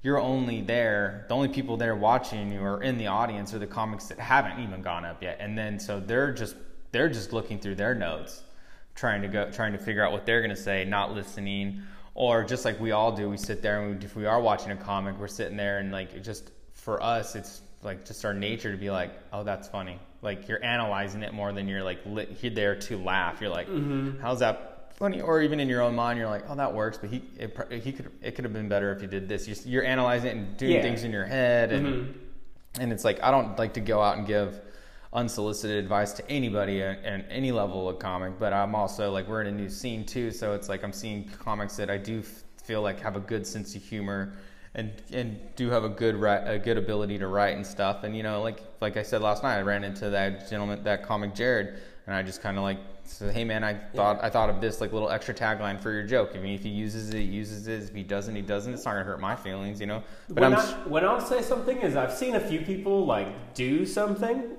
you're 0.01 0.17
only 0.17 0.61
there. 0.61 1.25
The 1.27 1.33
only 1.33 1.49
people 1.49 1.75
there 1.75 1.97
watching 1.97 2.53
you 2.53 2.63
are 2.63 2.81
in 2.81 2.97
the 2.97 3.07
audience 3.07 3.53
are 3.53 3.59
the 3.59 3.67
comics 3.67 4.05
that 4.05 4.17
haven't 4.17 4.61
even 4.61 4.81
gone 4.81 5.03
up 5.03 5.21
yet, 5.21 5.39
and 5.41 5.57
then 5.57 5.77
so 5.77 5.99
they're 5.99 6.31
just 6.31 6.55
they're 6.93 7.09
just 7.09 7.33
looking 7.33 7.59
through 7.59 7.75
their 7.75 7.93
notes, 7.93 8.43
trying 8.99 9.21
to 9.21 9.27
go 9.29 9.49
trying 9.49 9.71
to 9.71 9.79
figure 9.79 10.05
out 10.05 10.11
what 10.11 10.25
they're 10.25 10.41
gonna 10.41 10.55
say, 10.55 10.83
not 10.83 11.13
listening, 11.13 11.81
or 12.13 12.43
just 12.43 12.65
like 12.65 12.79
we 12.79 12.91
all 12.91 13.13
do, 13.13 13.29
we 13.29 13.37
sit 13.37 13.61
there 13.61 13.81
and 13.81 13.99
we, 13.99 14.05
if 14.05 14.15
we 14.15 14.25
are 14.25 14.41
watching 14.41 14.71
a 14.71 14.75
comic, 14.75 15.17
we're 15.17 15.27
sitting 15.27 15.55
there 15.55 15.79
and 15.79 15.91
like 15.91 16.13
it 16.13 16.19
just 16.19 16.51
for 16.73 17.01
us, 17.01 17.35
it's 17.35 17.61
like 17.81 18.05
just 18.05 18.25
our 18.25 18.33
nature 18.33 18.71
to 18.71 18.77
be 18.77 18.89
like, 18.89 19.11
oh, 19.31 19.43
that's 19.43 19.69
funny. 19.69 19.97
Like 20.21 20.49
you're 20.49 20.63
analyzing 20.63 21.23
it 21.23 21.33
more 21.33 21.53
than 21.53 21.67
you're 21.69 21.83
like 21.83 21.99
lit, 22.05 22.39
you're 22.41 22.53
there 22.53 22.75
to 22.75 22.97
laugh. 22.97 23.39
You're 23.39 23.49
like, 23.49 23.67
mm-hmm. 23.67 24.19
how's 24.19 24.39
that 24.39 24.93
funny? 24.97 25.21
Or 25.21 25.41
even 25.41 25.61
in 25.61 25.69
your 25.69 25.81
own 25.81 25.95
mind, 25.95 26.19
you're 26.19 26.27
like, 26.27 26.43
oh, 26.49 26.55
that 26.55 26.73
works, 26.73 26.97
but 26.97 27.09
he 27.09 27.23
it, 27.37 27.81
he 27.81 27.93
could 27.93 28.11
it 28.21 28.35
could 28.35 28.43
have 28.43 28.53
been 28.53 28.67
better 28.67 28.91
if 28.91 28.99
he 28.99 29.07
did 29.07 29.29
this. 29.29 29.47
You're, 29.47 29.57
you're 29.65 29.85
analyzing 29.85 30.27
it 30.29 30.35
and 30.35 30.57
doing 30.57 30.73
Yeah. 30.73 30.81
things 30.81 31.05
in 31.05 31.11
your 31.11 31.25
head, 31.25 31.71
and 31.71 32.19
and 32.77 32.91
it's 32.91 33.05
like 33.05 33.23
I 33.23 33.31
don't 33.31 33.57
like 33.57 33.75
to 33.75 33.79
go 33.79 34.01
out 34.01 34.17
and 34.17 34.27
give 34.27 34.59
unsolicited 35.11 35.77
advice 35.83 36.13
to 36.13 36.29
anybody 36.29 36.81
at, 36.83 37.03
at 37.03 37.25
any 37.29 37.51
level 37.51 37.89
of 37.89 37.99
comic, 37.99 38.37
but 38.39 38.53
I'm 38.53 38.75
also 38.75 39.11
like 39.11 39.27
we're 39.27 39.41
in 39.41 39.47
a 39.47 39.51
new 39.51 39.69
scene 39.69 40.05
too, 40.05 40.31
so 40.31 40.53
it's 40.53 40.69
like 40.69 40.83
I'm 40.83 40.93
seeing 40.93 41.27
comics 41.27 41.75
that 41.77 41.89
I 41.89 41.97
do 41.97 42.19
f- 42.19 42.43
feel 42.63 42.81
like 42.81 42.99
have 42.99 43.15
a 43.15 43.19
good 43.19 43.47
sense 43.47 43.75
of 43.75 43.81
humor 43.83 44.33
and 44.75 44.91
and 45.11 45.39
do 45.55 45.69
have 45.71 45.83
a 45.83 45.89
good 45.89 46.15
ri- 46.15 46.29
a 46.29 46.59
good 46.59 46.77
ability 46.77 47.17
to 47.17 47.27
write 47.27 47.55
and 47.55 47.65
stuff. 47.65 48.03
And 48.03 48.15
you 48.15 48.21
know, 48.21 48.41
like 48.41 48.61
like 48.81 48.97
I 48.97 49.03
said 49.03 49.21
last 49.21 49.41
night, 49.41 49.57
I 49.57 49.61
ran 49.61 49.83
into 49.83 50.11
that 50.11 50.47
gentleman, 50.49 50.83
that 50.83 51.03
comic 51.03 51.33
Jared, 51.33 51.79
and 52.05 52.15
I 52.15 52.21
just 52.21 52.43
kind 52.43 52.57
of 52.57 52.63
like 52.63 52.77
said, 53.03 53.33
"Hey 53.33 53.43
man, 53.43 53.63
I 53.63 53.73
thought 53.95 54.23
I 54.23 54.29
thought 54.29 54.51
of 54.51 54.61
this 54.61 54.79
like 54.79 54.93
little 54.93 55.09
extra 55.09 55.33
tagline 55.33 55.81
for 55.81 55.91
your 55.91 56.03
joke. 56.03 56.33
I 56.35 56.37
mean, 56.37 56.53
if 56.53 56.61
he 56.61 56.69
uses 56.69 57.09
it, 57.09 57.17
he 57.17 57.23
uses 57.23 57.67
it. 57.67 57.81
If 57.81 57.95
he 57.95 58.03
doesn't, 58.03 58.35
he 58.35 58.43
doesn't. 58.43 58.71
It's 58.71 58.85
not 58.85 58.91
gonna 58.91 59.05
hurt 59.05 59.19
my 59.19 59.35
feelings, 59.35 59.81
you 59.81 59.87
know." 59.87 60.03
But 60.27 60.41
when, 60.41 60.53
I'm 60.53 60.59
I, 60.59 60.87
when 60.87 61.05
I'll 61.05 61.19
say 61.19 61.41
something 61.41 61.77
is 61.79 61.95
I've 61.95 62.13
seen 62.13 62.35
a 62.35 62.39
few 62.39 62.61
people 62.61 63.07
like 63.07 63.55
do 63.55 63.87
something 63.87 64.55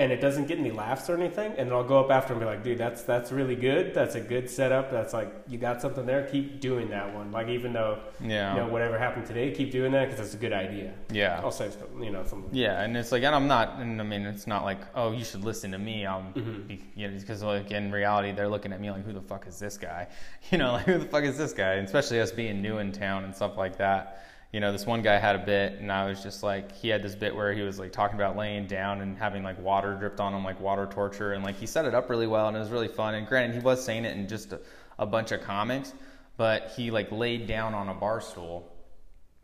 and 0.00 0.10
it 0.10 0.20
doesn't 0.20 0.46
get 0.48 0.58
any 0.58 0.70
laughs 0.70 1.08
or 1.10 1.14
anything, 1.14 1.52
and 1.58 1.68
then 1.68 1.72
I'll 1.72 1.84
go 1.84 2.00
up 2.00 2.10
after 2.10 2.32
and 2.32 2.40
be 2.40 2.46
like, 2.46 2.64
"Dude, 2.64 2.78
that's 2.78 3.02
that's 3.02 3.30
really 3.30 3.54
good. 3.54 3.92
That's 3.94 4.14
a 4.14 4.20
good 4.20 4.48
setup. 4.48 4.90
That's 4.90 5.12
like 5.12 5.30
you 5.46 5.58
got 5.58 5.80
something 5.82 6.06
there. 6.06 6.26
Keep 6.26 6.60
doing 6.60 6.88
that 6.90 7.14
one. 7.14 7.30
Like 7.30 7.48
even 7.48 7.72
though 7.74 7.98
yeah, 8.20 8.54
you 8.54 8.60
know 8.60 8.66
whatever 8.68 8.98
happened 8.98 9.26
today, 9.26 9.50
keep 9.52 9.70
doing 9.70 9.92
that 9.92 10.06
because 10.06 10.18
that's 10.18 10.34
a 10.34 10.38
good 10.38 10.52
idea." 10.54 10.94
yeah. 11.12 11.40
I'll 11.44 11.50
say 11.52 11.70
something, 11.70 12.02
you 12.02 12.10
know 12.10 12.24
something. 12.24 12.48
Yeah, 12.52 12.80
and 12.82 12.96
it's 12.96 13.12
like, 13.12 13.22
and 13.22 13.34
I'm 13.34 13.46
not, 13.46 13.78
and 13.78 14.00
I 14.00 14.04
mean, 14.04 14.22
it's 14.26 14.46
not 14.46 14.64
like, 14.64 14.80
oh, 14.94 15.12
you 15.12 15.24
should 15.24 15.44
listen 15.44 15.70
to 15.72 15.78
me. 15.78 16.06
I'm, 16.06 16.32
Mhm. 16.32 16.66
be, 16.66 16.84
you 16.96 17.06
know, 17.08 17.18
because 17.18 17.42
like 17.42 17.70
in 17.70 17.92
reality, 17.92 18.32
they're 18.32 18.48
looking 18.48 18.72
at 18.72 18.80
me 18.80 18.90
like, 18.90 19.04
who 19.04 19.12
the 19.12 19.20
fuck 19.20 19.46
is 19.46 19.58
this 19.58 19.76
guy? 19.76 20.08
You 20.50 20.58
know, 20.58 20.72
like 20.72 20.86
who 20.86 20.98
the 20.98 21.04
fuck 21.04 21.24
is 21.24 21.36
this 21.38 21.52
guy? 21.52 21.74
And 21.74 21.86
especially 21.86 22.20
us 22.20 22.32
being 22.32 22.60
new 22.62 22.78
in 22.78 22.90
town 22.92 23.24
and 23.24 23.34
stuff 23.36 23.56
like 23.58 23.76
that. 23.76 24.24
You 24.52 24.60
know, 24.60 24.72
this 24.72 24.84
one 24.84 25.02
guy 25.02 25.18
had 25.18 25.36
a 25.36 25.38
bit, 25.38 25.74
and 25.74 25.92
I 25.92 26.08
was 26.08 26.22
just 26.22 26.42
like, 26.42 26.72
he 26.72 26.88
had 26.88 27.02
this 27.02 27.14
bit 27.14 27.34
where 27.34 27.52
he 27.52 27.62
was 27.62 27.78
like 27.78 27.92
talking 27.92 28.16
about 28.16 28.36
laying 28.36 28.66
down 28.66 29.00
and 29.00 29.16
having 29.16 29.44
like 29.44 29.60
water 29.62 29.94
dripped 29.94 30.18
on 30.18 30.34
him, 30.34 30.44
like 30.44 30.60
water 30.60 30.86
torture, 30.86 31.32
and 31.34 31.44
like 31.44 31.56
he 31.56 31.66
set 31.66 31.84
it 31.84 31.94
up 31.94 32.10
really 32.10 32.26
well, 32.26 32.48
and 32.48 32.56
it 32.56 32.60
was 32.60 32.70
really 32.70 32.88
fun. 32.88 33.14
And 33.14 33.26
granted, 33.26 33.54
he 33.54 33.60
was 33.60 33.84
saying 33.84 34.04
it 34.04 34.16
in 34.16 34.26
just 34.26 34.52
a, 34.52 34.60
a 34.98 35.06
bunch 35.06 35.30
of 35.30 35.40
comics, 35.42 35.92
but 36.36 36.72
he 36.76 36.90
like 36.90 37.12
laid 37.12 37.46
down 37.46 37.74
on 37.74 37.88
a 37.88 37.94
bar 37.94 38.20
stool 38.20 38.70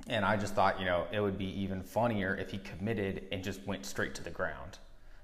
and 0.09 0.25
I 0.25 0.37
just 0.37 0.55
thought, 0.55 0.79
you 0.79 0.87
know, 0.87 1.07
it 1.11 1.21
would 1.21 1.37
be 1.37 1.61
even 1.61 1.83
funnier 1.83 2.37
if 2.37 2.51
he 2.51 2.59
committed 2.59 3.25
and 3.33 3.43
just 3.43 3.67
went 3.67 3.85
straight 3.85 4.15
to 4.17 4.23
the 4.23 4.31
ground, 4.31 4.79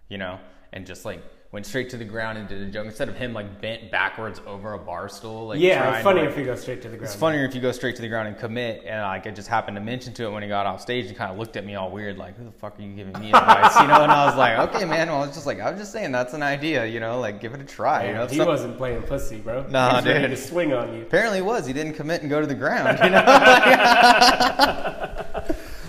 you 0.09 0.19
know, 0.19 0.41
and 0.73 0.87
just 0.87 1.05
like 1.05 1.23
went 1.53 1.67
straight 1.67 1.91
to 1.91 1.99
the 1.99 2.05
ground 2.05 2.39
and 2.39 2.49
did 2.49 2.63
a 2.63 2.67
joke 2.71 2.87
instead 2.87 3.11
of 3.11 3.15
him 3.15 3.35
like 3.35 3.61
bent 3.61 3.91
backwards 3.91 4.41
over 4.47 4.73
a 4.73 4.79
bar 4.79 5.07
stool. 5.07 5.49
Like 5.49 5.61
yeah, 5.61 5.91
it's 5.91 5.99
to, 5.99 6.03
funny 6.05 6.21
like- 6.23 6.31
if 6.31 6.39
you 6.39 6.45
go 6.47 6.57
straight 6.57 6.81
to 6.81 6.89
the 6.89 6.97
ground. 6.97 7.05
it's 7.05 7.15
funnier 7.15 7.45
if 7.45 7.55
you 7.55 7.61
go 7.61 7.73
straight 7.73 7.95
to 7.97 8.03
the 8.03 8.09
ground 8.09 8.29
and 8.29 8.39
commit. 8.39 8.85
And 8.87 9.03
like 9.03 9.27
I 9.27 9.31
just 9.31 9.49
happened 9.49 9.77
to 9.77 9.83
mention 9.83 10.15
to 10.15 10.25
it 10.25 10.31
when 10.31 10.43
he 10.43 10.49
got 10.49 10.65
off 10.65 10.81
stage 10.81 11.07
and 11.09 11.17
kind 11.17 11.31
of 11.31 11.37
looked 11.39 11.57
at 11.59 11.67
me 11.67 11.75
all 11.75 11.91
weird, 11.91 12.17
like, 12.17 12.39
"Who 12.39 12.45
the 12.45 12.53
fuck 12.53 12.79
are 12.79 12.83
you 12.83 12.95
giving 12.95 13.13
me 13.21 13.29
advice?" 13.29 13.79
You 13.79 13.87
know? 13.87 14.03
And 14.03 14.11
I 14.11 14.25
was 14.25 14.37
like, 14.37 14.59
"Okay, 14.75 14.87
man." 14.87 15.09
Well, 15.09 15.19
I 15.23 15.27
was 15.27 15.35
just 15.35 15.45
like, 15.47 15.61
I 15.61 15.71
was 15.71 15.79
just 15.79 15.93
saying 15.93 16.11
that's 16.11 16.33
an 16.33 16.43
idea, 16.43 16.87
you 16.87 17.01
know, 17.01 17.21
like 17.21 17.39
give 17.41 17.53
it 17.53 17.61
a 17.61 17.65
try. 17.65 18.07
you 18.09 18.15
know, 18.15 18.27
he 18.27 18.39
Some- 18.39 18.47
wasn't 18.49 18.79
playing 18.79 19.03
pussy, 19.03 19.37
bro. 19.39 19.67
Nah, 19.69 19.91
he 19.91 19.97
was 19.97 20.05
ready 20.07 20.21
dude. 20.29 20.31
to 20.31 20.37
swing 20.43 20.73
on 20.73 20.95
you. 20.95 21.03
Apparently 21.03 21.39
it 21.39 21.45
was. 21.45 21.67
He 21.67 21.75
didn't 21.75 21.93
commit 21.95 22.23
and 22.23 22.31
go 22.31 22.41
to 22.41 22.47
the 22.47 22.55
ground, 22.55 22.99
you 23.05 23.11
know. 23.11 23.23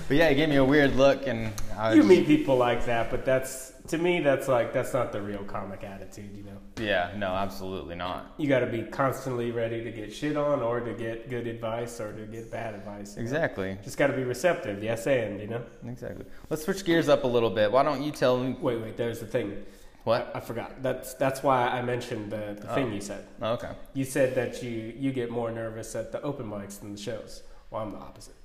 but 0.07 0.17
yeah, 0.17 0.27
he 0.29 0.35
gave 0.35 0.49
me 0.49 0.57
a 0.57 0.63
weird 0.65 0.95
look, 0.97 1.25
and 1.27 1.53
I 1.77 1.89
was 1.89 1.97
You 1.97 2.03
meet 2.03 2.25
people 2.27 2.57
like 2.57 2.85
that, 2.85 3.09
but 3.09 3.23
that's 3.25 3.72
to 3.87 3.97
me 3.97 4.21
that's 4.21 4.47
like 4.47 4.71
that's 4.73 4.93
not 4.93 5.11
the 5.11 5.21
real 5.21 5.43
comic 5.43 5.83
attitude, 5.83 6.35
you 6.35 6.43
know. 6.43 6.57
Yeah, 6.77 7.11
no, 7.17 7.27
absolutely 7.27 7.95
not. 7.95 8.33
You 8.37 8.47
got 8.47 8.59
to 8.59 8.67
be 8.67 8.81
constantly 8.83 9.51
ready 9.51 9.83
to 9.83 9.91
get 9.91 10.13
shit 10.13 10.37
on, 10.37 10.61
or 10.61 10.79
to 10.79 10.93
get 10.93 11.29
good 11.29 11.47
advice, 11.47 11.99
or 11.99 12.13
to 12.13 12.21
get 12.25 12.49
bad 12.49 12.73
advice. 12.75 13.11
you 13.11 13.17
know? 13.17 13.21
Exactly, 13.23 13.77
Just 13.83 13.97
got 13.97 14.07
to 14.07 14.13
be 14.13 14.23
receptive. 14.23 14.81
Yes, 14.83 15.05
and 15.07 15.39
you 15.39 15.47
know. 15.47 15.61
exactly. 15.87 16.25
Let's 16.49 16.63
switch 16.63 16.85
gears 16.85 17.09
up 17.09 17.23
a 17.25 17.27
little 17.27 17.49
bit. 17.49 17.71
Why 17.71 17.83
don't 17.83 18.01
you 18.01 18.11
tell 18.11 18.37
me 18.37 18.55
Wait, 18.59 18.81
wait. 18.81 18.95
There's 18.97 19.19
the 19.19 19.25
thing. 19.27 19.63
what? 20.05 20.31
I, 20.33 20.37
I 20.37 20.41
forgot. 20.41 20.81
That's 20.81 21.13
that's 21.15 21.43
why 21.43 21.67
I 21.67 21.81
mentioned 21.81 22.31
the, 22.31 22.57
the 22.59 22.71
Oh. 22.71 22.75
thing 22.75 22.93
you 22.93 23.01
said. 23.01 23.25
Oh, 23.41 23.53
okay. 23.53 23.71
You 23.93 24.05
said 24.05 24.33
that 24.35 24.63
you 24.63 24.93
you 24.97 25.11
get 25.11 25.29
more 25.29 25.51
nervous 25.51 25.95
at 25.95 26.11
the 26.11 26.21
open 26.21 26.45
mics 26.49 26.79
than 26.79 26.93
the 26.93 27.01
shows. 27.01 27.43
Well, 27.69 27.81
I'm 27.83 27.91
the 27.91 27.97
opposite. 27.97 28.35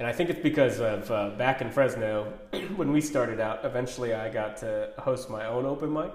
And 0.00 0.08
I 0.08 0.12
think 0.12 0.30
it's 0.30 0.40
because 0.40 0.80
of 0.80 1.10
uh, 1.10 1.28
back 1.36 1.60
in 1.60 1.70
Fresno, 1.70 2.32
when 2.76 2.90
we 2.90 3.02
started 3.02 3.38
out, 3.38 3.66
eventually 3.66 4.14
I 4.14 4.30
got 4.30 4.56
to 4.58 4.94
host 4.96 5.28
my 5.28 5.44
own 5.44 5.66
open 5.66 5.92
mic. 5.92 6.10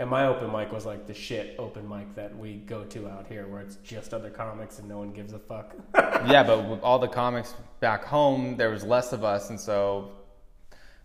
And 0.00 0.10
my 0.10 0.26
open 0.26 0.50
mic 0.50 0.72
was 0.72 0.84
like 0.84 1.06
the 1.06 1.14
shit 1.14 1.54
open 1.56 1.88
mic 1.88 2.12
that 2.16 2.36
we 2.36 2.54
go 2.54 2.82
to 2.86 3.08
out 3.08 3.28
here, 3.28 3.46
where 3.46 3.60
it's 3.60 3.76
just 3.84 4.12
other 4.12 4.30
comics 4.30 4.80
and 4.80 4.88
no 4.88 4.98
one 4.98 5.12
gives 5.12 5.32
a 5.32 5.38
fuck. 5.38 5.76
yeah, 5.94 6.42
but 6.42 6.68
with 6.68 6.80
all 6.80 6.98
the 6.98 7.06
comics 7.06 7.54
back 7.78 8.04
home, 8.04 8.56
there 8.56 8.70
was 8.70 8.82
less 8.82 9.12
of 9.12 9.22
us, 9.22 9.50
and 9.50 9.60
so 9.60 10.10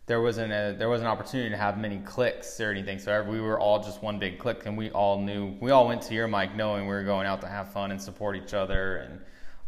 there 0.07 0.19
wasn't 0.19 0.51
a 0.51 0.75
there 0.79 0.89
was 0.89 1.01
an 1.01 1.07
opportunity 1.07 1.51
to 1.51 1.57
have 1.57 1.77
many 1.77 1.99
cliques 1.99 2.59
or 2.59 2.71
anything. 2.71 2.97
So 2.97 3.21
we 3.21 3.39
were 3.39 3.59
all 3.59 3.83
just 3.83 4.01
one 4.01 4.17
big 4.17 4.39
clique, 4.39 4.65
and 4.65 4.75
we 4.75 4.89
all 4.89 5.21
knew 5.21 5.55
we 5.59 5.69
all 5.69 5.87
went 5.87 6.01
to 6.03 6.15
your 6.15 6.27
mic 6.27 6.55
knowing 6.55 6.87
we 6.87 6.95
were 6.95 7.03
going 7.03 7.27
out 7.27 7.41
to 7.41 7.47
have 7.47 7.71
fun 7.71 7.91
and 7.91 8.01
support 8.01 8.35
each 8.35 8.55
other 8.55 8.95
and 8.95 9.19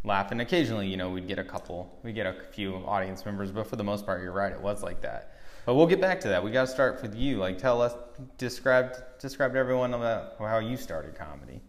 laugh. 0.04 0.30
And 0.30 0.40
occasionally, 0.40 0.88
you 0.88 0.96
know, 0.96 1.10
we'd 1.10 1.28
get 1.28 1.38
a 1.38 1.44
couple, 1.44 1.98
we 2.02 2.12
get 2.12 2.26
a 2.26 2.34
few 2.52 2.76
audience 2.86 3.24
members, 3.24 3.50
but 3.50 3.66
for 3.66 3.76
the 3.76 3.84
most 3.84 4.06
part, 4.06 4.22
you're 4.22 4.32
right, 4.32 4.52
it 4.52 4.60
was 4.60 4.82
like 4.82 5.00
that. 5.02 5.34
But 5.66 5.74
we'll 5.74 5.86
get 5.86 6.00
back 6.00 6.20
to 6.20 6.28
that. 6.28 6.42
We 6.42 6.50
got 6.50 6.62
to 6.62 6.72
start 6.72 7.02
with 7.02 7.14
you. 7.14 7.36
Like, 7.36 7.58
tell 7.58 7.82
us, 7.82 7.92
describe 8.38 8.94
describe 9.20 9.52
to 9.52 9.58
everyone 9.58 9.92
about 9.92 10.36
how 10.38 10.60
you 10.60 10.76
started 10.76 11.14
comedy 11.14 11.60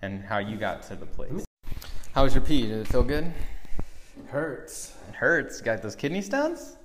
and 0.00 0.24
how 0.24 0.38
you 0.38 0.56
got 0.56 0.82
to 0.84 0.96
the 0.96 1.06
place. 1.06 1.44
How 2.14 2.24
was 2.24 2.34
your 2.34 2.42
pee? 2.42 2.62
Did 2.62 2.78
it 2.78 2.88
feel 2.88 3.02
good? 3.02 3.26
It 3.26 4.28
hurts. 4.28 4.94
It 5.08 5.14
hurts. 5.14 5.60
Got 5.60 5.82
those 5.82 5.96
kidney 5.96 6.22
stones? 6.22 6.76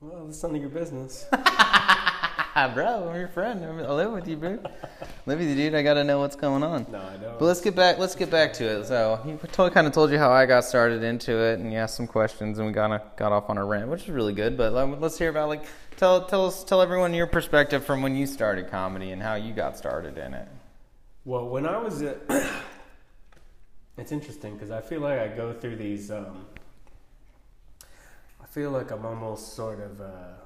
Well, 0.00 0.26
that's 0.26 0.42
none 0.42 0.54
of 0.54 0.60
your 0.60 0.70
business. 0.70 1.26
bro, 2.74 3.08
I'm 3.08 3.16
your 3.16 3.26
friend. 3.26 3.64
I 3.64 3.92
live 3.92 4.12
with 4.12 4.28
you, 4.28 4.36
bro. 4.36 4.60
live 5.26 5.40
with 5.40 5.48
you, 5.48 5.56
dude. 5.56 5.74
I 5.74 5.82
gotta 5.82 6.04
know 6.04 6.20
what's 6.20 6.36
going 6.36 6.62
on. 6.62 6.86
No, 6.88 7.00
I 7.00 7.16
don't. 7.16 7.36
But 7.36 7.46
let's 7.46 7.60
get 7.60 7.74
back. 7.74 7.98
Let's 7.98 8.14
get 8.14 8.30
back 8.30 8.52
to 8.54 8.64
it. 8.64 8.86
So 8.86 9.18
he 9.24 9.34
told, 9.48 9.72
kind 9.72 9.88
of 9.88 9.92
told 9.92 10.12
you 10.12 10.18
how 10.18 10.30
I 10.30 10.46
got 10.46 10.62
started 10.64 11.02
into 11.02 11.36
it, 11.36 11.58
and 11.58 11.72
you 11.72 11.78
asked 11.78 11.96
some 11.96 12.06
questions, 12.06 12.58
and 12.58 12.68
we 12.68 12.72
kind 12.72 12.92
of 12.92 13.00
got 13.16 13.32
off 13.32 13.50
on 13.50 13.58
a 13.58 13.64
rant, 13.64 13.88
which 13.88 14.04
is 14.04 14.10
really 14.10 14.32
good. 14.32 14.56
But 14.56 14.72
let's 15.00 15.18
hear 15.18 15.30
about 15.30 15.48
like 15.48 15.64
tell 15.96 16.26
tell 16.26 16.46
us 16.46 16.62
tell 16.62 16.80
everyone 16.80 17.12
your 17.12 17.26
perspective 17.26 17.84
from 17.84 18.02
when 18.02 18.14
you 18.14 18.24
started 18.24 18.70
comedy 18.70 19.10
and 19.10 19.20
how 19.20 19.34
you 19.34 19.52
got 19.52 19.76
started 19.76 20.16
in 20.16 20.32
it. 20.32 20.46
Well, 21.24 21.48
when 21.48 21.66
I 21.66 21.78
was, 21.78 22.02
it's 23.98 24.12
interesting 24.12 24.54
because 24.54 24.70
I 24.70 24.80
feel 24.80 25.00
like 25.00 25.18
I 25.18 25.26
go 25.26 25.54
through 25.54 25.74
these. 25.76 26.12
Um, 26.12 26.46
I 28.40 28.46
feel 28.46 28.70
like 28.70 28.92
I'm 28.92 29.04
almost 29.04 29.54
sort 29.54 29.80
of 29.80 30.00
uh, 30.00 30.43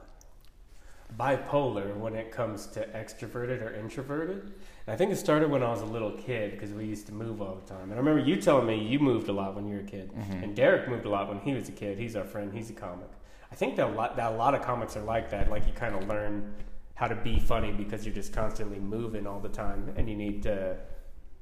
bipolar 1.17 1.97
when 1.97 2.15
it 2.15 2.31
comes 2.31 2.67
to 2.69 2.87
extroverted 2.89 3.63
or 3.63 3.73
introverted. 3.75 4.43
And 4.87 4.95
I 4.95 4.97
think 4.97 5.11
it 5.13 5.17
started 5.17 5.51
when 5.51 5.63
I 5.63 5.71
was 5.71 5.81
a 5.81 5.87
little 5.87 6.13
kid 6.13 6.53
because 6.53 6.73
we 6.73 6.85
used 6.85 7.07
to 7.07 7.13
move 7.13 7.41
all 7.43 7.55
the 7.57 7.67
time. 7.67 7.85
And 7.85 7.95
I 7.95 7.97
remember 7.97 8.21
you 8.21 8.37
telling 8.41 8.67
me 8.67 8.79
you 8.83 8.99
moved 8.99 9.29
a 9.29 9.33
lot 9.33 9.55
when 9.55 9.67
you 9.67 9.75
were 9.77 9.81
a 9.83 9.85
kid, 9.85 10.13
Mhm. 10.13 10.43
and 10.43 10.55
Derek 10.57 10.89
moved 10.89 11.07
a 11.07 11.09
lot 11.11 11.29
when 11.29 11.39
he 11.41 11.55
was 11.55 11.69
a 11.69 11.73
kid. 11.73 11.99
He's 11.99 12.15
our 12.17 12.25
friend. 12.25 12.53
He's 12.53 12.71
a 12.71 12.75
comic. 12.75 13.09
I 13.51 13.55
think 13.55 13.77
that 13.77 13.87
a 13.89 13.93
lot, 13.93 14.17
that 14.17 14.33
a 14.33 14.37
lot 14.37 14.55
of 14.55 14.63
comics 14.63 14.97
are 14.97 15.03
like 15.03 15.31
that. 15.31 15.51
Like 15.51 15.67
you 15.67 15.73
kind 15.73 15.95
of 15.95 16.07
learn 16.07 16.55
how 16.95 17.07
to 17.09 17.15
be 17.15 17.39
funny 17.39 17.73
because 17.73 18.05
you're 18.05 18.15
just 18.15 18.33
constantly 18.33 18.79
moving 18.79 19.27
all 19.27 19.41
the 19.41 19.49
time, 19.49 19.93
and 19.97 20.09
you 20.09 20.17
need 20.17 20.43
to 20.43 20.77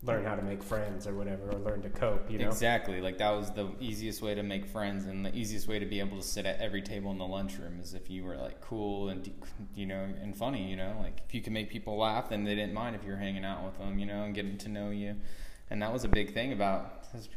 learn 0.06 0.24
how 0.24 0.34
to 0.34 0.42
make 0.42 0.62
friends 0.62 1.06
or 1.06 1.14
whatever, 1.14 1.50
or 1.50 1.58
learn 1.58 1.82
to 1.82 1.90
cope. 1.90 2.30
You 2.30 2.38
know. 2.38 2.48
Exactly. 2.48 3.00
Like 3.00 3.18
that 3.18 3.30
was 3.30 3.50
the 3.50 3.68
easiest 3.80 4.22
way 4.22 4.34
to 4.34 4.42
make 4.42 4.66
friends, 4.66 5.06
and 5.06 5.24
the 5.24 5.34
easiest 5.36 5.68
way 5.68 5.78
to 5.78 5.86
be 5.86 6.00
able 6.00 6.16
to 6.16 6.22
sit 6.22 6.46
at 6.46 6.60
every 6.60 6.82
table 6.82 7.10
in 7.10 7.18
the 7.18 7.26
lunchroom 7.26 7.80
is 7.80 7.94
if 7.94 8.08
you 8.08 8.24
were 8.24 8.36
like 8.36 8.60
cool 8.60 9.08
and 9.08 9.30
you 9.74 9.86
know 9.86 10.08
and 10.22 10.36
funny. 10.36 10.68
You 10.70 10.76
know, 10.76 10.96
like 11.02 11.20
if 11.26 11.34
you 11.34 11.42
could 11.42 11.52
make 11.52 11.70
people 11.70 11.96
laugh, 11.98 12.28
then 12.28 12.44
they 12.44 12.54
didn't 12.54 12.74
mind 12.74 12.96
if 12.96 13.04
you 13.04 13.10
were 13.10 13.18
hanging 13.18 13.44
out 13.44 13.64
with 13.64 13.78
them. 13.78 13.98
You 13.98 14.06
know, 14.06 14.22
and 14.24 14.34
getting 14.34 14.58
to 14.58 14.68
know 14.68 14.90
you, 14.90 15.16
and 15.70 15.82
that 15.82 15.92
was 15.92 16.04
a 16.04 16.08
big 16.08 16.32
thing 16.32 16.52
about 16.52 17.12
this 17.12 17.28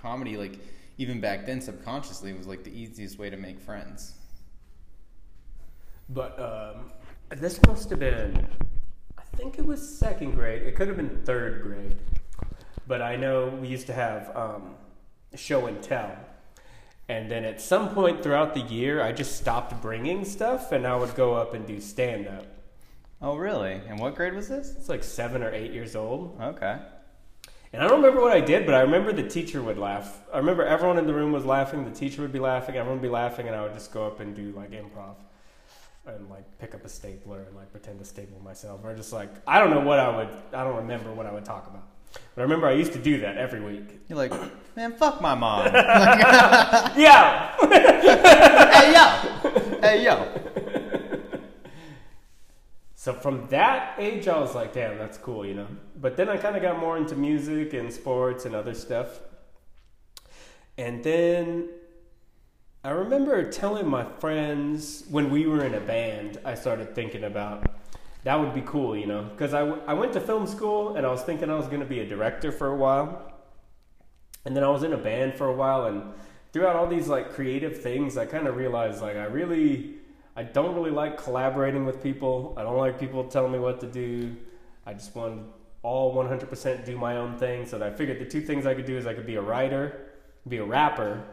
comedy. 0.00 0.36
Like 0.36 0.58
even 0.98 1.20
back 1.20 1.44
then, 1.46 1.60
subconsciously, 1.60 2.30
it 2.30 2.38
was 2.38 2.46
like 2.46 2.64
the 2.64 2.70
easiest 2.70 3.18
way 3.18 3.30
to 3.30 3.36
make 3.36 3.60
friends. 3.60 4.14
But 6.08 6.38
um, 6.38 6.92
this 7.30 7.60
must 7.66 7.90
have 7.90 7.98
been, 7.98 8.36
I 8.36 8.75
think 9.36 9.58
it 9.58 9.66
was 9.66 9.96
second 9.98 10.32
grade. 10.32 10.62
It 10.62 10.74
could 10.74 10.88
have 10.88 10.96
been 10.96 11.22
third 11.24 11.62
grade. 11.62 11.96
But 12.86 13.02
I 13.02 13.16
know 13.16 13.48
we 13.48 13.68
used 13.68 13.86
to 13.88 13.92
have 13.92 14.34
um, 14.34 14.74
show 15.34 15.66
and 15.66 15.82
tell. 15.82 16.16
And 17.08 17.30
then 17.30 17.44
at 17.44 17.60
some 17.60 17.90
point 17.90 18.22
throughout 18.22 18.54
the 18.54 18.62
year, 18.62 19.02
I 19.02 19.12
just 19.12 19.36
stopped 19.36 19.80
bringing 19.82 20.24
stuff 20.24 20.72
and 20.72 20.86
I 20.86 20.96
would 20.96 21.14
go 21.14 21.34
up 21.34 21.54
and 21.54 21.66
do 21.66 21.80
stand 21.80 22.26
up. 22.26 22.46
Oh, 23.20 23.36
really? 23.36 23.80
And 23.88 24.00
what 24.00 24.14
grade 24.14 24.34
was 24.34 24.48
this? 24.48 24.74
It's 24.76 24.88
like 24.88 25.04
seven 25.04 25.42
or 25.42 25.52
eight 25.52 25.72
years 25.72 25.94
old. 25.94 26.40
Okay. 26.40 26.78
And 27.72 27.82
I 27.82 27.88
don't 27.88 28.00
remember 28.00 28.22
what 28.22 28.32
I 28.32 28.40
did, 28.40 28.64
but 28.64 28.74
I 28.74 28.80
remember 28.80 29.12
the 29.12 29.28
teacher 29.28 29.62
would 29.62 29.78
laugh. 29.78 30.22
I 30.32 30.38
remember 30.38 30.64
everyone 30.64 30.98
in 30.98 31.06
the 31.06 31.14
room 31.14 31.32
was 31.32 31.44
laughing, 31.44 31.84
the 31.84 31.90
teacher 31.90 32.22
would 32.22 32.32
be 32.32 32.38
laughing, 32.38 32.76
everyone 32.76 33.00
would 33.00 33.06
be 33.06 33.12
laughing, 33.12 33.48
and 33.48 33.56
I 33.56 33.62
would 33.62 33.74
just 33.74 33.92
go 33.92 34.06
up 34.06 34.20
and 34.20 34.34
do 34.34 34.52
like 34.52 34.70
improv 34.70 35.16
and 36.06 36.28
like 36.30 36.58
pick 36.58 36.74
up 36.74 36.84
a 36.84 36.88
stapler 36.88 37.42
and 37.42 37.56
like 37.56 37.70
pretend 37.72 37.98
to 37.98 38.04
staple 38.04 38.40
myself. 38.40 38.80
Or 38.84 38.94
just 38.94 39.12
like, 39.12 39.30
I 39.46 39.58
don't 39.58 39.70
know 39.70 39.80
what 39.80 39.98
I 39.98 40.16
would, 40.16 40.28
I 40.52 40.64
don't 40.64 40.76
remember 40.76 41.12
what 41.12 41.26
I 41.26 41.32
would 41.32 41.44
talk 41.44 41.66
about. 41.66 41.88
But 42.34 42.42
I 42.42 42.44
remember 42.44 42.66
I 42.66 42.72
used 42.72 42.92
to 42.92 42.98
do 42.98 43.20
that 43.20 43.36
every 43.36 43.60
week. 43.60 44.00
You're 44.08 44.18
like, 44.18 44.32
man, 44.76 44.92
fuck 44.94 45.20
my 45.20 45.34
mom. 45.34 45.66
Yeah! 46.96 47.54
hey 48.72 48.92
yo, 48.92 49.80
hey 49.80 50.04
yo. 50.04 50.46
So 52.94 53.12
from 53.12 53.46
that 53.50 53.94
age, 53.98 54.26
I 54.26 54.36
was 54.40 54.54
like, 54.54 54.72
damn, 54.72 54.98
that's 54.98 55.16
cool, 55.18 55.46
you 55.46 55.54
know. 55.54 55.68
But 56.00 56.16
then 56.16 56.28
I 56.28 56.36
kind 56.36 56.56
of 56.56 56.62
got 56.62 56.80
more 56.80 56.96
into 56.96 57.14
music 57.14 57.72
and 57.72 57.92
sports 57.92 58.46
and 58.46 58.54
other 58.54 58.74
stuff. 58.74 59.20
And 60.76 61.04
then 61.04 61.68
I 62.86 62.90
remember 62.90 63.50
telling 63.50 63.88
my 63.88 64.04
friends 64.20 65.02
when 65.10 65.28
we 65.28 65.44
were 65.48 65.64
in 65.64 65.74
a 65.74 65.80
band, 65.80 66.38
I 66.44 66.54
started 66.54 66.94
thinking 66.94 67.24
about 67.24 67.68
that 68.22 68.38
would 68.38 68.54
be 68.54 68.62
cool, 68.64 68.96
you 68.96 69.06
know, 69.06 69.24
because 69.24 69.54
I, 69.54 69.62
I 69.62 69.94
went 69.94 70.12
to 70.12 70.20
film 70.20 70.46
school 70.46 70.94
and 70.94 71.04
I 71.04 71.10
was 71.10 71.22
thinking 71.22 71.50
I 71.50 71.56
was 71.56 71.66
going 71.66 71.80
to 71.80 71.86
be 71.86 71.98
a 71.98 72.06
director 72.06 72.52
for 72.52 72.68
a 72.68 72.76
while. 72.76 73.32
And 74.44 74.54
then 74.54 74.62
I 74.62 74.68
was 74.68 74.84
in 74.84 74.92
a 74.92 74.96
band 74.96 75.34
for 75.34 75.48
a 75.48 75.52
while, 75.52 75.86
and 75.86 76.00
throughout 76.52 76.76
all 76.76 76.86
these 76.86 77.08
like 77.08 77.32
creative 77.32 77.82
things, 77.82 78.16
I 78.16 78.24
kind 78.24 78.46
of 78.46 78.54
realized 78.54 79.02
like 79.02 79.16
I 79.16 79.24
really, 79.24 79.94
I 80.36 80.44
don't 80.44 80.76
really 80.76 80.92
like 80.92 81.20
collaborating 81.20 81.86
with 81.86 82.00
people. 82.00 82.54
I 82.56 82.62
don't 82.62 82.78
like 82.78 83.00
people 83.00 83.24
telling 83.24 83.50
me 83.50 83.58
what 83.58 83.80
to 83.80 83.88
do. 83.88 84.36
I 84.86 84.92
just 84.92 85.12
want 85.16 85.42
all 85.82 86.14
100% 86.14 86.84
do 86.84 86.96
my 86.96 87.16
own 87.16 87.36
thing. 87.36 87.66
So 87.66 87.84
I 87.84 87.90
figured 87.90 88.20
the 88.20 88.26
two 88.26 88.42
things 88.42 88.64
I 88.64 88.74
could 88.74 88.86
do 88.86 88.96
is 88.96 89.08
I 89.08 89.14
could 89.14 89.26
be 89.26 89.34
a 89.34 89.42
writer, 89.42 90.12
be 90.46 90.58
a 90.58 90.64
rapper, 90.64 91.24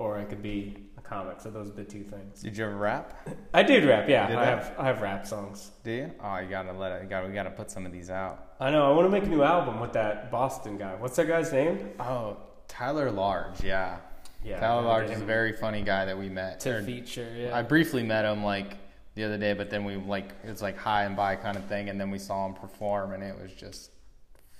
or 0.00 0.18
I 0.18 0.24
could 0.24 0.42
be 0.42 0.76
a 1.10 1.14
comic. 1.14 1.40
So 1.40 1.50
those 1.50 1.68
are 1.68 1.72
the 1.72 1.84
two 1.84 2.02
things. 2.02 2.42
Did 2.42 2.56
you 2.56 2.64
ever 2.66 2.76
rap? 2.76 3.28
I 3.52 3.62
did 3.62 3.84
rap, 3.84 4.08
yeah. 4.08 4.26
Did 4.28 4.36
I 4.36 4.42
rap? 4.54 4.62
have 4.64 4.78
I 4.78 4.86
have 4.86 5.00
rap 5.02 5.26
songs. 5.26 5.70
Do 5.84 5.90
you? 5.90 6.10
Oh, 6.22 6.38
you 6.38 6.48
gotta 6.48 6.72
let 6.72 6.92
it. 6.92 7.02
You 7.02 7.08
gotta, 7.08 7.26
we 7.28 7.34
gotta 7.34 7.50
put 7.50 7.70
some 7.70 7.86
of 7.86 7.92
these 7.92 8.10
out. 8.10 8.54
I 8.60 8.70
know. 8.70 8.90
I 8.90 8.94
want 8.94 9.06
to 9.06 9.10
make 9.10 9.24
a 9.24 9.28
new 9.30 9.42
album 9.42 9.80
with 9.80 9.92
that 9.94 10.30
Boston 10.30 10.76
guy. 10.78 10.94
What's 10.96 11.16
that 11.16 11.26
guy's 11.28 11.52
name? 11.52 11.90
Oh, 11.98 12.36
Tyler 12.68 13.10
Large, 13.10 13.62
yeah. 13.64 13.98
Yeah, 14.44 14.58
Tyler 14.60 14.82
Large 14.82 15.10
is 15.10 15.20
a 15.20 15.24
very 15.24 15.52
funny 15.52 15.82
guy 15.82 16.06
that 16.06 16.16
we 16.18 16.28
met. 16.30 16.60
to 16.60 16.76
Or- 16.78 16.82
feature. 16.82 17.30
Yeah. 17.36 17.56
I 17.56 17.62
briefly 17.62 18.02
met 18.02 18.24
him 18.24 18.42
like 18.42 18.76
the 19.14 19.24
other 19.24 19.36
day, 19.36 19.52
but 19.52 19.68
then 19.70 19.84
we 19.84 19.96
like 19.96 20.30
it's 20.44 20.62
like 20.62 20.78
hi 20.78 21.04
and 21.04 21.14
bye 21.16 21.36
kind 21.36 21.56
of 21.56 21.64
thing, 21.66 21.88
and 21.90 22.00
then 22.00 22.10
we 22.10 22.18
saw 22.18 22.46
him 22.46 22.54
perform, 22.54 23.12
and 23.12 23.22
it 23.22 23.36
was 23.40 23.52
just 23.52 23.90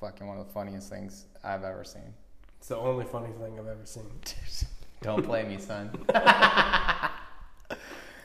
fucking 0.01 0.27
one 0.27 0.39
of 0.39 0.47
the 0.47 0.53
funniest 0.53 0.89
things 0.91 1.27
I've 1.45 1.63
ever 1.65 1.85
seen. 1.85 2.15
it's 2.59 2.69
the 2.69 2.77
only 2.77 3.05
funny 3.07 3.33
thing 3.41 3.59
I've 3.59 3.67
ever 3.69 3.85
seen. 3.87 4.05
Don't 5.03 5.25
play 5.25 5.45
me, 5.45 5.59
son. 5.59 5.91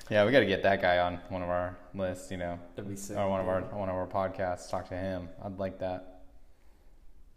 yeah, 0.09 0.25
we 0.25 0.31
got 0.31 0.41
to 0.41 0.45
get 0.45 0.61
that 0.63 0.81
guy 0.81 0.99
on 0.99 1.19
one 1.29 1.41
of 1.41 1.49
our 1.49 1.77
lists, 1.93 2.29
you 2.31 2.38
know, 2.38 2.59
That'd 2.75 2.89
be 2.89 2.97
sick. 2.97 3.17
or 3.17 3.29
one 3.29 3.39
of 3.39 3.47
our 3.47 3.61
one 3.61 3.89
of 3.89 3.95
our 3.95 4.07
podcasts. 4.07 4.69
Talk 4.69 4.89
to 4.89 4.95
him. 4.95 5.29
I'd 5.43 5.57
like 5.57 5.79
that. 5.79 6.15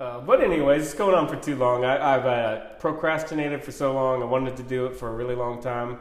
Uh, 0.01 0.21
but 0.21 0.43
anyways, 0.43 0.83
it's 0.83 0.95
going 0.95 1.15
on 1.15 1.29
for 1.29 1.37
too 1.37 1.57
long. 1.57 1.85
I, 1.85 2.17
I've 2.17 2.27
uh, 2.27 2.61
procrastinated 2.79 3.65
for 3.65 3.73
so 3.73 3.93
long. 3.93 4.23
I 4.23 4.27
wanted 4.27 4.57
to 4.59 4.63
do 4.63 4.87
it 4.87 4.95
for 4.95 5.09
a 5.09 5.15
really 5.15 5.35
long 5.35 5.61
time. 5.61 5.99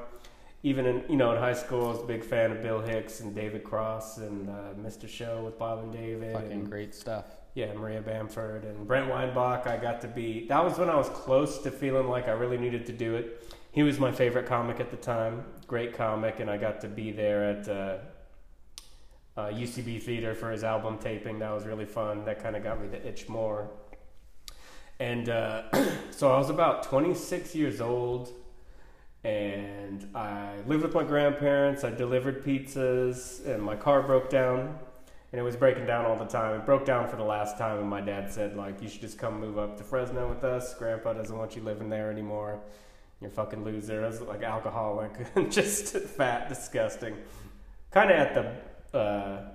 Even 0.64 0.86
in 0.86 1.04
you 1.08 1.16
know 1.16 1.32
in 1.32 1.38
high 1.38 1.54
school, 1.54 1.86
I 1.86 1.92
was 1.92 2.02
a 2.02 2.06
big 2.06 2.24
fan 2.24 2.52
of 2.52 2.62
Bill 2.64 2.82
Hicks 2.82 3.20
and 3.20 3.34
David 3.36 3.64
Cross 3.64 4.18
and 4.18 4.50
uh, 4.50 4.74
Mr. 4.80 5.08
Show 5.08 5.44
with 5.44 5.60
Bob 5.60 5.84
and 5.84 5.94
David. 5.94 6.34
Fucking 6.34 6.52
and, 6.52 6.70
great 6.70 6.96
stuff. 6.96 7.26
Yeah, 7.58 7.74
Maria 7.74 8.02
Bamford 8.02 8.66
and 8.66 8.86
Brent 8.86 9.10
Weinbach. 9.10 9.66
I 9.66 9.78
got 9.78 10.00
to 10.02 10.08
be. 10.08 10.46
That 10.46 10.64
was 10.64 10.78
when 10.78 10.92
I 10.92 10.96
was 10.96 11.10
close 11.10 11.58
to 11.64 11.72
feeling 11.72 12.08
like 12.08 12.28
I 12.28 12.34
really 12.34 12.60
needed 12.60 12.86
to 12.86 12.94
do 12.94 13.16
it. 13.16 13.52
He 13.72 13.82
was 13.82 13.98
my 13.98 14.12
favorite 14.12 14.46
comic 14.46 14.80
at 14.80 14.92
the 14.92 14.96
time. 14.96 15.44
Great 15.66 15.96
comic, 15.96 16.40
and 16.40 16.52
I 16.52 16.58
got 16.58 16.82
to 16.82 16.88
be 16.88 17.12
there 17.12 17.50
at 17.50 17.68
uh, 17.68 17.98
uh, 19.36 19.48
UCB 19.48 20.04
Theater 20.04 20.36
for 20.36 20.52
his 20.52 20.64
album 20.64 21.00
taping. 21.00 21.40
That 21.40 21.50
was 21.50 21.66
really 21.66 21.88
fun. 21.88 22.26
That 22.26 22.44
kind 22.44 22.56
of 22.56 22.62
got 22.62 22.80
me 22.80 22.90
to 22.90 23.08
itch 23.08 23.28
more. 23.28 23.72
And 25.00 25.28
uh, 25.28 25.64
so 26.12 26.32
I 26.32 26.38
was 26.38 26.52
about 26.52 26.84
26 26.84 27.56
years 27.56 27.82
old, 27.82 28.34
and 29.24 30.08
I 30.14 30.58
lived 30.68 30.84
with 30.84 30.94
my 30.94 31.04
grandparents. 31.04 31.84
I 31.84 31.90
delivered 31.90 32.46
pizzas, 32.46 33.44
and 33.48 33.64
my 33.64 33.76
car 33.76 34.04
broke 34.04 34.30
down, 34.30 34.78
and 35.32 35.40
it 35.40 35.44
was 35.44 35.56
breaking 35.56 35.86
down 35.86 36.06
all 36.06 36.16
the 36.16 36.26
time. 36.26 36.60
It 36.60 36.66
broke 36.66 36.86
down 36.86 37.10
for 37.10 37.18
the 37.18 37.24
last 37.24 37.58
time, 37.58 37.80
and 37.80 37.90
my 37.90 38.00
dad 38.02 38.32
said, 38.32 38.56
like, 38.56 38.82
you 38.82 38.88
should 38.88 39.02
just 39.02 39.18
come 39.18 39.40
move 39.40 39.58
up 39.58 39.78
to 39.78 39.84
Fresno 39.84 40.30
with 40.30 40.44
us. 40.44 40.74
Grandpa 40.76 41.14
doesn't 41.14 41.38
want 41.38 41.56
you 41.56 41.62
living 41.62 41.90
there 41.90 42.10
anymore. 42.10 42.62
You're 43.20 43.30
a 43.30 43.34
fucking 43.34 43.64
loser. 43.64 44.06
I 44.06 44.08
was 44.08 44.22
like 44.22 44.44
alcoholic, 44.44 45.12
just 45.50 45.98
fat, 45.98 46.48
disgusting. 46.48 47.16
Kind 47.92 48.12
of 48.12 48.18
at 48.18 48.34
the 48.94 48.98
uh, 48.98 49.50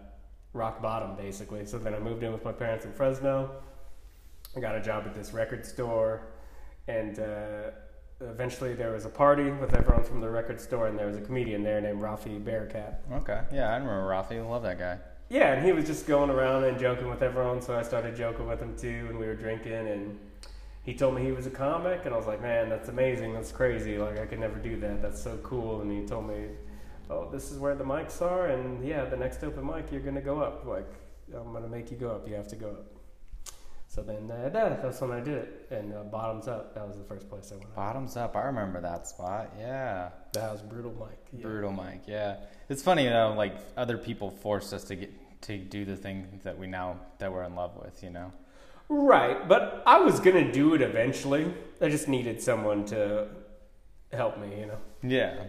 rock 0.52 0.82
bottom, 0.82 1.16
basically. 1.16 1.64
So 1.64 1.78
then 1.78 1.94
I 1.94 1.98
moved 1.98 2.22
in 2.22 2.32
with 2.32 2.44
my 2.44 2.52
parents 2.52 2.84
in 2.84 2.92
Fresno. 2.92 3.50
I 4.54 4.60
got 4.60 4.74
a 4.74 4.80
job 4.80 5.04
at 5.06 5.14
this 5.14 5.32
record 5.32 5.64
store, 5.64 6.26
and 6.86 7.18
uh, 7.18 7.70
eventually 8.20 8.74
there 8.74 8.92
was 8.92 9.06
a 9.06 9.08
party 9.08 9.50
with 9.50 9.74
everyone 9.74 10.04
from 10.04 10.20
the 10.20 10.28
record 10.28 10.60
store, 10.60 10.88
and 10.88 10.98
there 10.98 11.06
was 11.06 11.16
a 11.16 11.22
comedian 11.22 11.62
there 11.62 11.80
named 11.80 12.02
Rafi 12.02 12.44
Bearcat. 12.44 13.04
Okay. 13.12 13.40
Yeah, 13.52 13.70
I 13.70 13.76
remember 13.76 14.02
Rafi. 14.02 14.46
Love 14.46 14.64
that 14.64 14.78
guy. 14.78 14.98
Yeah, 15.32 15.54
and 15.54 15.64
he 15.64 15.72
was 15.72 15.86
just 15.86 16.06
going 16.06 16.28
around 16.28 16.64
and 16.64 16.78
joking 16.78 17.08
with 17.08 17.22
everyone, 17.22 17.62
so 17.62 17.74
I 17.74 17.80
started 17.80 18.14
joking 18.14 18.46
with 18.46 18.60
him 18.60 18.76
too, 18.76 19.06
and 19.08 19.18
we 19.18 19.24
were 19.24 19.34
drinking, 19.34 19.72
and 19.72 20.18
he 20.82 20.92
told 20.92 21.14
me 21.14 21.22
he 21.22 21.32
was 21.32 21.46
a 21.46 21.50
comic, 21.50 22.02
and 22.04 22.12
I 22.12 22.18
was 22.18 22.26
like, 22.26 22.42
man, 22.42 22.68
that's 22.68 22.90
amazing, 22.90 23.32
that's 23.32 23.50
crazy, 23.50 23.96
like 23.96 24.18
I 24.18 24.26
could 24.26 24.40
never 24.40 24.58
do 24.58 24.78
that, 24.80 25.00
that's 25.00 25.22
so 25.22 25.38
cool, 25.38 25.80
and 25.80 25.90
he 25.90 26.06
told 26.06 26.28
me, 26.28 26.48
oh, 27.08 27.30
this 27.30 27.50
is 27.50 27.58
where 27.58 27.74
the 27.74 27.82
mics 27.82 28.20
are, 28.20 28.48
and 28.48 28.86
yeah, 28.86 29.06
the 29.06 29.16
next 29.16 29.42
open 29.42 29.64
mic, 29.64 29.90
you're 29.90 30.02
gonna 30.02 30.20
go 30.20 30.38
up, 30.42 30.66
like, 30.66 30.92
I'm 31.34 31.50
gonna 31.54 31.66
make 31.66 31.90
you 31.90 31.96
go 31.96 32.10
up, 32.10 32.28
you 32.28 32.34
have 32.34 32.48
to 32.48 32.56
go 32.56 32.68
up. 32.68 32.84
So 33.88 34.02
then 34.02 34.30
uh, 34.30 34.50
that, 34.50 34.82
that's 34.82 35.00
when 35.00 35.12
I 35.12 35.20
did 35.20 35.34
it, 35.34 35.66
and 35.70 35.94
uh, 35.94 36.02
Bottoms 36.04 36.48
Up, 36.48 36.74
that 36.74 36.86
was 36.86 36.96
the 36.96 37.04
first 37.04 37.28
place 37.28 37.52
I 37.52 37.56
went. 37.56 37.74
Bottoms 37.74 38.16
up. 38.16 38.34
I 38.36 38.44
remember 38.44 38.80
that 38.80 39.06
spot. 39.06 39.52
Yeah. 39.58 40.08
That 40.32 40.50
was 40.50 40.62
Brutal 40.62 40.94
Mike. 40.98 41.26
Yeah. 41.30 41.42
Brutal 41.42 41.72
Mike. 41.72 42.04
Yeah. 42.06 42.36
It's 42.70 42.82
funny 42.82 43.06
though. 43.06 43.34
Like 43.36 43.54
other 43.76 43.98
people 43.98 44.30
forced 44.30 44.72
us 44.72 44.84
to 44.84 44.96
get 44.96 45.12
to 45.42 45.58
do 45.58 45.84
the 45.84 45.96
thing 45.96 46.40
that 46.44 46.58
we 46.58 46.66
now 46.66 46.98
that 47.18 47.32
we're 47.32 47.44
in 47.44 47.54
love 47.54 47.76
with. 47.76 48.02
You 48.02 48.10
know. 48.10 48.32
Right, 48.88 49.48
but 49.48 49.82
I 49.86 50.00
was 50.00 50.20
gonna 50.20 50.52
do 50.52 50.74
it 50.74 50.82
eventually. 50.82 51.52
I 51.80 51.88
just 51.88 52.08
needed 52.08 52.42
someone 52.42 52.84
to 52.86 53.28
help 54.12 54.38
me, 54.38 54.60
you 54.60 54.66
know. 54.66 54.78
Yeah. 55.02 55.44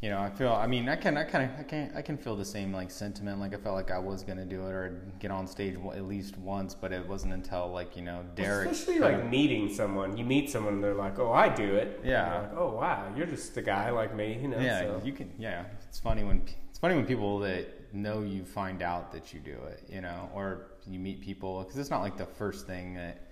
You 0.00 0.08
know, 0.08 0.18
I 0.18 0.30
feel. 0.30 0.50
I 0.50 0.66
mean, 0.66 0.88
I 0.88 0.96
can. 0.96 1.18
I 1.18 1.24
kind 1.24 1.50
of. 1.50 1.60
I 1.60 1.62
can. 1.62 1.92
I 1.94 2.00
can 2.00 2.16
feel 2.16 2.34
the 2.34 2.44
same 2.44 2.72
like 2.72 2.90
sentiment. 2.90 3.38
Like 3.38 3.52
I 3.52 3.58
felt 3.58 3.74
like 3.74 3.90
I 3.90 3.98
was 3.98 4.22
gonna 4.22 4.46
do 4.46 4.66
it 4.66 4.70
or 4.70 5.02
get 5.18 5.30
on 5.30 5.46
stage 5.46 5.74
at 5.74 6.04
least 6.06 6.38
once, 6.38 6.74
but 6.74 6.90
it 6.90 7.06
wasn't 7.06 7.34
until 7.34 7.70
like 7.70 7.96
you 7.96 8.02
know 8.02 8.24
Derek. 8.34 8.70
Especially 8.70 8.98
like 8.98 9.16
of- 9.16 9.26
meeting 9.30 9.68
someone. 9.68 10.16
You 10.16 10.24
meet 10.24 10.48
someone, 10.48 10.74
and 10.74 10.82
they're 10.84 10.94
like, 10.94 11.18
"Oh, 11.18 11.32
I 11.32 11.50
do 11.50 11.74
it." 11.74 12.00
Yeah. 12.02 12.40
Like, 12.40 12.52
oh 12.56 12.76
wow, 12.76 13.12
you're 13.14 13.26
just 13.26 13.54
a 13.58 13.62
guy 13.62 13.90
like 13.90 14.16
me, 14.16 14.38
you 14.40 14.48
know. 14.48 14.58
yeah, 14.58 14.80
so. 14.80 15.02
you 15.04 15.12
can. 15.12 15.30
Yeah, 15.38 15.64
it's 15.86 16.00
funny 16.00 16.24
when 16.24 16.44
it's 16.70 16.78
funny 16.78 16.94
when 16.94 17.04
people 17.04 17.38
that 17.40 17.68
know 17.92 18.22
you 18.22 18.44
find 18.44 18.82
out 18.82 19.12
that 19.12 19.32
you 19.32 19.40
do 19.40 19.56
it, 19.68 19.82
you 19.88 20.00
know, 20.00 20.30
or 20.34 20.66
you 20.86 20.98
meet 20.98 21.20
people 21.20 21.62
because 21.62 21.78
it's 21.78 21.90
not 21.90 22.00
like 22.00 22.16
the 22.16 22.26
first 22.26 22.66
thing 22.66 22.94
that, 22.94 23.26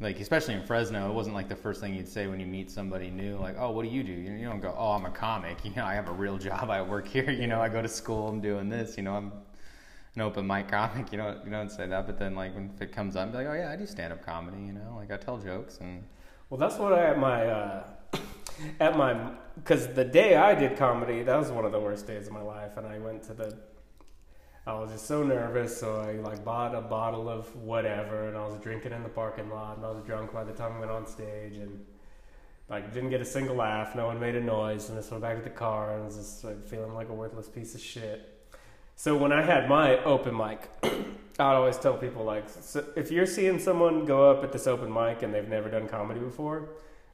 like 0.00 0.18
especially 0.18 0.54
in 0.54 0.62
Fresno, 0.62 1.10
it 1.10 1.14
wasn't 1.14 1.34
like 1.34 1.48
the 1.48 1.56
first 1.56 1.80
thing 1.80 1.94
you'd 1.94 2.08
say 2.08 2.26
when 2.26 2.40
you 2.40 2.46
meet 2.46 2.70
somebody 2.70 3.10
new, 3.10 3.36
like, 3.36 3.56
oh, 3.58 3.70
what 3.70 3.84
do 3.84 3.90
you 3.90 4.02
do? 4.02 4.12
You 4.12 4.46
don't 4.46 4.60
go, 4.60 4.74
oh, 4.76 4.92
I'm 4.92 5.04
a 5.04 5.10
comic. 5.10 5.58
You 5.64 5.72
know, 5.76 5.84
I 5.84 5.94
have 5.94 6.08
a 6.08 6.12
real 6.12 6.38
job. 6.38 6.70
I 6.70 6.80
work 6.82 7.06
here. 7.06 7.30
You 7.30 7.46
know, 7.46 7.60
I 7.60 7.68
go 7.68 7.82
to 7.82 7.88
school. 7.88 8.28
I'm 8.28 8.40
doing 8.40 8.68
this. 8.68 8.96
You 8.96 9.02
know, 9.02 9.14
I'm 9.14 9.32
an 10.14 10.22
open 10.22 10.46
mic 10.46 10.68
comic. 10.68 11.12
You 11.12 11.18
know, 11.18 11.40
you 11.44 11.50
don't 11.50 11.70
say 11.70 11.86
that, 11.86 12.06
but 12.06 12.18
then 12.18 12.34
like 12.34 12.54
when 12.54 12.70
it 12.80 12.92
comes 12.92 13.16
up, 13.16 13.32
like, 13.34 13.46
oh 13.46 13.52
yeah, 13.52 13.70
I 13.70 13.76
do 13.76 13.86
stand 13.86 14.12
up 14.12 14.24
comedy. 14.24 14.58
You 14.58 14.72
know, 14.72 14.94
like 14.96 15.10
I 15.10 15.16
tell 15.16 15.38
jokes 15.38 15.78
and 15.80 16.02
Well, 16.48 16.58
that's 16.58 16.76
what 16.76 16.92
I 16.92 17.10
at 17.10 17.18
my 17.18 17.46
uh, 17.46 17.84
at 18.80 18.96
my 18.96 19.32
because 19.56 19.88
the 19.88 20.04
day 20.04 20.36
I 20.36 20.54
did 20.54 20.76
comedy, 20.76 21.22
that 21.22 21.36
was 21.36 21.50
one 21.50 21.64
of 21.64 21.72
the 21.72 21.80
worst 21.80 22.06
days 22.06 22.26
of 22.26 22.32
my 22.32 22.42
life, 22.42 22.76
and 22.76 22.86
I 22.86 22.98
went 22.98 23.22
to 23.24 23.34
the. 23.34 23.56
I 24.66 24.74
was 24.74 24.90
just 24.90 25.06
so 25.06 25.22
nervous, 25.22 25.78
so 25.78 26.00
I 26.00 26.12
like 26.14 26.44
bought 26.44 26.74
a 26.74 26.80
bottle 26.80 27.28
of 27.28 27.54
whatever, 27.56 28.28
and 28.28 28.36
I 28.36 28.46
was 28.46 28.58
drinking 28.60 28.92
in 28.92 29.02
the 29.02 29.08
parking 29.08 29.50
lot, 29.50 29.78
and 29.78 29.86
I 29.86 29.90
was 29.90 30.02
drunk 30.04 30.32
by 30.32 30.44
the 30.44 30.52
time 30.52 30.74
I 30.74 30.80
went 30.80 30.90
on 30.90 31.06
stage, 31.06 31.54
and 31.54 31.84
like 32.68 32.92
didn't 32.92 33.10
get 33.10 33.20
a 33.20 33.24
single 33.24 33.56
laugh, 33.56 33.94
no 33.94 34.06
one 34.06 34.20
made 34.20 34.36
a 34.36 34.40
noise, 34.40 34.88
and 34.88 34.98
I 34.98 35.00
just 35.00 35.10
went 35.10 35.22
back 35.22 35.36
to 35.36 35.42
the 35.42 35.50
car 35.50 35.94
and 35.96 36.04
was 36.04 36.16
just 36.16 36.44
like, 36.44 36.64
feeling 36.66 36.94
like 36.94 37.08
a 37.08 37.14
worthless 37.14 37.48
piece 37.48 37.74
of 37.74 37.80
shit. 37.80 38.36
So 38.96 39.16
when 39.16 39.32
I 39.32 39.42
had 39.42 39.68
my 39.68 39.96
open 40.04 40.36
mic, 40.36 40.68
I'd 40.82 41.54
always 41.54 41.78
tell 41.78 41.94
people 41.96 42.22
like, 42.22 42.44
so 42.48 42.84
if 42.96 43.10
you're 43.10 43.26
seeing 43.26 43.58
someone 43.58 44.04
go 44.04 44.30
up 44.30 44.44
at 44.44 44.52
this 44.52 44.66
open 44.66 44.92
mic 44.92 45.22
and 45.22 45.32
they've 45.32 45.48
never 45.48 45.70
done 45.70 45.88
comedy 45.88 46.20
before, 46.20 46.68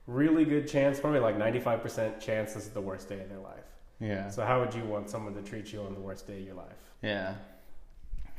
really 0.08 0.44
good 0.44 0.66
chance, 0.66 0.98
probably 0.98 1.20
like 1.20 1.38
95% 1.38 2.20
chance 2.20 2.54
this 2.54 2.64
is 2.64 2.70
the 2.70 2.80
worst 2.80 3.08
day 3.08 3.20
of 3.20 3.28
their 3.28 3.38
life. 3.38 3.64
yeah. 4.00 4.28
So 4.30 4.44
how 4.44 4.60
would 4.60 4.74
you 4.74 4.84
want 4.84 5.08
someone 5.08 5.34
to 5.34 5.42
treat 5.42 5.72
you 5.72 5.80
on 5.82 5.94
the 5.94 6.00
worst 6.00 6.26
day 6.26 6.40
of 6.40 6.44
your 6.44 6.56
life? 6.56 6.85
Yeah. 7.02 7.34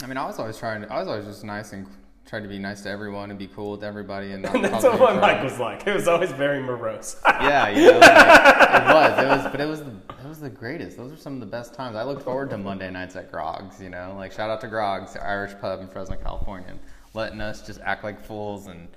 I 0.03 0.07
mean, 0.07 0.17
I 0.17 0.25
was 0.25 0.39
always 0.39 0.57
trying 0.57 0.81
to, 0.81 0.93
I 0.93 0.99
was 0.99 1.07
always 1.07 1.25
just 1.25 1.43
nice 1.43 1.73
and 1.73 1.87
tried 2.27 2.43
to 2.43 2.49
be 2.49 2.59
nice 2.59 2.81
to 2.81 2.89
everyone 2.89 3.29
and 3.29 3.39
be 3.39 3.47
cool 3.47 3.71
with 3.71 3.83
everybody 3.83 4.33
and 4.33 4.45
And 4.53 4.63
that's 4.65 4.83
what 4.83 4.99
my 4.99 5.33
mic 5.33 5.43
was 5.43 5.59
like. 5.59 5.87
It 5.87 5.93
was 5.95 6.07
always 6.07 6.31
very 6.31 6.61
morose. 6.61 7.19
Yeah, 7.25 7.69
you 7.69 7.91
know, 7.91 7.99
like, 7.99 8.11
it 8.11 8.87
was. 8.93 9.23
It 9.23 9.27
was, 9.27 9.51
but 9.51 9.61
it 9.61 9.65
was 9.67 9.79
the 9.81 9.91
it 10.23 10.27
was 10.27 10.39
the 10.39 10.49
greatest. 10.49 10.97
Those 10.97 11.11
were 11.11 11.17
some 11.17 11.35
of 11.35 11.39
the 11.39 11.45
best 11.45 11.73
times. 11.73 11.95
I 11.95 12.03
look 12.03 12.21
forward 12.21 12.49
to 12.49 12.57
Monday 12.57 12.89
nights 12.89 13.15
at 13.15 13.31
Grog's. 13.31 13.81
You 13.81 13.89
know, 13.89 14.13
like 14.17 14.31
shout 14.33 14.49
out 14.49 14.59
to 14.61 14.67
Grog's, 14.67 15.13
the 15.13 15.23
Irish 15.23 15.53
pub 15.61 15.79
in 15.79 15.87
Fresno, 15.87 16.17
California, 16.17 16.73
letting 17.13 17.39
us 17.39 17.65
just 17.65 17.79
act 17.81 18.03
like 18.03 18.19
fools 18.19 18.67
and 18.67 18.87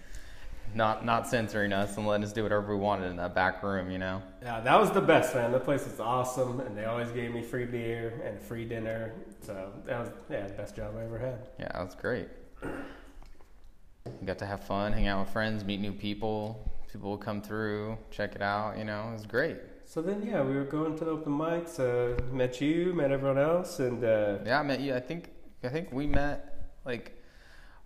not 0.75 1.05
not 1.05 1.27
censoring 1.27 1.73
us 1.73 1.97
and 1.97 2.07
letting 2.07 2.25
us 2.25 2.33
do 2.33 2.43
whatever 2.43 2.75
we 2.75 2.81
wanted 2.81 3.11
in 3.11 3.16
that 3.16 3.35
back 3.35 3.62
room. 3.62 3.91
You 3.91 3.99
know. 3.99 4.23
yeah, 4.43 4.61
that 4.61 4.81
was 4.81 4.91
the 4.91 5.01
best, 5.01 5.35
man. 5.35 5.53
The 5.53 5.61
place 5.61 5.85
was 5.85 6.01
awesome, 6.01 6.61
and 6.61 6.77
they 6.77 6.85
always 6.85 7.11
gave 7.11 7.33
me 7.33 7.43
free 7.43 7.64
beer 7.64 8.21
and 8.25 8.41
free 8.41 8.64
dinner. 8.64 9.12
So 9.43 9.73
that 9.87 10.01
was 10.01 10.11
yeah, 10.31 10.47
the 10.47 10.53
best 10.55 10.77
job 10.77 10.95
I 10.99 11.05
ever 11.05 11.18
had. 11.18 11.49
Yeah, 11.59 11.73
that 11.73 11.85
was 11.85 11.95
great. 11.95 12.29
You 12.62 14.27
got 14.27 14.39
to 14.39 14.47
have 14.47 14.64
fun, 14.64 14.93
hang 14.93 15.07
out 15.07 15.25
with 15.25 15.33
friends, 15.33 15.64
meet 15.64 15.81
new 15.81 15.93
people. 15.93 16.66
People 16.93 17.12
would 17.12 17.21
come 17.21 17.41
through, 17.41 17.97
check 18.11 18.35
it 18.35 18.43
out. 18.43 18.77
You 18.77 18.85
know, 18.85 19.11
it 19.11 19.12
was 19.12 19.27
great. 19.27 19.59
So 19.85 20.03
then, 20.03 20.25
yeah, 20.27 20.43
we 20.43 20.55
were 20.55 20.64
going 20.64 20.97
to 20.99 21.05
the 21.05 21.11
open 21.11 21.33
mics. 21.33 21.79
Uh, 21.79 22.21
met 22.33 22.61
you, 22.61 22.93
met 22.95 23.11
everyone 23.11 23.39
else, 23.39 23.81
and 23.81 24.05
uh, 24.05 24.39
Yeah, 24.45 24.61
I 24.61 24.62
met 24.62 24.81
you. 24.81 24.95
I 24.95 25.01
think 25.01 25.31
I 25.62 25.68
think 25.68 25.93
we 25.93 26.07
met 26.07 26.71
like 26.85 27.21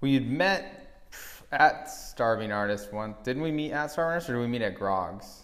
we 0.00 0.14
had 0.14 0.26
met 0.26 0.83
at 1.54 1.90
Starving 1.90 2.52
Artist 2.52 2.92
once. 2.92 3.16
Didn't 3.22 3.42
we 3.42 3.52
meet 3.52 3.72
at 3.72 3.90
Starving 3.90 4.12
Artist 4.12 4.30
or 4.30 4.34
did 4.34 4.40
we 4.40 4.46
meet 4.46 4.62
at 4.62 4.74
Grog's? 4.74 5.42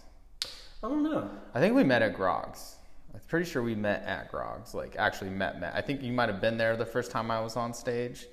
I 0.83 0.89
don't 0.89 1.03
know. 1.03 1.31
I 1.55 1.61
think 1.61 1.75
we 1.75 1.85
met 1.85 2.03
at 2.03 2.15
Grog's. 2.15 2.77
I'm 3.13 3.21
pretty 3.29 3.49
sure 3.49 3.63
we 3.63 3.75
met 3.75 4.03
at 4.05 4.31
Grog's. 4.31 4.75
Like 4.75 4.97
actually 4.97 5.31
met 5.31 5.61
met. 5.61 5.75
I 5.75 5.81
think 5.81 6.03
you 6.03 6.13
might 6.13 6.29
have 6.29 6.41
been 6.41 6.57
there 6.57 6.77
the 6.77 6.87
first 6.87 7.11
time 7.11 7.31
I 7.31 7.41
was 7.41 7.57
on 7.57 7.75
stage, 7.75 8.27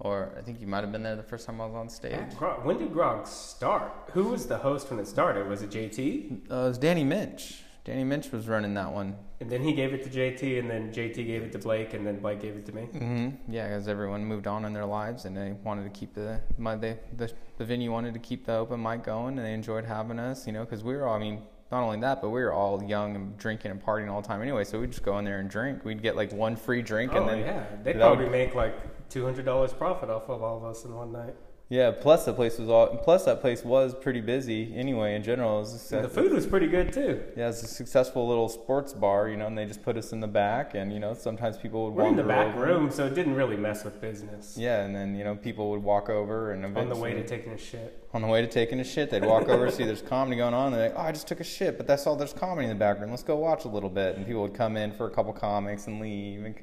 or 0.00 0.32
I 0.36 0.42
think 0.42 0.60
you 0.60 0.66
might 0.66 0.82
have 0.82 0.92
been 0.92 1.02
there 1.02 1.16
the 1.16 1.22
first 1.22 1.46
time 1.46 1.60
I 1.60 1.66
was 1.66 1.74
on 1.74 1.88
stage. 1.88 2.36
Grog, 2.36 2.64
when 2.64 2.78
did 2.78 2.92
Grog 2.92 3.26
start? 3.26 3.92
Who 4.12 4.24
was 4.24 4.46
the 4.46 4.58
host 4.58 4.90
when 4.90 4.98
it 4.98 5.06
started? 5.06 5.48
Was 5.48 5.62
it 5.62 5.70
JT? 5.70 6.50
Uh, 6.50 6.54
it 6.54 6.68
was 6.68 6.78
Danny 6.78 7.04
Minch. 7.04 7.62
Danny 7.86 8.02
Minch 8.02 8.32
was 8.32 8.48
running 8.48 8.74
that 8.74 8.92
one. 8.92 9.16
And 9.40 9.48
then 9.48 9.62
he 9.62 9.72
gave 9.72 9.94
it 9.94 10.02
to 10.02 10.10
JT, 10.10 10.58
and 10.58 10.68
then 10.68 10.92
JT 10.92 11.24
gave 11.24 11.44
it 11.44 11.52
to 11.52 11.58
Blake, 11.58 11.94
and 11.94 12.04
then 12.04 12.18
Blake 12.18 12.40
gave 12.40 12.56
it 12.56 12.66
to 12.66 12.72
me. 12.72 12.82
hmm 12.86 13.28
Yeah, 13.48 13.68
because 13.68 13.86
everyone 13.86 14.24
moved 14.24 14.48
on 14.48 14.64
in 14.64 14.72
their 14.72 14.84
lives, 14.86 15.24
and 15.24 15.36
they 15.36 15.52
wanted 15.62 15.84
to 15.84 15.90
keep 15.90 16.12
the 16.12 16.40
my 16.58 16.74
they, 16.74 16.98
the 17.16 17.32
the 17.58 17.64
venue 17.64 17.92
wanted 17.92 18.12
to 18.14 18.20
keep 18.20 18.44
the 18.44 18.54
open 18.54 18.82
mic 18.82 19.04
going, 19.04 19.38
and 19.38 19.46
they 19.46 19.52
enjoyed 19.54 19.84
having 19.84 20.18
us. 20.18 20.48
You 20.48 20.52
know, 20.52 20.64
because 20.64 20.82
we 20.82 20.96
were 20.96 21.06
all, 21.06 21.14
I 21.14 21.20
mean, 21.20 21.42
not 21.70 21.84
only 21.84 22.00
that, 22.00 22.20
but 22.20 22.30
we 22.30 22.40
were 22.42 22.52
all 22.52 22.82
young 22.82 23.14
and 23.14 23.36
drinking 23.38 23.70
and 23.70 23.80
partying 23.80 24.10
all 24.10 24.20
the 24.20 24.26
time 24.26 24.42
anyway. 24.42 24.64
So 24.64 24.80
we'd 24.80 24.90
just 24.90 25.04
go 25.04 25.16
in 25.20 25.24
there 25.24 25.38
and 25.38 25.48
drink. 25.48 25.84
We'd 25.84 26.02
get 26.02 26.16
like 26.16 26.32
one 26.32 26.56
free 26.56 26.82
drink, 26.82 27.12
Oh 27.14 27.18
and 27.18 27.28
then 27.28 27.38
yeah, 27.38 27.66
they 27.84 27.92
probably 27.94 28.24
would- 28.24 28.32
make 28.32 28.56
like 28.56 28.74
two 29.10 29.24
hundred 29.24 29.44
dollars 29.44 29.72
profit 29.72 30.10
off 30.10 30.28
of 30.28 30.42
all 30.42 30.56
of 30.56 30.64
us 30.64 30.84
in 30.84 30.92
one 30.92 31.12
night. 31.12 31.36
Yeah. 31.68 31.90
Plus 31.90 32.24
the 32.24 32.32
place 32.32 32.58
was 32.58 32.68
all. 32.68 32.86
Plus 32.98 33.24
that 33.24 33.40
place 33.40 33.64
was 33.64 33.94
pretty 33.94 34.20
busy 34.20 34.72
anyway. 34.76 35.14
In 35.14 35.22
general, 35.22 35.64
the 35.64 36.08
food 36.08 36.32
was 36.32 36.46
pretty 36.46 36.68
good 36.68 36.92
too. 36.92 37.22
Yeah, 37.36 37.48
it's 37.48 37.62
a 37.62 37.66
successful 37.66 38.26
little 38.28 38.48
sports 38.48 38.92
bar, 38.92 39.28
you 39.28 39.36
know, 39.36 39.46
and 39.46 39.58
they 39.58 39.66
just 39.66 39.82
put 39.82 39.96
us 39.96 40.12
in 40.12 40.20
the 40.20 40.28
back, 40.28 40.74
and 40.74 40.92
you 40.92 41.00
know, 41.00 41.14
sometimes 41.14 41.56
people 41.58 41.84
would 41.86 41.94
We're 41.94 42.08
in 42.08 42.16
the 42.16 42.22
back 42.22 42.54
over. 42.54 42.66
room, 42.66 42.90
so 42.90 43.06
it 43.06 43.14
didn't 43.14 43.34
really 43.34 43.56
mess 43.56 43.84
with 43.84 44.00
business. 44.00 44.56
Yeah, 44.56 44.84
and 44.84 44.94
then 44.94 45.16
you 45.16 45.24
know, 45.24 45.34
people 45.34 45.70
would 45.70 45.82
walk 45.82 46.08
over, 46.08 46.52
and 46.52 46.64
On 46.76 46.88
the 46.88 46.96
way 46.96 47.14
to 47.14 47.26
taking 47.26 47.52
a 47.52 47.58
shit. 47.58 48.06
on 48.14 48.22
the 48.22 48.28
way 48.28 48.40
to 48.40 48.46
taking 48.46 48.78
a 48.80 48.84
shit, 48.84 49.10
they'd 49.10 49.24
walk 49.24 49.48
over, 49.48 49.70
see 49.70 49.84
there's 49.84 50.02
comedy 50.02 50.36
going 50.36 50.54
on, 50.54 50.68
and 50.72 50.76
they're 50.76 50.88
like, 50.90 50.98
"Oh, 50.98 51.02
I 51.02 51.12
just 51.12 51.26
took 51.26 51.40
a 51.40 51.44
shit, 51.44 51.76
but 51.76 51.86
that's 51.86 52.06
all. 52.06 52.16
There's 52.16 52.32
comedy 52.32 52.64
in 52.64 52.70
the 52.70 52.78
back 52.78 53.00
room. 53.00 53.10
Let's 53.10 53.22
go 53.22 53.36
watch 53.36 53.64
a 53.64 53.68
little 53.68 53.90
bit." 53.90 54.16
And 54.16 54.24
people 54.26 54.42
would 54.42 54.54
come 54.54 54.76
in 54.76 54.92
for 54.92 55.06
a 55.06 55.10
couple 55.10 55.32
comics 55.32 55.86
and 55.88 56.00
leave. 56.00 56.44
And, 56.44 56.54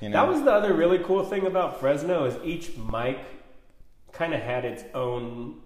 you 0.00 0.08
know, 0.10 0.14
That 0.24 0.28
was 0.32 0.42
the 0.42 0.52
other 0.52 0.74
really 0.74 0.98
cool 0.98 1.24
thing 1.24 1.46
about 1.46 1.80
Fresno 1.80 2.24
is 2.24 2.36
each 2.44 2.76
mic 2.76 3.18
kind 4.14 4.32
of 4.32 4.40
had 4.40 4.64
its 4.64 4.84
own. 4.94 5.60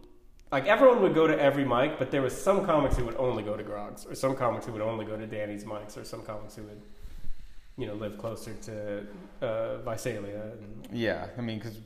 Like 0.51 0.67
everyone 0.67 1.03
would 1.03 1.15
go 1.15 1.27
to 1.27 1.39
every 1.39 1.65
mic, 1.65 1.99
but 1.99 2.11
there 2.11 2.23
was 2.23 2.35
some 2.35 2.65
comics 2.65 2.97
who 2.97 3.05
would 3.05 3.17
only 3.17 3.43
go 3.43 3.57
to 3.57 3.63
Grog's, 3.63 4.07
or 4.07 4.15
some 4.15 4.35
comics 4.35 4.67
who 4.67 4.73
would 4.73 4.81
only 4.83 5.05
go 5.05 5.17
to 5.17 5.27
Danny's 5.27 5.65
mics, 5.65 5.97
or 5.97 6.05
some 6.05 6.23
comics 6.23 6.57
who 6.57 6.63
would, 6.63 6.81
you 7.77 7.87
know, 7.87 7.95
live 7.95 8.17
closer 8.17 8.55
to 8.55 9.07
uh, 9.47 9.79
Visalia. 9.83 10.41
And, 10.41 10.89
yeah. 10.91 11.27
I 11.37 11.43
mean, 11.43 11.59
because 11.59 11.79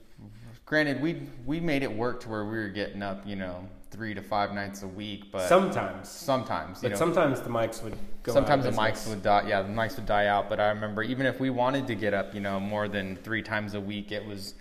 granted, 0.64 1.02
we 1.02 1.28
we 1.44 1.58
made 1.58 1.82
it 1.82 1.92
work 1.92 2.20
to 2.22 2.28
where 2.28 2.44
we 2.44 2.56
were 2.56 2.68
getting 2.68 3.02
up, 3.02 3.26
you 3.26 3.34
know, 3.34 3.68
three 3.90 4.14
to 4.14 4.22
five 4.22 4.54
nights 4.54 4.82
a 4.84 4.88
week, 4.88 5.32
but 5.32 5.48
sometimes, 5.48 6.08
sometimes, 6.08 6.82
you 6.82 6.88
but 6.88 6.92
know, 6.92 6.98
sometimes 6.98 7.40
the 7.40 7.50
mics 7.50 7.82
would 7.82 7.96
go. 8.22 8.32
sometimes 8.32 8.64
the 8.64 8.70
mics 8.70 9.08
would 9.08 9.22
die. 9.24 9.44
Yeah, 9.48 9.62
the 9.62 9.68
mics 9.68 9.96
would 9.96 10.06
die 10.06 10.26
out. 10.26 10.48
But 10.48 10.60
I 10.60 10.68
remember 10.68 11.02
even 11.02 11.26
if 11.26 11.40
we 11.40 11.50
wanted 11.50 11.88
to 11.88 11.96
get 11.96 12.14
up, 12.14 12.32
you 12.32 12.40
know, 12.40 12.60
more 12.60 12.86
than 12.86 13.16
three 13.16 13.42
times 13.42 13.74
a 13.74 13.80
week, 13.80 14.12
it 14.12 14.24
was 14.24 14.54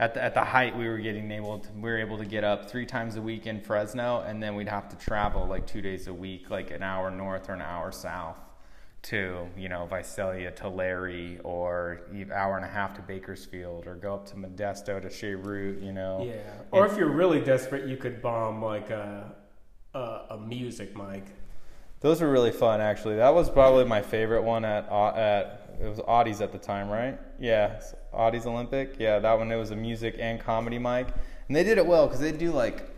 at 0.00 0.14
the, 0.14 0.22
at 0.22 0.34
the 0.34 0.44
height 0.44 0.76
we 0.76 0.86
were 0.88 0.98
getting 0.98 1.30
able 1.30 1.58
to, 1.58 1.68
we 1.72 1.82
were 1.90 1.98
able 1.98 2.18
to 2.18 2.24
get 2.24 2.44
up 2.44 2.70
three 2.70 2.86
times 2.86 3.16
a 3.16 3.22
week 3.22 3.46
in 3.46 3.60
Fresno 3.60 4.22
and 4.26 4.42
then 4.42 4.54
we'd 4.54 4.68
have 4.68 4.88
to 4.90 4.96
travel 4.96 5.46
like 5.46 5.66
two 5.66 5.80
days 5.82 6.06
a 6.06 6.14
week 6.14 6.50
like 6.50 6.70
an 6.70 6.82
hour 6.82 7.10
north 7.10 7.48
or 7.48 7.54
an 7.54 7.62
hour 7.62 7.90
south 7.90 8.36
to 9.00 9.48
you 9.56 9.68
know 9.68 9.86
Visalia 9.86 10.50
Tulare 10.50 11.38
or 11.44 12.02
an 12.10 12.30
hour 12.32 12.56
and 12.56 12.64
a 12.64 12.68
half 12.68 12.94
to 12.94 13.02
Bakersfield 13.02 13.86
or 13.86 13.94
go 13.94 14.14
up 14.14 14.26
to 14.26 14.34
Modesto 14.34 15.00
to 15.00 15.10
Shea 15.10 15.34
Root 15.34 15.82
you 15.82 15.92
know 15.92 16.24
Yeah. 16.24 16.34
Or 16.70 16.86
if 16.86 16.96
you're 16.96 17.10
really 17.10 17.40
desperate, 17.40 17.88
you 17.88 17.96
could 17.96 18.20
bomb 18.20 18.62
like 18.62 18.90
a 18.90 19.32
a, 19.94 20.20
a 20.30 20.38
music 20.38 20.96
mic. 20.96 21.24
those 22.00 22.20
were 22.20 22.30
really 22.30 22.52
fun 22.52 22.80
actually 22.80 23.16
that 23.16 23.34
was 23.34 23.48
probably 23.50 23.84
my 23.84 24.02
favorite 24.02 24.42
one 24.42 24.64
at 24.64 24.88
uh, 24.90 25.12
at 25.14 25.57
it 25.80 25.88
was 25.88 26.00
Audie's 26.06 26.40
at 26.40 26.52
the 26.52 26.58
time 26.58 26.88
right 26.88 27.18
yeah 27.38 27.80
Audie's 28.12 28.46
Olympic 28.46 28.96
yeah 28.98 29.18
that 29.18 29.38
one 29.38 29.50
it 29.50 29.56
was 29.56 29.70
a 29.70 29.76
music 29.76 30.16
and 30.18 30.40
comedy 30.40 30.78
mic 30.78 31.08
and 31.46 31.56
they 31.56 31.64
did 31.64 31.78
it 31.78 31.86
well 31.86 32.06
because 32.06 32.20
they 32.20 32.32
do 32.32 32.52
like 32.52 32.88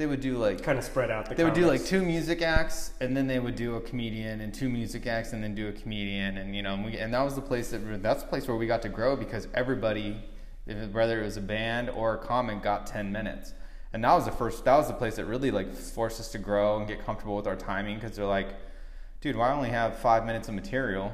they 0.00 0.06
would 0.06 0.22
do 0.22 0.38
like 0.38 0.62
Kind 0.62 0.78
of 0.78 0.84
spread 0.84 1.10
out 1.10 1.28
the. 1.28 1.34
They 1.34 1.44
would 1.44 1.52
do 1.52 1.66
like 1.66 1.84
two 1.84 2.02
music 2.02 2.40
acts, 2.40 2.92
and 3.02 3.14
then 3.14 3.26
they 3.26 3.38
would 3.38 3.54
do 3.54 3.74
a 3.74 3.82
comedian, 3.82 4.40
and 4.40 4.52
two 4.52 4.70
music 4.70 5.06
acts, 5.06 5.34
and 5.34 5.44
then 5.44 5.54
do 5.54 5.68
a 5.68 5.72
comedian, 5.72 6.38
and 6.38 6.56
you 6.56 6.62
know, 6.62 6.72
and, 6.72 6.86
we, 6.86 6.96
and 6.96 7.12
that 7.12 7.22
was 7.22 7.34
the 7.34 7.42
place 7.42 7.70
that 7.72 8.02
that's 8.02 8.22
the 8.22 8.28
place 8.30 8.48
where 8.48 8.56
we 8.56 8.66
got 8.66 8.80
to 8.80 8.88
grow 8.88 9.14
because 9.14 9.46
everybody, 9.52 10.16
whether 10.90 11.20
it 11.20 11.24
was 11.26 11.36
a 11.36 11.42
band 11.42 11.90
or 11.90 12.14
a 12.14 12.18
comic, 12.18 12.62
got 12.62 12.86
ten 12.86 13.12
minutes, 13.12 13.52
and 13.92 14.02
that 14.02 14.14
was 14.14 14.24
the 14.24 14.32
first. 14.32 14.64
That 14.64 14.78
was 14.78 14.88
the 14.88 14.94
place 14.94 15.16
that 15.16 15.26
really 15.26 15.50
like 15.50 15.74
forced 15.74 16.18
us 16.18 16.32
to 16.32 16.38
grow 16.38 16.78
and 16.78 16.88
get 16.88 17.04
comfortable 17.04 17.36
with 17.36 17.46
our 17.46 17.56
timing 17.56 17.96
because 17.96 18.16
they're 18.16 18.24
like, 18.24 18.54
dude, 19.20 19.36
well, 19.36 19.50
I 19.50 19.52
only 19.52 19.68
have 19.68 19.98
five 19.98 20.24
minutes 20.24 20.48
of 20.48 20.54
material. 20.54 21.12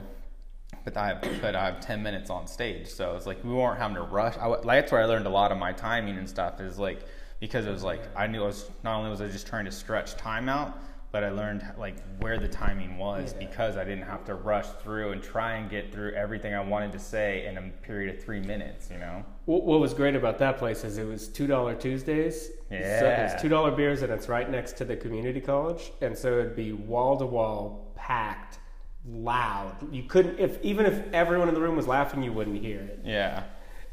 But 0.84 0.96
I 0.96 1.08
have, 1.08 1.22
but 1.42 1.56
I 1.56 1.66
have 1.66 1.80
ten 1.80 2.02
minutes 2.02 2.30
on 2.30 2.46
stage, 2.46 2.88
so 2.88 3.16
it's 3.16 3.26
like 3.26 3.42
we 3.42 3.50
weren't 3.52 3.78
having 3.78 3.96
to 3.96 4.02
rush. 4.02 4.36
I, 4.38 4.54
that's 4.64 4.92
where 4.92 5.02
I 5.02 5.04
learned 5.06 5.26
a 5.26 5.30
lot 5.30 5.50
of 5.52 5.58
my 5.58 5.72
timing 5.72 6.16
and 6.16 6.28
stuff. 6.28 6.60
Is 6.60 6.78
like 6.78 7.00
because 7.40 7.66
it 7.66 7.70
was 7.72 7.82
like 7.82 8.02
I 8.16 8.26
knew 8.26 8.42
I 8.42 8.46
was 8.46 8.70
not 8.84 8.96
only 8.98 9.10
was 9.10 9.20
I 9.20 9.28
just 9.28 9.46
trying 9.46 9.64
to 9.64 9.72
stretch 9.72 10.14
time 10.16 10.48
out, 10.48 10.78
but 11.12 11.24
I 11.24 11.30
learned 11.30 11.64
like 11.76 11.96
where 12.20 12.38
the 12.38 12.48
timing 12.48 12.98
was 12.98 13.32
Yeah. 13.38 13.46
because 13.46 13.76
I 13.76 13.84
didn't 13.84 14.04
have 14.04 14.24
to 14.26 14.34
rush 14.34 14.66
through 14.82 15.12
and 15.12 15.22
try 15.22 15.54
and 15.54 15.68
get 15.68 15.92
through 15.92 16.12
everything 16.12 16.54
I 16.54 16.60
wanted 16.60 16.92
to 16.92 16.98
say 16.98 17.46
in 17.46 17.58
a 17.58 17.62
period 17.82 18.14
of 18.16 18.22
three 18.22 18.40
minutes. 18.40 18.88
You 18.90 18.98
know? 18.98 19.24
What, 19.46 19.64
what 19.64 19.80
was 19.80 19.92
great 19.92 20.14
about 20.16 20.38
that 20.38 20.56
place 20.58 20.84
is 20.84 20.98
it 20.98 21.06
was 21.06 21.26
two 21.28 21.46
dollar 21.46 21.74
Tuesdays. 21.74 22.46
So 22.46 22.52
Yeah. 22.70 23.26
it's 23.32 23.40
two 23.42 23.48
dollar 23.48 23.70
beers, 23.70 24.02
and 24.02 24.12
it's 24.12 24.28
right 24.28 24.48
next 24.48 24.74
to 24.78 24.84
the 24.84 24.96
community 24.96 25.40
college, 25.40 25.90
and 26.00 26.16
so 26.16 26.38
it'd 26.38 26.56
be 26.56 26.72
wall 26.72 27.16
to 27.18 27.26
wall, 27.26 27.92
packed, 27.96 28.58
loud. 29.08 29.76
You 29.92 30.04
couldn't 30.04 30.38
if 30.38 30.62
even 30.62 30.86
if 30.86 31.12
everyone 31.12 31.48
in 31.48 31.54
the 31.54 31.60
room 31.60 31.76
was 31.76 31.86
laughing, 31.86 32.22
you 32.22 32.32
wouldn't 32.32 32.60
hear 32.62 32.80
it. 32.80 33.00
Yeah. 33.04 33.44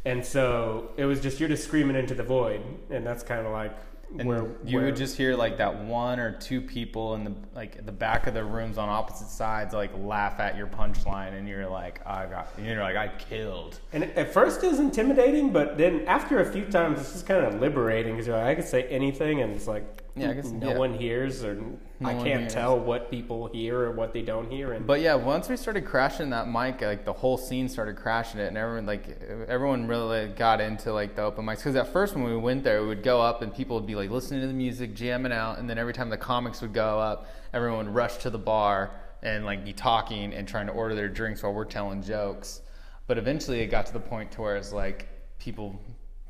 And 0.05 0.25
so 0.25 0.91
it 0.97 1.05
was 1.05 1.21
just 1.21 1.39
you're 1.39 1.49
just 1.49 1.63
screaming 1.63 1.95
into 1.95 2.13
the 2.13 2.23
void, 2.23 2.61
and 2.89 3.05
that's 3.05 3.23
kind 3.23 3.45
of 3.45 3.53
like 3.53 3.75
And 4.19 4.27
where 4.27 4.45
you 4.65 4.77
where- 4.77 4.85
would 4.87 4.95
just 4.97 5.15
hear 5.15 5.33
like 5.35 5.57
that 5.57 5.75
one 5.83 6.19
or 6.19 6.33
two 6.33 6.59
people 6.59 7.15
in 7.15 7.23
the 7.23 7.33
like 7.55 7.85
the 7.85 7.91
back 7.93 8.27
of 8.27 8.33
the 8.33 8.43
rooms 8.43 8.77
on 8.77 8.89
opposite 8.89 9.29
sides 9.29 9.73
like 9.73 9.91
laugh 9.97 10.39
at 10.41 10.57
your 10.57 10.67
punchline, 10.67 11.33
and 11.37 11.47
you're 11.47 11.67
like, 11.69 12.05
I 12.05 12.25
got, 12.25 12.49
you're 12.61 12.81
like, 12.81 12.97
I 12.97 13.07
killed. 13.17 13.79
And 13.93 14.03
at 14.03 14.33
first 14.33 14.61
it 14.63 14.67
was 14.71 14.79
intimidating, 14.79 15.53
but 15.53 15.77
then 15.77 16.03
after 16.07 16.39
a 16.39 16.45
few 16.51 16.65
times, 16.65 16.99
it's 16.99 17.13
just 17.13 17.25
kind 17.25 17.45
of 17.45 17.61
liberating 17.61 18.13
because 18.15 18.27
like, 18.27 18.43
I 18.43 18.55
could 18.55 18.67
say 18.67 18.83
anything, 18.89 19.41
and 19.41 19.55
it's 19.55 19.67
like 19.67 20.03
Yeah, 20.17 20.31
I 20.31 20.33
guess- 20.33 20.49
no 20.51 20.71
yeah. 20.71 20.77
one 20.77 20.93
hears, 20.95 21.45
or 21.45 21.63
I 22.05 22.13
can't 22.13 22.41
hears. 22.41 22.53
tell 22.53 22.79
what 22.79 23.09
people 23.09 23.47
hear 23.47 23.79
or 23.79 23.91
what 23.91 24.13
they 24.13 24.21
don't 24.21 24.49
hear. 24.51 24.73
And 24.73 24.85
But 24.85 25.01
yeah, 25.01 25.15
once 25.15 25.49
we 25.49 25.57
started 25.57 25.85
crashing 25.85 26.29
that 26.31 26.47
mic, 26.47 26.81
like 26.81 27.05
the 27.05 27.13
whole 27.13 27.37
scene 27.37 27.67
started 27.69 27.95
crashing 27.95 28.39
it, 28.39 28.47
and 28.47 28.57
everyone 28.57 28.85
like 28.85 29.21
everyone 29.47 29.87
really 29.87 30.27
got 30.29 30.61
into 30.61 30.93
like 30.93 31.15
the 31.15 31.23
open 31.23 31.45
mics. 31.45 31.57
Because 31.57 31.75
at 31.75 31.91
first 31.91 32.15
when 32.15 32.23
we 32.23 32.35
went 32.37 32.63
there, 32.63 32.81
we 32.81 32.87
would 32.87 33.03
go 33.03 33.21
up 33.21 33.41
and 33.41 33.53
people 33.53 33.75
would 33.77 33.87
be 33.87 33.95
like 33.95 34.09
listening 34.09 34.41
to 34.41 34.47
the 34.47 34.53
music, 34.53 34.93
jamming 34.93 35.31
out, 35.31 35.59
and 35.59 35.69
then 35.69 35.77
every 35.77 35.93
time 35.93 36.09
the 36.09 36.17
comics 36.17 36.61
would 36.61 36.73
go 36.73 36.99
up, 36.99 37.27
everyone 37.53 37.85
would 37.85 37.95
rush 37.95 38.17
to 38.17 38.29
the 38.29 38.39
bar 38.39 38.91
and 39.21 39.45
like 39.45 39.63
be 39.63 39.73
talking 39.73 40.33
and 40.33 40.47
trying 40.47 40.67
to 40.67 40.73
order 40.73 40.95
their 40.95 41.09
drinks 41.09 41.43
while 41.43 41.53
we're 41.53 41.65
telling 41.65 42.01
jokes. 42.03 42.61
But 43.07 43.17
eventually, 43.17 43.61
it 43.61 43.67
got 43.67 43.85
to 43.87 43.93
the 43.93 43.99
point 43.99 44.31
to 44.33 44.41
where 44.41 44.55
it's 44.55 44.71
like 44.71 45.07
people 45.39 45.79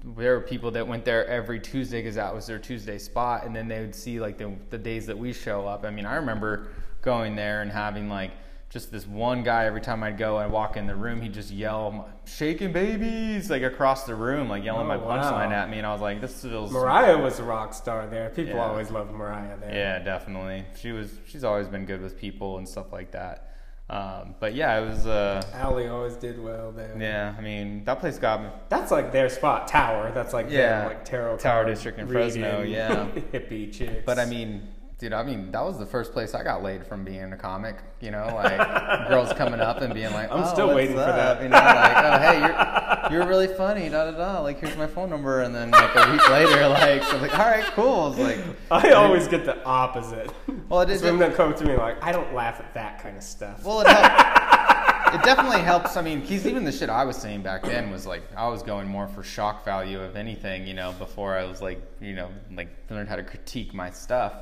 there 0.04 0.36
were 0.36 0.42
people 0.42 0.72
that 0.72 0.88
went 0.88 1.06
there 1.06 1.26
every 1.28 1.60
Tuesday 1.60 2.00
because 2.02 2.16
that 2.16 2.34
was 2.34 2.46
their 2.48 2.60
Tuesday 2.60 2.98
spot, 2.98 3.46
and 3.46 3.56
then 3.56 3.68
they 3.68 3.80
would 3.80 3.96
see 3.96 4.20
like 4.20 4.38
the 4.38 4.52
the 4.70 4.78
days 4.78 5.06
that 5.08 5.18
we 5.18 5.34
show 5.34 5.66
up. 5.68 5.86
I 5.86 5.90
mean, 5.92 6.06
I 6.06 6.16
remember 6.16 6.68
going 7.02 7.36
there 7.36 7.62
and 7.62 7.72
having 7.72 8.10
like 8.10 8.32
just 8.70 8.92
this 8.92 9.06
one 9.06 9.44
guy 9.44 9.66
every 9.66 9.82
time 9.82 10.02
I'd 10.04 10.18
go 10.18 10.40
and 10.40 10.52
walk 10.52 10.78
in 10.78 10.88
the 10.88 10.96
room, 10.96 11.22
he'd 11.22 11.34
just 11.34 11.52
yell 11.52 12.10
"shaking 12.26 12.74
babies" 12.74 13.50
like 13.50 13.62
across 13.64 14.04
the 14.06 14.16
room, 14.16 14.50
like 14.50 14.64
yelling 14.64 14.82
Oh, 14.82 14.88
my 14.88 14.98
punchline 14.98 15.50
wow. 15.50 15.64
at 15.64 15.70
me, 15.70 15.78
and 15.78 15.88
I 15.88 15.92
was 15.94 16.02
like, 16.02 16.20
"This 16.20 16.42
feels." 16.42 16.72
Mariah 16.72 17.18
was 17.18 17.40
a 17.40 17.44
rock 17.44 17.74
star 17.74 18.08
there. 18.08 18.30
People 18.30 18.56
Yeah. 18.56 18.66
always 18.66 18.90
loved 18.92 19.12
Mariah 19.14 19.58
there. 19.58 19.74
Yeah, 19.74 20.00
definitely. 20.00 20.66
She 20.76 20.92
was. 20.92 21.18
She's 21.28 21.44
always 21.44 21.68
been 21.68 21.86
good 21.86 22.02
with 22.02 22.18
people 22.18 22.58
and 22.58 22.68
stuff 22.68 22.92
like 22.92 23.12
that. 23.12 23.53
Um, 23.90 24.36
but 24.40 24.56
yeah, 24.56 24.80
it 24.80 24.88
was. 24.88 25.06
Uh, 25.06 25.42
Allie 25.54 25.88
always 25.88 26.16
did 26.16 26.42
well 26.42 26.72
there. 26.72 26.96
yeah, 26.98 27.36
I 27.38 27.42
mean, 27.42 27.84
that 27.86 28.00
place 28.00 28.18
got 28.18 28.42
me. 28.42 28.50
That's 28.70 28.92
like 28.92 29.12
their 29.12 29.30
spot, 29.30 29.68
Tower. 29.68 30.12
That's 30.14 30.34
like 30.34 30.50
Yeah. 30.50 30.80
them, 30.80 30.88
like 30.88 31.06
tarot 31.06 31.38
Tower 31.38 31.66
District 31.66 32.00
in 32.00 32.08
Fresno, 32.08 32.62
yeah. 32.62 33.08
hippie 33.34 33.72
chicks. 33.74 34.04
But 34.06 34.20
I 34.20 34.26
mean, 34.26 34.68
dude, 35.00 35.14
I 35.14 35.24
mean, 35.24 35.52
that 35.52 35.64
was 35.64 35.78
the 35.80 35.86
first 35.86 36.14
place 36.14 36.34
I 36.34 36.44
got 36.44 36.64
laid 36.64 36.86
from 36.86 37.04
being 37.04 37.32
a 37.34 37.38
comic. 37.38 37.78
You 38.02 38.12
know, 38.12 38.26
like 38.34 38.58
girls 39.10 39.32
coming 39.34 39.60
up 39.60 39.82
and 39.82 39.94
being 39.94 40.12
like, 40.12 40.32
I'm 40.32 40.44
"Oh, 40.44 40.54
still 40.54 40.74
waiting 40.76 40.96
for 40.96 41.02
that. 41.02 41.42
You 41.42 41.50
know, 41.50 41.58
like, 41.58 41.98
"Oh, 41.98 42.18
hey, 42.20 42.40
you're 42.40 43.12
you're 43.20 43.28
really 43.28 43.48
funny." 43.48 43.90
Da 43.90 44.12
da 44.12 44.18
da. 44.18 44.40
Like, 44.42 44.60
here's 44.60 44.76
my 44.78 44.88
phone 44.88 45.10
number, 45.10 45.42
and 45.42 45.54
then 45.54 45.72
like 45.72 45.96
a 45.96 46.12
week 46.12 46.30
later, 46.30 46.68
like, 46.70 47.04
so 47.04 47.18
like, 47.18 47.38
all 47.38 47.46
right, 47.46 47.64
cool. 47.74 48.12
It's 48.14 48.20
like, 48.20 48.40
I 48.72 48.92
always 48.92 49.28
get 49.28 49.46
the 49.46 49.64
opposite. 49.66 50.32
Well, 50.70 50.82
it 50.82 50.90
is- 50.90 51.02
So 51.02 51.10
when 51.16 51.20
they 51.20 51.36
come 51.36 51.54
to 51.56 51.66
me 51.66 51.76
like, 51.76 52.02
I 52.04 52.12
don't 52.12 52.34
laugh 52.34 52.60
at 52.60 52.74
that 52.74 53.02
kind 53.02 53.16
of 53.18 53.24
stuff. 53.24 53.64
well, 53.64 53.82
it 53.82 53.88
helps. 53.88 54.40
It 55.14 55.22
definitely 55.22 55.60
helps. 55.62 55.96
I 55.96 56.02
mean, 56.02 56.22
because 56.22 56.48
even 56.48 56.64
the 56.64 56.72
shit 56.72 56.90
I 56.90 57.06
was 57.06 57.16
saying 57.18 57.44
back 57.44 57.62
then 57.62 57.92
was 57.92 58.08
like 58.08 58.24
I 58.36 58.48
was 58.48 58.64
going 58.64 58.88
more 58.88 59.08
for 59.08 59.22
shock 59.22 59.64
value 59.64 60.02
of 60.02 60.16
anything, 60.16 60.66
you 60.66 60.74
know, 60.74 60.92
before 60.98 61.38
I 61.38 61.44
was 61.46 61.62
like, 61.62 61.80
you 62.02 62.14
know, 62.16 62.30
like 62.52 62.70
learned 62.90 63.10
how 63.10 63.18
to 63.18 63.24
critique 63.24 63.76
my 63.76 63.92
stuff. 63.92 64.34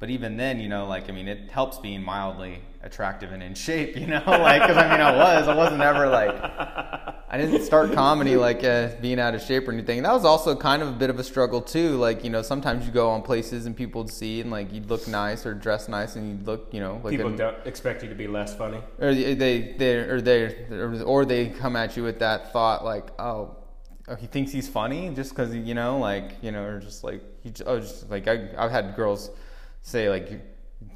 But 0.00 0.10
even 0.10 0.36
then, 0.36 0.60
you 0.60 0.68
know, 0.68 0.86
like 0.86 1.08
I 1.08 1.12
mean, 1.12 1.28
it 1.28 1.50
helps 1.50 1.78
being 1.78 2.02
mildly 2.02 2.60
attractive 2.82 3.32
and 3.32 3.42
in 3.42 3.54
shape, 3.54 3.96
you 3.96 4.06
know, 4.06 4.22
like 4.26 4.60
because 4.62 4.76
I 4.76 4.90
mean, 4.90 5.00
I 5.00 5.16
was, 5.16 5.48
I 5.48 5.54
wasn't 5.54 5.80
ever 5.80 6.08
like, 6.08 6.30
I 6.34 7.38
didn't 7.38 7.62
start 7.62 7.92
comedy 7.94 8.36
like 8.36 8.62
uh, 8.64 8.90
being 9.00 9.18
out 9.18 9.34
of 9.34 9.40
shape 9.42 9.66
or 9.66 9.72
anything. 9.72 10.02
That 10.02 10.12
was 10.12 10.24
also 10.24 10.54
kind 10.56 10.82
of 10.82 10.88
a 10.88 10.92
bit 10.92 11.10
of 11.10 11.18
a 11.18 11.24
struggle 11.24 11.62
too. 11.62 11.96
Like 11.96 12.22
you 12.24 12.28
know, 12.30 12.42
sometimes 12.42 12.84
you 12.86 12.92
go 12.92 13.08
on 13.10 13.22
places 13.22 13.66
and 13.66 13.74
people 13.76 14.02
would 14.02 14.12
see 14.12 14.40
and 14.40 14.50
like 14.50 14.72
you'd 14.72 14.90
look 14.90 15.06
nice 15.08 15.46
or 15.46 15.54
dress 15.54 15.88
nice 15.88 16.16
and 16.16 16.28
you'd 16.38 16.46
look, 16.46 16.68
you 16.72 16.80
know, 16.80 17.00
like 17.02 17.12
People 17.16 17.32
a- 17.32 17.36
don't 17.36 17.66
expect 17.66 18.02
you 18.02 18.08
to 18.08 18.14
be 18.14 18.26
less 18.26 18.54
funny. 18.54 18.80
or 18.98 19.14
they 19.14 19.34
they 19.34 19.94
or 19.98 20.20
they 20.20 21.02
or 21.02 21.24
they 21.24 21.48
come 21.48 21.76
at 21.76 21.96
you 21.96 22.02
with 22.02 22.18
that 22.18 22.52
thought 22.52 22.84
like 22.84 23.08
oh, 23.18 23.56
oh 24.08 24.16
he 24.16 24.26
thinks 24.26 24.52
he's 24.52 24.68
funny 24.68 25.08
just 25.14 25.30
because 25.30 25.54
you 25.54 25.74
know 25.74 25.98
like 25.98 26.32
you 26.42 26.52
know 26.52 26.62
or 26.64 26.80
just 26.80 27.04
like 27.04 27.22
he 27.42 27.52
oh 27.64 27.80
just 27.80 28.10
like 28.10 28.28
I 28.28 28.50
I've 28.58 28.70
had 28.70 28.94
girls 28.96 29.30
say 29.84 30.08
like 30.08 30.40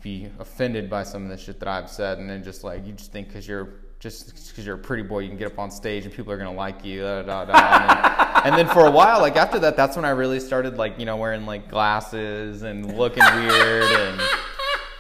be 0.03 0.29
offended 0.39 0.89
by 0.89 1.03
some 1.03 1.23
of 1.23 1.29
the 1.29 1.37
shit 1.37 1.61
that 1.61 1.69
I've 1.69 1.91
said 1.91 2.19
and 2.19 2.29
then 2.29 2.43
just 2.43 2.65
like 2.65 2.87
you 2.87 2.93
just 2.95 3.13
think 3.13 3.29
because 3.29 3.47
you're 3.47 3.69
just 4.01 4.49
because 4.49 4.65
you're 4.65 4.77
a 4.77 4.79
pretty 4.79 5.03
boy 5.03 5.21
you 5.21 5.29
can 5.29 5.37
get 5.37 5.47
up 5.53 5.59
on 5.59 5.71
stage 5.71 6.05
and 6.05 6.13
people 6.13 6.33
are 6.33 6.39
gonna 6.39 6.53
like 6.53 6.85
you 6.85 7.03
da, 7.03 7.23
da, 7.23 7.45
da, 7.45 7.53
and, 7.53 7.91
then, 7.91 8.45
and 8.45 8.55
then 8.57 8.75
for 8.75 8.87
a 8.87 8.91
while 8.91 9.21
like 9.21 9.37
after 9.37 9.59
that 9.59 9.77
that's 9.77 9.95
when 9.95 10.05
I 10.07 10.11
really 10.11 10.41
started 10.41 10.79
like 10.79 10.99
you 10.99 11.05
know 11.05 11.17
wearing 11.17 11.45
like 11.47 11.69
glasses 11.71 12.63
and 12.63 12.97
looking 12.97 13.25
weird 13.35 13.83
and 13.85 14.21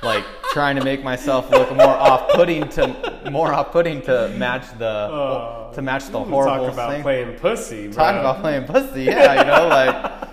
like 0.03 0.24
trying 0.53 0.76
to 0.76 0.84
make 0.84 1.03
myself 1.03 1.51
look 1.51 1.70
more 1.70 1.86
off-putting 1.86 2.68
to 2.70 3.28
more 3.30 3.53
off-putting 3.53 4.03
to 4.03 4.28
match 4.36 4.66
the 4.78 5.09
Oh, 5.11 5.70
to 5.74 5.82
match 5.82 6.07
the 6.07 6.18
you 6.18 6.24
horrible 6.26 6.66
Talk 6.66 6.72
about 6.74 6.91
thing. 6.91 7.03
playing 7.03 7.39
pussy, 7.39 7.89
bro. 7.89 7.93
Talk 7.97 8.14
about 8.16 8.41
playing 8.41 8.64
pussy, 8.64 9.05
yeah, 9.05 9.41
you 9.41 9.47
know, 9.47 9.68
like. 9.68 10.28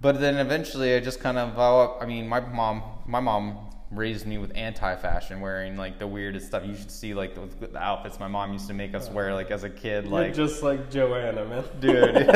But 0.00 0.20
then 0.20 0.36
eventually, 0.36 0.94
I 0.94 1.00
just 1.00 1.20
kind 1.20 1.38
of, 1.38 1.58
uh, 1.58 1.96
I 1.96 2.04
mean, 2.04 2.28
my 2.28 2.40
mom, 2.40 2.82
my 3.06 3.20
mom 3.20 3.70
raised 3.90 4.26
me 4.26 4.38
with 4.38 4.52
anti-fashion, 4.54 5.40
wearing 5.40 5.76
like 5.76 5.98
the 5.98 6.06
weirdest 6.06 6.46
stuff. 6.46 6.64
You 6.66 6.74
should 6.74 6.90
see 6.90 7.14
like 7.14 7.34
the, 7.34 7.66
the 7.66 7.78
outfits 7.78 8.18
my 8.18 8.28
mom 8.28 8.52
used 8.52 8.66
to 8.68 8.74
make 8.74 8.94
us 8.94 9.08
wear, 9.10 9.34
like 9.34 9.50
as 9.50 9.64
a 9.64 9.70
kid, 9.70 10.04
You're 10.04 10.12
like, 10.12 10.34
just 10.34 10.62
like 10.62 10.90
Joanna, 10.90 11.44
man. 11.44 11.64
dude. 11.80 12.14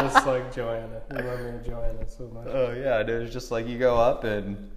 just 0.00 0.26
like 0.26 0.54
Joanna. 0.54 1.00
You 1.10 1.22
love 1.22 1.40
me, 1.40 1.52
Joanna, 1.66 2.08
so 2.08 2.28
much. 2.28 2.46
Oh 2.48 2.72
yeah, 2.72 3.02
dude. 3.02 3.22
It's 3.22 3.32
just 3.32 3.50
like 3.50 3.66
you 3.66 3.78
go 3.78 3.96
up 3.96 4.24
and 4.24 4.70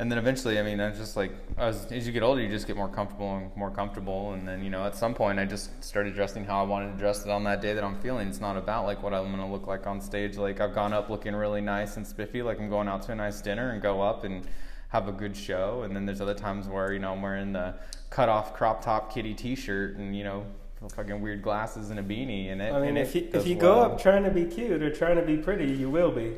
and 0.00 0.10
then 0.10 0.18
eventually, 0.18 0.60
I 0.60 0.62
mean, 0.62 0.78
I 0.78 0.90
just 0.90 1.16
like 1.16 1.32
as 1.56 1.90
as 1.90 2.06
you 2.06 2.12
get 2.12 2.22
older, 2.22 2.40
you 2.40 2.48
just 2.48 2.68
get 2.68 2.76
more 2.76 2.88
comfortable 2.88 3.36
and 3.36 3.56
more 3.56 3.70
comfortable. 3.70 4.32
And 4.32 4.46
then 4.46 4.62
you 4.62 4.70
know, 4.70 4.84
at 4.84 4.94
some 4.94 5.12
point, 5.12 5.40
I 5.40 5.44
just 5.44 5.82
started 5.82 6.14
dressing 6.14 6.44
how 6.44 6.60
I 6.60 6.66
wanted 6.66 6.92
to 6.92 6.98
dress 6.98 7.24
it 7.24 7.30
on 7.30 7.42
that 7.44 7.60
day 7.60 7.74
that 7.74 7.82
I'm 7.82 7.98
feeling. 8.00 8.28
It's 8.28 8.40
not 8.40 8.56
about 8.56 8.84
like 8.84 9.02
what 9.02 9.12
I'm 9.12 9.28
gonna 9.30 9.50
look 9.50 9.66
like 9.66 9.88
on 9.88 10.00
stage. 10.00 10.36
Like 10.36 10.60
I've 10.60 10.72
gone 10.72 10.92
up 10.92 11.10
looking 11.10 11.34
really 11.34 11.60
nice 11.60 11.96
and 11.96 12.06
spiffy, 12.06 12.42
like 12.42 12.60
I'm 12.60 12.70
going 12.70 12.86
out 12.86 13.02
to 13.02 13.12
a 13.12 13.16
nice 13.16 13.40
dinner 13.40 13.70
and 13.70 13.82
go 13.82 14.00
up 14.00 14.22
and 14.22 14.46
have 14.90 15.08
a 15.08 15.12
good 15.12 15.36
show. 15.36 15.82
And 15.82 15.96
then 15.96 16.06
there's 16.06 16.20
other 16.20 16.34
times 16.34 16.68
where 16.68 16.92
you 16.92 17.00
know 17.00 17.12
I'm 17.12 17.20
wearing 17.20 17.52
the 17.52 17.74
cut 18.08 18.28
off 18.28 18.54
crop 18.54 18.84
top 18.84 19.12
kitty 19.12 19.34
T-shirt 19.34 19.96
and 19.96 20.16
you 20.16 20.22
know 20.22 20.46
fucking 20.94 21.20
weird 21.20 21.42
glasses 21.42 21.90
and 21.90 21.98
a 21.98 22.04
beanie, 22.04 22.52
and 22.52 22.62
it. 22.62 22.72
I 22.72 22.78
mean, 22.78 22.90
and 22.90 22.98
if 22.98 23.16
you 23.16 23.28
if 23.32 23.48
you 23.48 23.56
go 23.56 23.80
up 23.80 24.00
trying 24.00 24.22
to 24.22 24.30
be 24.30 24.44
cute 24.44 24.80
or 24.80 24.94
trying 24.94 25.16
to 25.16 25.22
be 25.22 25.38
pretty, 25.38 25.72
you 25.72 25.90
will 25.90 26.12
be. 26.12 26.36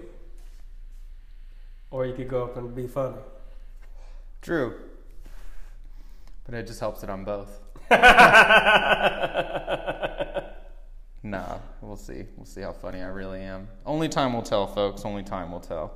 Or 1.90 2.06
you 2.06 2.14
could 2.14 2.28
go 2.28 2.44
up 2.44 2.56
and 2.56 2.74
be 2.74 2.86
funny. 2.86 3.16
True. 4.42 4.74
But 6.44 6.54
it 6.54 6.66
just 6.66 6.80
helps 6.80 7.02
that 7.02 7.10
I'm 7.10 7.24
both. 7.24 7.60
Nah, 11.22 11.58
we'll 11.82 11.96
see. 11.96 12.24
We'll 12.36 12.46
see 12.46 12.62
how 12.62 12.72
funny 12.72 13.02
I 13.02 13.08
really 13.08 13.42
am. 13.42 13.68
Only 13.84 14.08
time 14.08 14.32
will 14.32 14.42
tell, 14.42 14.66
folks. 14.66 15.04
Only 15.04 15.22
time 15.22 15.52
will 15.52 15.60
tell. 15.60 15.92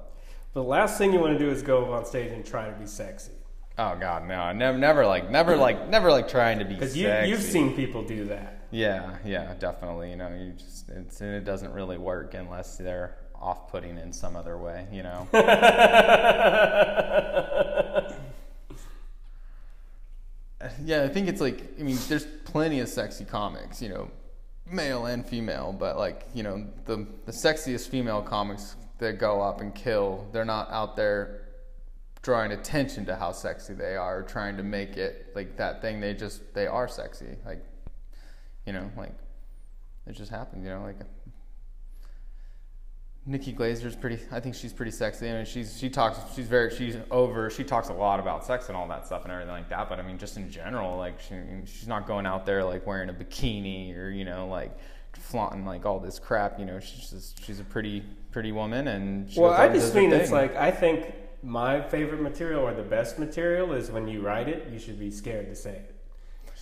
The 0.52 0.62
last 0.62 0.98
thing 0.98 1.12
you 1.12 1.18
want 1.18 1.38
to 1.38 1.44
do 1.44 1.50
is 1.50 1.62
go 1.62 1.84
up 1.84 1.90
on 1.90 2.04
stage 2.04 2.30
and 2.30 2.44
try 2.44 2.68
to 2.68 2.76
be 2.76 2.86
sexy. 2.86 3.32
Oh 3.76 3.96
God, 3.98 4.28
no! 4.28 4.52
Never, 4.52 4.78
never 4.78 5.06
like, 5.06 5.30
never 5.30 5.56
like, 5.56 5.88
never 5.88 6.10
like 6.10 6.28
trying 6.28 6.60
to 6.60 6.64
be. 6.64 6.78
Sexy. 6.78 7.02
Because 7.02 7.26
you, 7.26 7.34
you've 7.34 7.42
seen 7.42 7.74
people 7.74 8.04
do 8.04 8.26
that. 8.26 8.66
Yeah, 8.70 9.16
yeah, 9.24 9.54
definitely. 9.58 10.10
You 10.10 10.16
know, 10.16 10.28
you 10.28 10.52
just 10.52 10.88
it's, 10.90 11.20
it 11.20 11.44
doesn't 11.44 11.72
really 11.72 11.98
work 11.98 12.34
unless 12.34 12.76
they're 12.76 13.16
off-putting 13.34 13.98
in 13.98 14.12
some 14.12 14.36
other 14.36 14.56
way. 14.58 14.86
You 14.92 15.02
know. 15.02 15.26
yeah, 20.84 21.02
I 21.02 21.08
think 21.08 21.28
it's 21.28 21.40
like 21.40 21.62
I 21.78 21.82
mean, 21.82 21.98
there's 22.08 22.26
plenty 22.44 22.80
of 22.80 22.88
sexy 22.88 23.24
comics. 23.24 23.80
You 23.82 23.88
know, 23.90 24.10
male 24.70 25.06
and 25.06 25.26
female, 25.26 25.74
but 25.78 25.96
like 25.96 26.26
you 26.34 26.42
know, 26.42 26.66
the 26.84 27.06
the 27.26 27.32
sexiest 27.32 27.88
female 27.88 28.22
comics 28.22 28.76
that 28.98 29.18
go 29.18 29.42
up 29.42 29.60
and 29.60 29.74
kill, 29.74 30.26
they're 30.32 30.44
not 30.44 30.70
out 30.70 30.96
there 30.96 31.40
drawing 32.22 32.52
attention 32.52 33.04
to 33.04 33.14
how 33.14 33.32
sexy 33.32 33.74
they 33.74 33.96
are, 33.96 34.22
trying 34.22 34.56
to 34.56 34.62
make 34.62 34.96
it 34.96 35.30
like 35.34 35.56
that 35.56 35.82
thing. 35.82 36.00
They 36.00 36.14
just 36.14 36.54
they 36.54 36.66
are 36.66 36.88
sexy. 36.88 37.36
Like 37.44 37.64
you 38.66 38.72
know, 38.72 38.90
like 38.96 39.12
it 40.06 40.12
just 40.12 40.30
happens, 40.30 40.64
You 40.64 40.70
know, 40.70 40.82
like 40.82 40.96
Nikki 43.26 43.54
Glazer's 43.54 43.96
pretty. 43.96 44.18
I 44.30 44.40
think 44.40 44.54
she's 44.54 44.72
pretty 44.72 44.90
sexy. 44.90 45.30
I 45.30 45.32
mean, 45.32 45.44
she's 45.46 45.78
she 45.78 45.88
talks. 45.88 46.18
She's 46.34 46.46
very. 46.46 46.74
She's 46.74 46.96
over. 47.10 47.48
She 47.48 47.64
talks 47.64 47.88
a 47.88 47.94
lot 47.94 48.20
about 48.20 48.44
sex 48.44 48.68
and 48.68 48.76
all 48.76 48.86
that 48.88 49.06
stuff 49.06 49.24
and 49.24 49.32
everything 49.32 49.52
like 49.52 49.70
that. 49.70 49.88
But 49.88 49.98
I 49.98 50.02
mean, 50.02 50.18
just 50.18 50.36
in 50.36 50.50
general, 50.50 50.98
like 50.98 51.18
she 51.20 51.36
she's 51.64 51.88
not 51.88 52.06
going 52.06 52.26
out 52.26 52.44
there 52.44 52.62
like 52.62 52.86
wearing 52.86 53.08
a 53.08 53.14
bikini 53.14 53.96
or 53.96 54.10
you 54.10 54.26
know 54.26 54.46
like 54.48 54.76
flaunting 55.14 55.64
like 55.64 55.86
all 55.86 56.00
this 56.00 56.18
crap. 56.18 56.58
You 56.58 56.66
know, 56.66 56.80
she's 56.80 57.10
just 57.10 57.42
she's 57.42 57.60
a 57.60 57.64
pretty 57.64 58.02
pretty 58.30 58.52
woman 58.52 58.88
and. 58.88 59.30
Well, 59.36 59.52
I 59.52 59.68
just 59.68 59.94
mean 59.94 60.12
it's 60.12 60.30
like 60.30 60.54
I 60.56 60.70
think 60.70 61.14
my 61.42 61.80
favorite 61.80 62.20
material 62.20 62.60
or 62.62 62.74
the 62.74 62.82
best 62.82 63.18
material 63.18 63.72
is 63.72 63.90
when 63.90 64.06
you 64.06 64.20
write 64.20 64.48
it, 64.48 64.68
you 64.70 64.78
should 64.78 64.98
be 64.98 65.10
scared 65.10 65.48
to 65.48 65.54
say 65.54 65.70
it. 65.72 65.94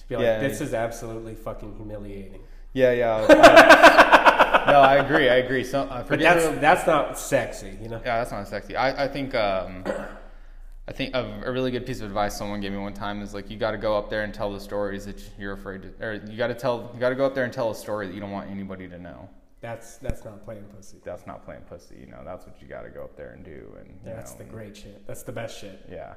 Be 0.08 0.16
like, 0.16 0.24
Yeah. 0.24 0.40
this 0.40 0.60
is 0.60 0.74
absolutely 0.74 1.34
fucking 1.34 1.76
humiliating. 1.76 2.40
Yeah, 2.72 2.92
yeah. 2.92 3.26
Uh, 3.28 4.01
I- 4.72 4.96
no, 4.96 5.02
I 5.02 5.04
agree. 5.04 5.28
I 5.28 5.36
agree. 5.36 5.64
So, 5.64 5.82
uh, 5.82 5.98
But 5.98 6.06
forget 6.08 6.36
that's 6.36 6.60
that's 6.60 6.86
not 6.86 7.18
sexy, 7.18 7.78
you 7.80 7.88
know. 7.88 8.00
Yeah, 8.04 8.18
that's 8.18 8.32
not 8.32 8.46
sexy. 8.48 8.76
I, 8.76 9.04
I 9.04 9.08
think 9.08 9.34
um, 9.34 9.84
I 10.88 10.92
think 10.92 11.14
a, 11.14 11.42
a 11.46 11.52
really 11.52 11.70
good 11.70 11.86
piece 11.86 12.00
of 12.00 12.06
advice 12.06 12.36
someone 12.36 12.60
gave 12.60 12.72
me 12.72 12.78
one 12.78 12.94
time 12.94 13.22
is 13.22 13.34
like 13.34 13.50
you 13.50 13.56
got 13.56 13.70
to 13.70 13.78
go 13.78 13.96
up 13.96 14.10
there 14.10 14.24
and 14.24 14.34
tell 14.34 14.52
the 14.52 14.60
stories 14.60 15.06
that 15.06 15.22
you're 15.38 15.52
afraid 15.52 15.82
to, 15.82 16.06
or 16.06 16.14
you 16.14 16.36
got 16.36 16.48
to 16.48 16.54
tell 16.54 16.90
you 16.92 17.00
got 17.00 17.10
to 17.10 17.14
go 17.14 17.24
up 17.24 17.34
there 17.34 17.44
and 17.44 17.52
tell 17.52 17.70
a 17.70 17.74
story 17.74 18.06
that 18.08 18.14
you 18.14 18.20
don't 18.20 18.32
want 18.32 18.50
anybody 18.50 18.88
to 18.88 18.98
know. 18.98 19.28
That's 19.60 19.96
that's 19.98 20.24
not 20.24 20.44
playing 20.44 20.64
pussy. 20.74 20.98
That's 21.04 21.24
not 21.26 21.44
playing 21.44 21.62
pussy. 21.62 21.96
You 22.00 22.06
know, 22.08 22.22
that's 22.24 22.46
what 22.46 22.60
you 22.60 22.66
got 22.66 22.82
to 22.82 22.90
go 22.90 23.04
up 23.04 23.16
there 23.16 23.30
and 23.30 23.44
do. 23.44 23.74
And 23.78 23.88
you 23.88 23.94
That's 24.04 24.32
know, 24.32 24.38
the 24.38 24.44
great 24.44 24.76
shit. 24.76 25.06
That's 25.06 25.22
the 25.22 25.32
best 25.32 25.60
shit. 25.60 25.86
Yeah. 25.90 26.14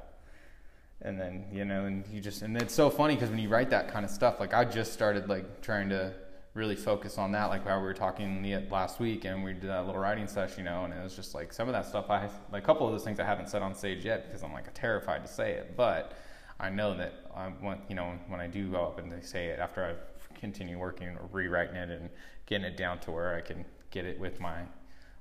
And 1.02 1.20
then 1.20 1.44
you 1.52 1.64
know, 1.64 1.84
and 1.84 2.04
you 2.10 2.20
just 2.20 2.42
and 2.42 2.56
it's 2.56 2.74
so 2.74 2.90
funny 2.90 3.14
because 3.14 3.30
when 3.30 3.38
you 3.38 3.48
write 3.48 3.70
that 3.70 3.86
kind 3.86 4.04
of 4.04 4.10
stuff, 4.10 4.40
like 4.40 4.52
I 4.52 4.64
just 4.64 4.92
started 4.92 5.28
like 5.28 5.60
trying 5.60 5.88
to 5.90 6.12
really 6.56 6.74
focus 6.74 7.18
on 7.18 7.32
that, 7.32 7.46
like 7.50 7.66
how 7.66 7.76
we 7.78 7.84
were 7.84 7.94
talking 7.94 8.40
the- 8.42 8.66
last 8.70 8.98
week, 8.98 9.24
and 9.26 9.44
we 9.44 9.52
did 9.52 9.68
a 9.70 9.82
little 9.82 10.00
writing 10.00 10.26
session, 10.26 10.60
you 10.60 10.64
know, 10.64 10.84
and 10.84 10.94
it 10.94 11.02
was 11.02 11.14
just 11.14 11.34
like 11.34 11.52
some 11.52 11.68
of 11.68 11.74
that 11.74 11.84
stuff. 11.84 12.08
I 12.10 12.28
like 12.50 12.62
a 12.62 12.66
couple 12.66 12.86
of 12.86 12.92
those 12.92 13.04
things 13.04 13.20
I 13.20 13.24
haven't 13.24 13.48
said 13.50 13.62
on 13.62 13.74
stage 13.74 14.04
yet 14.04 14.26
because 14.26 14.42
I'm 14.42 14.52
like 14.52 14.72
terrified 14.74 15.24
to 15.24 15.30
say 15.32 15.52
it, 15.52 15.76
but 15.76 16.14
I 16.58 16.70
know 16.70 16.96
that 16.96 17.12
I 17.34 17.48
want 17.62 17.80
you 17.88 17.94
know 17.94 18.18
when 18.28 18.40
I 18.40 18.46
do 18.46 18.70
go 18.70 18.82
up 18.84 18.98
and 18.98 19.12
they 19.12 19.20
say 19.20 19.48
it 19.48 19.60
after 19.60 19.84
I 19.84 19.94
continue 20.40 20.78
working 20.78 21.08
or 21.08 21.28
rewriting 21.30 21.76
it 21.76 21.90
and 21.90 22.08
getting 22.46 22.66
it 22.66 22.76
down 22.76 22.98
to 23.00 23.10
where 23.10 23.34
I 23.34 23.42
can 23.42 23.64
get 23.90 24.06
it 24.06 24.18
with 24.18 24.40
my 24.40 24.62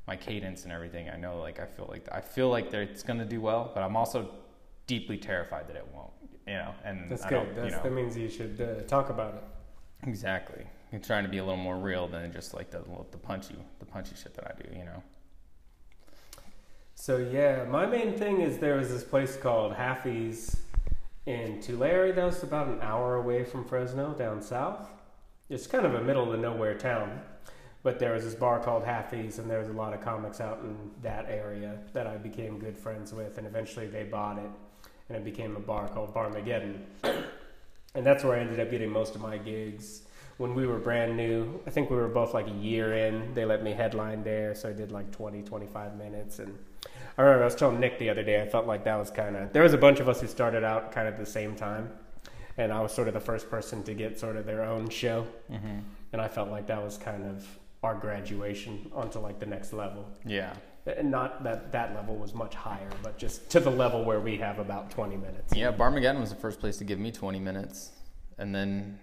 my 0.08 0.16
cadence 0.16 0.64
and 0.64 0.72
everything. 0.72 1.10
I 1.10 1.18
know 1.18 1.40
like 1.40 1.60
I 1.60 1.66
feel 1.66 1.88
like 1.90 2.08
I 2.12 2.22
feel 2.22 2.50
like 2.50 2.74
it's 2.74 3.04
gonna 3.04 3.26
do 3.26 3.42
well, 3.42 3.72
but 3.74 3.84
I'm 3.84 3.98
also 3.98 4.30
deeply 4.88 5.18
terrified 5.18 5.68
that 5.68 5.76
it 5.76 5.88
won't. 5.94 6.12
You 6.48 6.54
know, 6.54 6.76
and 6.86 7.12
That's 7.12 7.24
I 7.24 7.30
good. 7.30 7.56
That's, 7.56 7.66
you 7.66 7.72
know, 7.76 7.84
That 7.84 7.92
means 7.92 8.16
you 8.16 8.30
should 8.30 8.62
uh, 8.62 8.88
talk 8.88 9.10
about 9.10 9.34
it. 9.34 10.08
exactly. 10.08 10.66
Trying 11.04 11.24
to 11.24 11.30
be 11.30 11.40
a 11.40 11.44
little 11.44 11.62
more 11.62 11.78
real 11.78 12.08
than 12.08 12.32
just 12.32 12.54
like 12.54 12.72
the 12.72 12.82
the 13.12 13.18
punchy 13.18 13.56
the 13.80 13.86
punchy 13.86 14.16
shit 14.16 14.34
that 14.36 14.46
I 14.48 14.62
do. 14.62 14.78
You 14.78 14.86
know. 14.86 15.04
So 16.96 17.18
yeah, 17.18 17.66
my 17.66 17.86
main 17.86 18.18
thing 18.18 18.42
is 18.42 18.58
there 18.58 18.78
was 18.78 18.90
this 18.90 19.04
place 19.04 19.36
called 19.36 19.74
Haffy's 19.74 20.58
in 21.26 21.60
Tulare 21.60 22.14
that 22.14 22.24
was 22.24 22.44
about 22.44 22.68
an 22.68 22.80
hour 22.82 23.16
away 23.16 23.44
from 23.44 23.66
Fresno 23.66 24.14
down 24.14 24.42
south. 24.42 24.88
It's 25.50 25.68
kind 25.68 25.86
of 25.86 25.96
a 25.96 26.02
middle 26.02 26.32
of 26.32 26.40
nowhere 26.40 26.76
town. 26.76 27.22
But 27.84 28.00
there 28.00 28.14
was 28.14 28.24
this 28.24 28.34
bar 28.34 28.60
called 28.60 28.84
Haffy's 28.84 29.38
and 29.38 29.50
there 29.50 29.60
was 29.60 29.68
a 29.68 29.74
lot 29.74 29.94
of 29.94 30.02
comics 30.02 30.42
out 30.42 30.62
in 30.64 30.76
that 31.04 31.28
area 31.30 31.78
that 31.94 32.08
I 32.08 32.18
became 32.18 32.58
good 32.58 32.78
friends 32.78 33.14
with 33.14 33.38
and 33.38 33.46
eventually 33.46 33.88
they 33.88 34.04
bought 34.04 34.40
it 34.40 34.50
and 35.10 35.18
it 35.18 35.24
became 35.24 35.56
a 35.56 35.60
bar 35.60 35.88
called 35.90 36.14
Barmageddon. 36.14 36.80
and 37.94 38.06
that's 38.06 38.24
where 38.24 38.38
I 38.38 38.40
ended 38.40 38.60
up 38.60 38.72
getting 38.72 38.90
most 38.90 39.14
of 39.14 39.22
my 39.22 39.38
gigs. 39.38 40.02
When 40.38 40.54
we 40.54 40.68
were 40.68 40.80
brand 40.80 41.16
new, 41.16 41.62
I 41.66 41.70
think 41.70 41.90
we 41.90 41.96
were 41.96 42.10
both 42.10 42.34
like 42.34 42.48
a 42.48 42.52
year 42.52 42.94
in, 42.98 43.34
they 43.34 43.46
let 43.46 43.64
me 43.64 43.72
headline 43.72 44.24
there, 44.24 44.54
so 44.54 44.70
I 44.70 44.74
did 44.74 44.92
like 44.92 45.12
20, 45.12 45.42
25 45.44 45.96
minutes 45.98 46.40
and 46.40 46.58
I 47.18 47.22
remember 47.22 47.44
I 47.44 47.46
was 47.46 47.56
telling 47.56 47.80
Nick 47.80 47.98
the 48.00 48.10
other 48.10 48.24
day. 48.24 48.42
I 48.42 48.48
felt 48.48 48.68
like 48.68 48.84
that 48.84 48.98
was 48.98 49.10
kind 49.10 49.38
of 49.38 49.54
there 49.54 49.64
was 49.64 49.72
a 49.74 49.78
bunch 49.78 50.02
of 50.02 50.10
us 50.10 50.20
who 50.20 50.28
started 50.28 50.66
out 50.66 50.92
kind 50.92 51.08
of 51.08 51.14
at 51.14 51.20
the 51.22 51.26
same 51.26 51.56
time, 51.56 51.90
and 52.58 52.74
I 52.74 52.82
was 52.82 52.92
sort 52.92 53.08
of 53.08 53.14
the 53.14 53.22
first 53.22 53.50
person 53.50 53.82
to 53.84 53.94
get 53.94 54.20
sort 54.20 54.36
of 54.36 54.46
their 54.46 54.64
own 54.64 54.90
show, 54.90 55.26
Mm-hmm. 55.50 55.80
and 56.12 56.22
I 56.22 56.28
felt 56.28 56.50
like 56.50 56.68
that 56.68 56.84
was 56.84 56.98
kind 56.98 57.24
of 57.24 57.48
our 57.84 57.96
graduation 57.96 58.92
onto 58.94 59.20
like 59.20 59.40
the 59.40 59.46
next 59.46 59.72
level. 59.72 60.06
Yeah. 60.26 60.54
And 60.86 61.10
not 61.10 61.44
that 61.46 61.72
that 61.72 61.96
level 61.96 62.18
was 62.18 62.34
much 62.34 62.54
higher, 62.54 62.90
but 63.02 63.18
just 63.18 63.50
to 63.52 63.62
the 63.62 63.72
level 63.72 64.04
where 64.04 64.20
we 64.20 64.36
have 64.38 64.60
about 64.60 64.92
twenty 64.92 65.16
minutes. 65.16 65.56
Yeah, 65.56 65.72
Barmageddon 65.72 66.20
was 66.20 66.32
the 66.32 66.36
first 66.36 66.60
place 66.60 66.76
to 66.80 66.84
give 66.84 67.00
me 67.00 67.12
20 67.14 67.40
minutes, 67.40 67.92
and 68.38 68.54
then, 68.54 69.00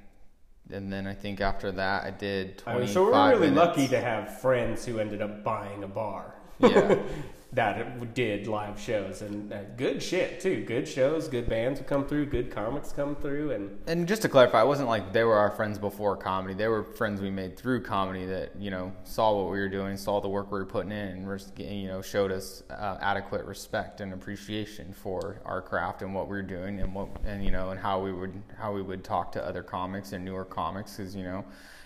and 0.73 0.93
then 0.93 1.07
I 1.07 1.15
think 1.15 1.41
after 1.41 1.71
that 1.73 2.05
I 2.05 2.11
did 2.11 2.63
I 2.67 2.79
mean, 2.79 2.89
so 2.89 3.05
we're 3.05 3.29
really 3.31 3.51
minutes. 3.51 3.57
lucky 3.57 3.89
to 3.89 4.01
have 4.01 4.41
friends 4.41 4.85
who 4.85 4.99
ended 4.99 5.23
up 5.23 5.45
buying 5.45 5.83
a 5.85 5.89
bar. 5.89 6.35
Yeah, 6.59 6.97
that 7.55 8.15
did 8.15 8.47
live 8.47 8.81
shows 8.81 9.21
and 9.21 9.53
uh, 9.53 9.59
good 9.77 10.03
shit 10.03 10.41
too. 10.41 10.65
Good 10.65 10.89
shows, 10.89 11.29
good 11.29 11.49
bands 11.51 11.81
would 11.81 11.87
come 11.87 12.07
through, 12.07 12.27
good 12.27 12.51
comics 12.51 12.93
come 12.93 13.15
through, 13.15 13.51
and 13.51 13.79
and 13.87 14.09
just 14.09 14.23
to 14.23 14.29
clarify, 14.29 14.63
it 14.63 14.67
wasn't 14.67 14.89
like 14.89 15.13
they 15.13 15.23
were 15.23 15.37
our 15.37 15.51
friends 15.51 15.79
before 15.79 16.17
comedy. 16.17 16.55
They 16.55 16.69
were 16.69 16.83
friends 16.83 17.21
we 17.21 17.31
made 17.31 17.59
through 17.59 17.83
comedy 17.83 18.25
that 18.25 18.53
you 18.59 18.71
know 18.71 18.91
saw 19.05 19.37
what 19.37 19.53
we 19.53 19.59
were 19.59 19.69
doing, 19.69 19.99
saw 19.99 20.21
the 20.21 20.29
work 20.29 20.51
we 20.51 20.61
were 20.61 20.67
putting 20.67 20.93
in, 20.93 21.09
and 21.09 21.59
you 21.59 21.89
know 21.89 22.01
showed 22.01 22.33
us 22.33 22.63
uh, 22.71 22.97
adequate 23.03 23.45
respect 23.45 24.01
and 24.01 24.15
appreciation 24.15 24.91
for 24.93 25.43
our 25.45 25.61
craft 25.61 26.01
and 26.01 26.15
what 26.15 26.29
we 26.29 26.37
were 26.37 26.43
doing, 26.43 26.81
and 26.81 26.95
what 26.95 27.09
and 27.27 27.45
you 27.45 27.51
know 27.51 27.71
and 27.71 27.79
how 27.79 28.01
we 28.01 28.13
would 28.13 28.43
how 28.57 28.73
we 28.73 28.81
would 28.81 29.05
talk 29.05 29.31
to 29.33 29.45
other 29.45 29.63
comics 29.63 30.13
and 30.13 30.25
newer 30.25 30.45
comics, 30.45 30.97
because 30.97 31.15
you 31.15 31.25
know. 31.25 31.45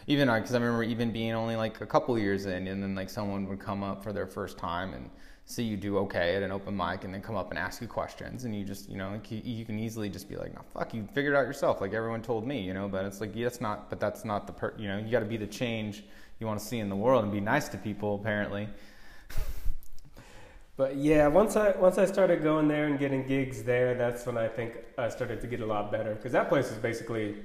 Even 0.09 0.33
because 0.33 0.55
I 0.55 0.59
remember 0.59 0.85
even 0.85 1.11
being 1.11 1.33
only 1.33 1.57
like 1.57 1.81
a 1.81 1.87
couple 1.87 2.17
years 2.17 2.47
in, 2.47 2.69
and 2.69 2.81
then 2.81 2.95
like 2.95 3.11
someone 3.11 3.49
would 3.49 3.59
come 3.59 3.83
up 3.83 4.05
for 4.05 4.13
their 4.13 4.29
first 4.29 4.57
time 4.57 4.95
and 4.95 5.11
see 5.49 5.63
you 5.63 5.77
do 5.77 5.97
okay 5.97 6.35
at 6.35 6.43
an 6.43 6.51
open 6.51 6.77
mic 6.77 7.05
and 7.05 7.15
then 7.15 7.23
come 7.23 7.37
up 7.37 7.51
and 7.51 7.59
ask 7.59 7.81
you 7.81 7.87
questions 7.87 8.45
and 8.45 8.55
you 8.55 8.65
just 8.65 8.91
you 8.91 8.97
know 8.97 9.11
like 9.11 9.31
you, 9.31 9.41
you 9.45 9.65
can 9.65 9.79
easily 9.79 10.09
just 10.09 10.29
be 10.29 10.37
like 10.37 10.53
no 10.53 10.61
fuck 10.75 10.93
you 10.93 11.09
figured 11.15 11.35
it 11.35 11.37
out 11.37 11.47
yourself 11.47 11.81
like 11.81 11.95
everyone 11.95 12.21
told 12.21 12.47
me 12.47 12.61
you 12.61 12.75
know 12.75 12.89
but 12.89 13.05
it's 13.05 13.21
like 13.21 13.35
yeah, 13.35 13.45
that's 13.45 13.61
not 13.61 13.89
but 13.89 14.01
that's 14.01 14.25
not 14.25 14.47
the 14.47 14.53
per 14.53 14.75
you 14.77 14.89
know 14.89 14.99
you 14.99 15.11
got 15.11 15.21
to 15.21 15.27
be 15.27 15.37
the 15.37 15.47
change 15.47 16.05
you 16.41 16.47
want 16.47 16.59
to 16.59 16.67
see 16.67 16.81
in 16.81 16.89
the 16.89 16.97
world 16.97 17.23
and 17.23 17.33
be 17.33 17.41
nice 17.41 17.69
to 17.69 17.79
people 17.79 18.17
apparently 18.17 18.69
But 20.77 20.97
yeah, 20.97 21.27
once 21.27 21.57
I 21.57 21.71
once 21.71 21.97
I 21.97 22.05
started 22.05 22.43
going 22.43 22.69
there 22.69 22.87
and 22.87 22.99
getting 22.99 23.27
gigs 23.27 23.63
there, 23.63 23.95
that's 23.95 24.27
when 24.27 24.37
I 24.37 24.47
think 24.47 24.75
I 24.99 25.09
started 25.09 25.41
to 25.41 25.47
get 25.47 25.61
a 25.61 25.67
lot 25.67 25.91
better 25.91 26.15
because 26.15 26.33
that 26.33 26.51
place 26.51 26.71
is 26.71 26.77
basically 26.77 27.37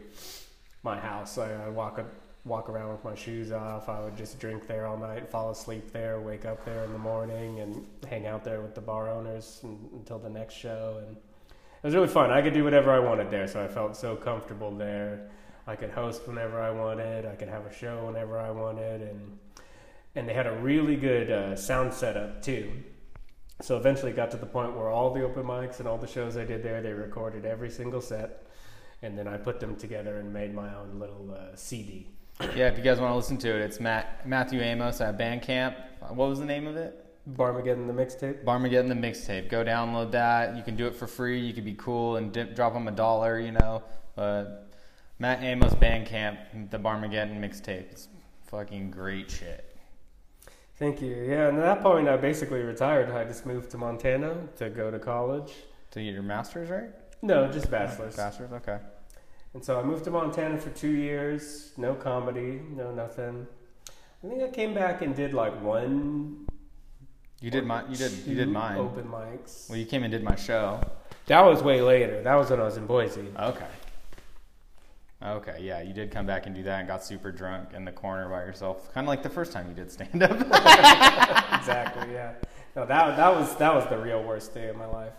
my 0.83 0.99
house. 0.99 1.37
I, 1.37 1.53
I 1.53 1.69
walk 1.69 1.97
up, 1.97 2.11
walk 2.45 2.69
around 2.69 2.91
with 2.91 3.03
my 3.03 3.15
shoes 3.15 3.51
off. 3.51 3.87
I 3.87 3.99
would 4.01 4.17
just 4.17 4.39
drink 4.39 4.67
there 4.67 4.87
all 4.87 4.97
night, 4.97 5.29
fall 5.29 5.51
asleep 5.51 5.91
there, 5.91 6.19
wake 6.19 6.45
up 6.45 6.65
there 6.65 6.83
in 6.83 6.91
the 6.91 6.99
morning, 6.99 7.59
and 7.59 7.85
hang 8.09 8.25
out 8.25 8.43
there 8.43 8.61
with 8.61 8.73
the 8.73 8.81
bar 8.81 9.09
owners 9.09 9.59
until 9.63 10.17
the 10.17 10.29
next 10.29 10.55
show. 10.55 11.01
And 11.05 11.15
it 11.15 11.83
was 11.83 11.93
really 11.93 12.07
fun. 12.07 12.31
I 12.31 12.41
could 12.41 12.53
do 12.53 12.63
whatever 12.63 12.91
I 12.91 12.99
wanted 12.99 13.29
there, 13.29 13.47
so 13.47 13.63
I 13.63 13.67
felt 13.67 13.95
so 13.95 14.15
comfortable 14.15 14.71
there. 14.71 15.29
I 15.67 15.75
could 15.75 15.91
host 15.91 16.27
whenever 16.27 16.59
I 16.59 16.71
wanted. 16.71 17.25
I 17.25 17.35
could 17.35 17.47
have 17.47 17.65
a 17.65 17.73
show 17.73 18.05
whenever 18.07 18.39
I 18.39 18.49
wanted, 18.49 19.01
and 19.01 19.37
and 20.15 20.27
they 20.27 20.33
had 20.33 20.47
a 20.47 20.51
really 20.57 20.97
good 20.97 21.31
uh, 21.31 21.55
sound 21.55 21.93
setup 21.93 22.41
too. 22.41 22.71
So 23.61 23.77
eventually, 23.77 24.11
it 24.11 24.15
got 24.15 24.31
to 24.31 24.37
the 24.37 24.47
point 24.47 24.75
where 24.75 24.89
all 24.89 25.13
the 25.13 25.23
open 25.23 25.43
mics 25.43 25.79
and 25.79 25.87
all 25.87 25.97
the 25.97 26.07
shows 26.07 26.35
I 26.35 26.43
did 26.43 26.63
there, 26.63 26.81
they 26.81 26.91
recorded 26.91 27.45
every 27.45 27.69
single 27.69 28.01
set, 28.01 28.47
and 29.03 29.17
then 29.17 29.27
I 29.27 29.37
put 29.37 29.59
them 29.59 29.75
together 29.75 30.17
and 30.17 30.33
made 30.33 30.53
my 30.53 30.75
own 30.75 30.99
little 30.99 31.31
uh, 31.31 31.55
CD. 31.55 32.09
Yeah, 32.55 32.67
if 32.67 32.77
you 32.77 32.83
guys 32.83 32.99
want 32.99 33.11
to 33.11 33.15
listen 33.15 33.37
to 33.37 33.49
it, 33.49 33.61
it's 33.61 33.79
Matt 33.79 34.27
Matthew 34.27 34.61
Amos 34.61 34.99
at 34.99 35.17
Bandcamp. 35.17 35.75
What 36.09 36.27
was 36.27 36.39
the 36.39 36.45
name 36.45 36.67
of 36.67 36.75
it? 36.75 37.05
Barmageddon 37.29 37.87
the 37.87 37.93
mixtape. 37.93 38.43
Barmageddon 38.43 38.89
the 38.89 38.95
mixtape. 38.95 39.47
Go 39.47 39.63
download 39.63 40.11
that. 40.11 40.57
You 40.57 40.63
can 40.63 40.75
do 40.75 40.87
it 40.87 40.95
for 40.95 41.07
free. 41.07 41.39
You 41.39 41.53
could 41.53 41.65
be 41.65 41.75
cool 41.75 42.17
and 42.17 42.31
dip, 42.31 42.55
drop 42.55 42.73
them 42.73 42.87
a 42.87 42.91
dollar, 42.91 43.39
you 43.39 43.51
know. 43.51 43.83
But 44.15 44.73
Matt 45.19 45.43
Amos 45.43 45.73
Bandcamp, 45.75 46.71
the 46.71 46.79
Barmageddon 46.79 47.39
mixtape. 47.39 47.91
It's 47.91 48.07
fucking 48.47 48.91
great 48.91 49.29
shit. 49.29 49.77
Thank 50.77 50.99
you. 51.01 51.15
Yeah, 51.15 51.49
and 51.49 51.59
at 51.59 51.63
that 51.63 51.81
point, 51.81 52.09
I 52.09 52.17
basically 52.17 52.61
retired. 52.61 53.11
I 53.11 53.23
just 53.23 53.45
moved 53.45 53.69
to 53.71 53.77
Montana 53.77 54.35
to 54.57 54.69
go 54.69 54.89
to 54.89 54.97
college. 54.97 55.53
To 55.91 56.03
get 56.03 56.13
your 56.13 56.23
master's, 56.23 56.69
right? 56.69 56.89
No, 57.21 57.51
just 57.51 57.69
bachelor's. 57.69 58.15
Bachelor's, 58.15 58.51
okay. 58.53 58.79
And 59.53 59.63
so 59.63 59.79
I 59.79 59.83
moved 59.83 60.05
to 60.05 60.11
Montana 60.11 60.57
for 60.57 60.69
two 60.69 60.91
years. 60.91 61.71
No 61.77 61.93
comedy, 61.93 62.61
no 62.75 62.91
nothing. 62.91 63.47
I 64.23 64.27
think 64.27 64.43
I 64.43 64.49
came 64.49 64.73
back 64.73 65.01
and 65.01 65.15
did 65.15 65.33
like 65.33 65.61
one. 65.61 66.45
You 67.41 67.49
did 67.49 67.65
my, 67.65 67.87
you 67.87 67.95
did, 67.95 68.11
you 68.25 68.35
did 68.35 68.49
mine. 68.49 68.77
Open 68.77 69.05
mics. 69.05 69.67
Well, 69.69 69.77
you 69.77 69.85
came 69.85 70.03
and 70.03 70.11
did 70.11 70.23
my 70.23 70.35
show. 70.35 70.79
That 71.25 71.41
was 71.41 71.63
way 71.63 71.81
later. 71.81 72.21
That 72.21 72.35
was 72.35 72.49
when 72.49 72.59
I 72.59 72.63
was 72.63 72.77
in 72.77 72.85
Boise. 72.85 73.25
Okay. 73.39 73.65
Okay, 75.23 75.57
yeah, 75.61 75.81
you 75.81 75.93
did 75.93 76.09
come 76.11 76.25
back 76.25 76.47
and 76.47 76.55
do 76.55 76.63
that 76.63 76.79
and 76.79 76.87
got 76.87 77.03
super 77.03 77.31
drunk 77.31 77.73
in 77.73 77.85
the 77.85 77.91
corner 77.91 78.27
by 78.27 78.39
yourself, 78.39 78.91
kind 78.91 79.05
of 79.05 79.09
like 79.09 79.21
the 79.21 79.29
first 79.29 79.51
time 79.51 79.67
you 79.69 79.75
did 79.75 79.91
stand 79.91 80.23
up. 80.23 80.31
exactly. 81.59 82.11
Yeah. 82.13 82.33
No, 82.75 82.85
that 82.87 83.17
that 83.17 83.35
was 83.35 83.55
that 83.57 83.73
was 83.73 83.85
the 83.87 83.97
real 83.97 84.23
worst 84.23 84.53
day 84.53 84.69
of 84.69 84.77
my 84.77 84.87
life. 84.87 85.13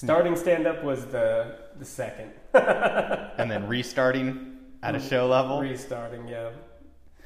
Hmm. 0.00 0.06
Starting 0.06 0.36
stand 0.36 0.66
up 0.66 0.82
was 0.84 1.06
the 1.06 1.56
the 1.78 1.84
second. 1.84 2.30
and 2.54 3.50
then 3.50 3.66
restarting 3.66 4.58
at 4.82 4.94
a 4.94 5.00
show 5.00 5.26
level. 5.26 5.60
Restarting, 5.60 6.28
yeah, 6.28 6.50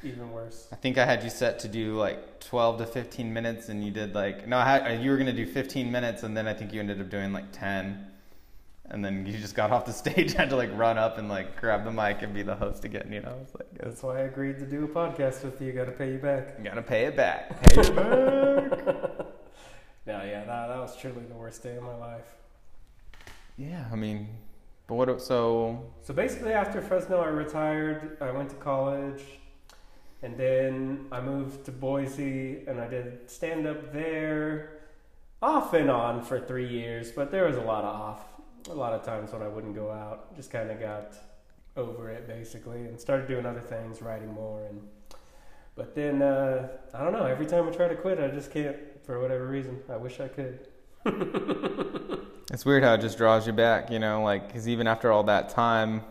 even 0.03 0.31
worse. 0.31 0.67
I 0.71 0.75
think 0.75 0.97
I 0.97 1.05
had 1.05 1.23
you 1.23 1.29
set 1.29 1.59
to 1.59 1.67
do 1.67 1.95
like 1.95 2.39
12 2.39 2.79
to 2.79 2.85
15 2.85 3.33
minutes, 3.33 3.69
and 3.69 3.83
you 3.83 3.91
did 3.91 4.15
like 4.15 4.47
no, 4.47 4.57
I 4.57 4.65
had, 4.65 5.03
you 5.03 5.11
were 5.11 5.17
gonna 5.17 5.33
do 5.33 5.45
15 5.45 5.91
minutes, 5.91 6.23
and 6.23 6.35
then 6.35 6.47
I 6.47 6.53
think 6.53 6.73
you 6.73 6.79
ended 6.79 7.01
up 7.01 7.09
doing 7.09 7.33
like 7.33 7.51
10, 7.51 8.07
and 8.85 9.03
then 9.03 9.25
you 9.25 9.37
just 9.37 9.55
got 9.55 9.71
off 9.75 9.85
the 9.85 9.93
stage, 9.93 10.33
had 10.33 10.49
to 10.49 10.55
like 10.55 10.69
run 10.77 10.97
up 10.97 11.17
and 11.17 11.27
like 11.27 11.59
grab 11.59 11.83
the 11.83 11.91
mic 11.91 12.21
and 12.21 12.33
be 12.33 12.41
the 12.41 12.55
host 12.55 12.85
again. 12.85 13.09
You 13.11 13.21
know, 13.21 13.37
it's 13.41 13.53
like 13.53 13.67
it's, 13.73 13.83
That's 13.83 14.03
why 14.03 14.17
I 14.19 14.21
agreed 14.21 14.59
to 14.59 14.65
do 14.65 14.85
a 14.85 14.87
podcast 14.87 15.43
with 15.43 15.61
you. 15.61 15.73
Got 15.73 15.85
to 15.85 15.91
pay 15.91 16.13
you 16.13 16.19
back. 16.19 16.55
you 16.57 16.63
gotta 16.63 16.81
pay 16.81 17.03
it 17.05 17.17
back. 17.17 17.61
Pay 17.63 17.81
it 17.81 17.95
back. 17.95 18.85
No, 20.07 20.23
yeah, 20.23 20.45
that 20.45 20.67
that 20.67 20.77
was 20.79 20.95
truly 20.97 21.25
the 21.27 21.35
worst 21.35 21.61
day 21.63 21.75
of 21.75 21.83
my 21.83 21.95
life. 21.95 22.35
Yeah, 23.61 23.85
I 23.91 23.95
mean, 23.95 24.27
but 24.87 24.95
what? 24.95 25.21
So 25.21 25.91
So 26.01 26.13
basically, 26.13 26.53
after 26.53 26.81
Fresno, 26.81 27.21
I 27.21 27.27
retired. 27.27 28.17
I 28.19 28.31
went 28.31 28.49
to 28.49 28.55
college, 28.55 29.23
and 30.23 30.35
then 30.35 31.05
I 31.11 31.21
moved 31.21 31.65
to 31.65 31.71
Boise, 31.71 32.63
and 32.67 32.81
I 32.81 32.87
did 32.87 33.29
stand 33.29 33.67
up 33.67 33.93
there, 33.93 34.79
off 35.41 35.73
and 35.73 35.91
on 35.91 36.23
for 36.23 36.39
three 36.39 36.67
years. 36.67 37.11
But 37.11 37.29
there 37.31 37.45
was 37.45 37.57
a 37.57 37.61
lot 37.61 37.83
of 37.83 37.95
off, 37.95 38.23
a 38.69 38.73
lot 38.73 38.93
of 38.93 39.03
times 39.03 39.31
when 39.31 39.43
I 39.43 39.47
wouldn't 39.47 39.75
go 39.75 39.91
out. 39.91 40.35
Just 40.35 40.49
kind 40.49 40.71
of 40.71 40.79
got 40.79 41.13
over 41.77 42.09
it 42.09 42.27
basically, 42.27 42.85
and 42.85 42.99
started 42.99 43.27
doing 43.27 43.45
other 43.45 43.61
things, 43.61 44.01
writing 44.01 44.33
more. 44.33 44.65
And 44.65 44.81
but 45.75 45.93
then 45.93 46.23
uh, 46.23 46.67
I 46.95 47.03
don't 47.03 47.13
know. 47.13 47.25
Every 47.25 47.45
time 47.45 47.67
I 47.67 47.71
try 47.71 47.87
to 47.87 47.95
quit, 47.95 48.19
I 48.19 48.27
just 48.29 48.51
can't 48.51 48.77
for 49.05 49.19
whatever 49.21 49.45
reason. 49.47 49.81
I 49.87 49.97
wish 49.97 50.19
I 50.19 50.29
could. 50.29 50.67
It's 52.53 52.65
weird 52.65 52.83
how 52.83 52.95
it 52.95 53.01
just 53.01 53.17
draws 53.17 53.47
you 53.47 53.53
back, 53.53 53.89
you 53.89 53.97
know, 53.97 54.23
like, 54.23 54.47
because 54.47 54.67
even 54.67 54.85
after 54.85 55.09
all 55.09 55.23
that 55.23 55.47
time 55.47 56.01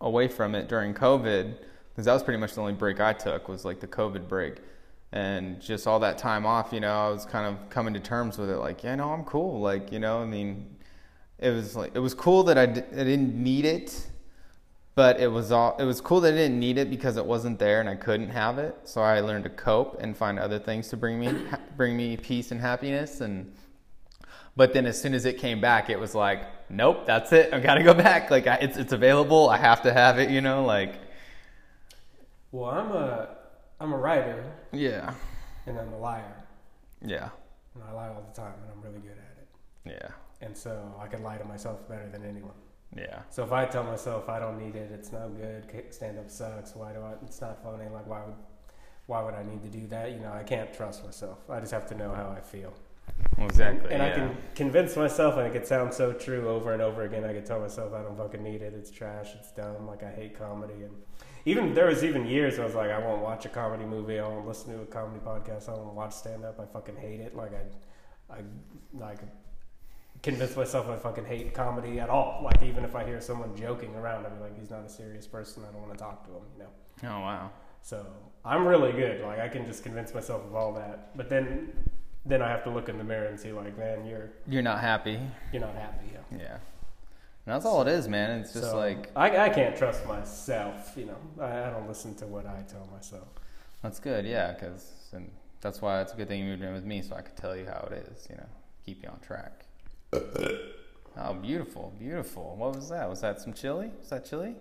away 0.00 0.26
from 0.26 0.56
it 0.56 0.66
during 0.66 0.92
COVID, 0.92 1.54
because 1.90 2.06
that 2.06 2.12
was 2.12 2.24
pretty 2.24 2.40
much 2.40 2.54
the 2.54 2.60
only 2.62 2.72
break 2.72 2.98
I 2.98 3.12
took 3.12 3.48
was 3.48 3.64
like 3.64 3.78
the 3.78 3.86
COVID 3.86 4.28
break. 4.28 4.56
And 5.12 5.62
just 5.62 5.86
all 5.86 6.00
that 6.00 6.18
time 6.18 6.46
off, 6.46 6.72
you 6.72 6.80
know, 6.80 6.92
I 6.92 7.10
was 7.10 7.24
kind 7.24 7.46
of 7.46 7.70
coming 7.70 7.94
to 7.94 8.00
terms 8.00 8.38
with 8.38 8.50
it. 8.50 8.56
Like, 8.56 8.82
yeah, 8.82 8.96
no, 8.96 9.12
I'm 9.12 9.22
cool. 9.22 9.60
Like, 9.60 9.92
you 9.92 10.00
know, 10.00 10.20
I 10.20 10.24
mean, 10.24 10.66
it 11.38 11.50
was 11.50 11.76
like, 11.76 11.94
it 11.94 12.00
was 12.00 12.12
cool 12.12 12.42
that 12.42 12.58
I, 12.58 12.66
d- 12.66 12.82
I 12.90 13.04
didn't 13.04 13.40
need 13.40 13.64
it, 13.64 14.04
but 14.96 15.20
it 15.20 15.28
was 15.28 15.52
all, 15.52 15.76
it 15.76 15.84
was 15.84 16.00
cool 16.00 16.20
that 16.22 16.34
I 16.34 16.36
didn't 16.36 16.58
need 16.58 16.76
it 16.76 16.90
because 16.90 17.16
it 17.16 17.24
wasn't 17.24 17.60
there 17.60 17.78
and 17.78 17.88
I 17.88 17.94
couldn't 17.94 18.30
have 18.30 18.58
it. 18.58 18.76
So 18.82 19.00
I 19.00 19.20
learned 19.20 19.44
to 19.44 19.50
cope 19.50 20.00
and 20.00 20.16
find 20.16 20.40
other 20.40 20.58
things 20.58 20.88
to 20.88 20.96
bring 20.96 21.20
me, 21.20 21.32
bring 21.76 21.96
me 21.96 22.16
peace 22.16 22.50
and 22.50 22.60
happiness. 22.60 23.20
And, 23.20 23.52
but 24.56 24.72
then 24.72 24.86
as 24.86 25.00
soon 25.00 25.14
as 25.14 25.24
it 25.24 25.38
came 25.38 25.60
back, 25.60 25.90
it 25.90 25.98
was 25.98 26.14
like, 26.14 26.44
nope, 26.70 27.06
that's 27.06 27.32
it. 27.32 27.52
I 27.52 27.60
gotta 27.60 27.82
go 27.82 27.94
back. 27.94 28.30
Like 28.30 28.46
I, 28.46 28.56
it's 28.56 28.76
it's 28.76 28.92
available. 28.92 29.48
I 29.50 29.58
have 29.58 29.82
to 29.82 29.92
have 29.92 30.18
it. 30.18 30.30
You 30.30 30.40
know, 30.40 30.64
like 30.64 30.94
Well, 32.50 32.70
I'm 32.70 32.90
a 32.92 33.36
I'm 33.80 33.92
a 33.92 33.96
writer, 33.98 34.44
yeah, 34.72 35.14
and 35.66 35.78
I'm 35.78 35.92
a 35.92 35.98
liar. 35.98 36.34
yeah, 37.02 37.30
And 37.74 37.82
I 37.84 37.92
lie 37.92 38.08
all 38.08 38.22
the 38.22 38.32
time, 38.40 38.54
and 38.62 38.70
I'm 38.72 38.80
really 38.80 39.00
good 39.00 39.18
at 39.18 39.36
it. 39.38 39.48
yeah, 39.84 40.10
And 40.40 40.56
so 40.56 40.94
I 41.00 41.06
can 41.08 41.22
lie 41.22 41.38
to 41.38 41.44
myself 41.44 41.88
better 41.88 42.08
than 42.08 42.24
anyone. 42.24 42.54
yeah, 42.96 43.22
So 43.30 43.44
if 43.44 43.52
I 43.52 43.66
tell 43.66 43.84
myself 43.84 44.28
I 44.28 44.38
don't 44.38 44.58
need 44.58 44.76
it, 44.76 44.90
it's 44.92 45.12
no 45.12 45.28
good, 45.30 45.66
stand 45.92 46.18
up 46.18 46.30
sucks, 46.30 46.74
why 46.74 46.92
do 46.92 47.00
I, 47.02 47.14
it's 47.24 47.40
not 47.40 47.62
funny, 47.62 47.88
like 47.88 48.06
why 48.06 48.24
would, 48.24 48.36
why 49.06 49.22
would 49.22 49.34
I 49.34 49.42
need 49.44 49.62
to 49.62 49.68
do 49.70 49.86
that? 49.88 50.12
You 50.12 50.20
know, 50.20 50.32
I 50.32 50.42
can't 50.44 50.72
trust 50.74 51.04
myself. 51.04 51.38
I 51.50 51.60
just 51.60 51.72
have 51.72 51.86
to 51.88 51.94
know 51.96 52.12
how 52.14 52.30
I 52.36 52.40
feel. 52.40 52.74
Well, 53.36 53.46
exactly. 53.46 53.92
And 53.92 54.02
yeah. 54.02 54.08
I 54.08 54.14
can 54.14 54.36
convince 54.54 54.96
myself, 54.96 55.36
and 55.36 55.46
it 55.46 55.52
could 55.52 55.66
sound 55.66 55.92
so 55.92 56.12
true 56.12 56.48
over 56.48 56.72
and 56.72 56.80
over 56.80 57.02
again. 57.02 57.24
I 57.24 57.32
could 57.32 57.46
tell 57.46 57.60
myself 57.60 57.92
I 57.92 58.02
don't 58.02 58.16
fucking 58.16 58.42
need 58.42 58.62
it. 58.62 58.74
It's 58.74 58.90
trash. 58.90 59.30
It's 59.38 59.50
dumb. 59.52 59.86
Like 59.86 60.02
I 60.02 60.10
hate 60.10 60.38
comedy. 60.38 60.84
And 60.84 60.94
even 61.44 61.74
there 61.74 61.86
was 61.86 62.04
even 62.04 62.26
years 62.26 62.58
I 62.58 62.64
was 62.64 62.74
like, 62.74 62.90
I 62.90 62.98
won't 62.98 63.22
watch 63.22 63.44
a 63.44 63.48
comedy 63.48 63.84
movie. 63.84 64.18
I 64.18 64.26
won't 64.26 64.46
listen 64.46 64.72
to 64.72 64.82
a 64.82 64.86
comedy 64.86 65.20
podcast. 65.24 65.68
I 65.68 65.72
won't 65.72 65.94
watch 65.94 66.12
stand 66.12 66.44
up. 66.44 66.60
I 66.60 66.66
fucking 66.66 66.96
hate 66.96 67.20
it. 67.20 67.34
Like 67.34 67.52
I, 67.54 68.34
I 68.34 68.40
like 68.92 69.18
convince 70.22 70.56
myself 70.56 70.88
I 70.88 70.96
fucking 70.96 71.26
hate 71.26 71.52
comedy 71.52 72.00
at 72.00 72.08
all. 72.08 72.40
Like 72.42 72.62
even 72.62 72.84
if 72.84 72.96
I 72.96 73.04
hear 73.04 73.20
someone 73.20 73.54
joking 73.54 73.94
around, 73.94 74.26
I'm 74.26 74.40
like, 74.40 74.58
he's 74.58 74.70
not 74.70 74.84
a 74.84 74.88
serious 74.88 75.26
person. 75.26 75.64
I 75.68 75.72
don't 75.72 75.82
want 75.82 75.92
to 75.92 75.98
talk 75.98 76.24
to 76.26 76.30
him. 76.30 76.42
You 76.56 76.62
know. 76.64 77.16
oh 77.16 77.20
wow. 77.20 77.50
So 77.82 78.06
I'm 78.44 78.66
really 78.66 78.92
good. 78.92 79.20
Like 79.22 79.38
I 79.38 79.48
can 79.48 79.66
just 79.66 79.82
convince 79.82 80.14
myself 80.14 80.44
of 80.44 80.54
all 80.54 80.72
that. 80.74 81.14
But 81.16 81.28
then, 81.28 81.72
then 82.26 82.40
I 82.42 82.48
have 82.48 82.64
to 82.64 82.70
look 82.70 82.88
in 82.88 82.98
the 82.98 83.04
mirror 83.04 83.26
and 83.26 83.38
see 83.38 83.52
like, 83.52 83.76
man, 83.78 84.06
you're 84.06 84.30
You're 84.48 84.62
not 84.62 84.80
happy. 84.80 85.18
you're 85.52 85.60
not 85.62 85.74
happy. 85.74 86.06
Yeah. 86.12 86.38
Yeah. 86.38 86.52
And 87.46 87.54
that's 87.54 87.66
all 87.66 87.82
it 87.82 87.88
is, 87.88 88.08
man. 88.08 88.40
It's 88.40 88.52
just 88.54 88.70
So, 88.70 88.76
like 88.78 89.10
I, 89.14 89.46
I 89.46 89.48
can't 89.50 89.76
trust 89.76 90.06
myself. 90.06 90.92
You 90.96 91.06
know, 91.06 91.16
I, 91.44 91.64
I 91.66 91.70
don't 91.70 91.86
listen 91.86 92.14
to 92.16 92.26
what 92.26 92.46
I 92.46 92.64
tell 92.68 92.88
myself. 92.92 93.28
that's 93.82 94.00
good, 94.00 94.24
yeah. 94.24 94.52
Because 94.52 94.90
and 95.12 95.30
that's 95.60 95.82
why 95.82 96.00
it's 96.00 96.12
a 96.14 96.16
good 96.16 96.28
thing 96.28 96.40
you 96.40 96.46
moved 96.46 96.62
in 96.62 96.72
with 96.72 96.84
me, 96.84 97.02
so 97.02 97.14
I 97.14 97.20
could 97.20 97.36
tell 97.36 97.54
you 97.54 97.66
how 97.66 97.86
it 97.90 98.06
is. 98.10 98.26
You 98.30 98.36
know, 98.36 98.46
keep 98.86 99.02
you 99.02 99.10
on 99.10 99.20
track. 99.20 99.66
oh, 101.18 101.34
beautiful, 101.34 101.92
beautiful. 101.98 102.54
What 102.56 102.74
was 102.76 102.88
that? 102.88 103.08
Was 103.08 103.20
that 103.20 103.40
some 103.40 103.52
chili? 103.52 103.90
Was 104.00 104.08
that 104.10 104.24
chili? 104.24 104.54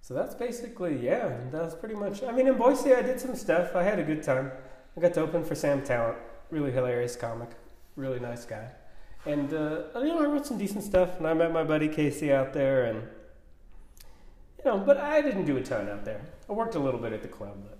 So 0.00 0.14
that's 0.14 0.34
basically 0.36 1.04
yeah. 1.04 1.36
That's 1.50 1.74
pretty 1.74 1.96
much. 1.96 2.22
I 2.22 2.30
mean, 2.30 2.46
in 2.46 2.56
Boise, 2.56 2.94
I 2.94 3.02
did 3.02 3.18
some 3.20 3.34
stuff. 3.34 3.74
I 3.74 3.82
had 3.82 3.98
a 3.98 4.04
good 4.04 4.22
time. 4.22 4.52
I 4.96 5.00
got 5.00 5.14
to 5.14 5.20
open 5.22 5.44
for 5.44 5.54
Sam 5.56 5.82
Tallent. 5.82 6.16
Really 6.50 6.72
hilarious 6.72 7.16
comic. 7.16 7.50
Really 7.96 8.20
nice 8.20 8.44
guy. 8.44 8.70
And 9.26 9.52
uh, 9.52 9.82
you 9.96 10.06
know, 10.06 10.20
I 10.20 10.26
wrote 10.26 10.46
some 10.46 10.58
decent 10.58 10.84
stuff. 10.84 11.18
And 11.18 11.26
I 11.26 11.34
met 11.34 11.52
my 11.52 11.64
buddy 11.64 11.88
Casey 11.88 12.32
out 12.32 12.52
there, 12.52 12.84
and 12.84 13.02
you 14.58 14.64
know, 14.64 14.78
but 14.78 14.96
I 14.96 15.20
didn't 15.20 15.44
do 15.44 15.56
a 15.56 15.62
ton 15.62 15.88
out 15.88 16.04
there. 16.04 16.22
I 16.48 16.52
worked 16.52 16.74
a 16.74 16.78
little 16.78 17.00
bit 17.00 17.12
at 17.12 17.22
the 17.22 17.28
club, 17.28 17.56
but 17.68 17.78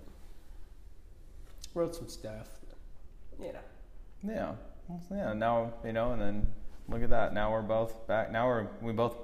wrote 1.73 1.95
some 1.95 2.09
stuff. 2.09 2.47
You 3.39 3.53
know. 3.53 3.59
Yeah. 4.23 4.51
Yeah. 5.09 5.33
Now 5.33 5.73
you 5.83 5.93
know, 5.93 6.11
and 6.11 6.21
then 6.21 6.47
look 6.87 7.01
at 7.01 7.09
that. 7.09 7.33
Now 7.33 7.51
we're 7.51 7.61
both 7.61 8.05
back. 8.07 8.31
Now 8.31 8.47
we're 8.47 8.67
we 8.81 8.91
both 8.91 9.15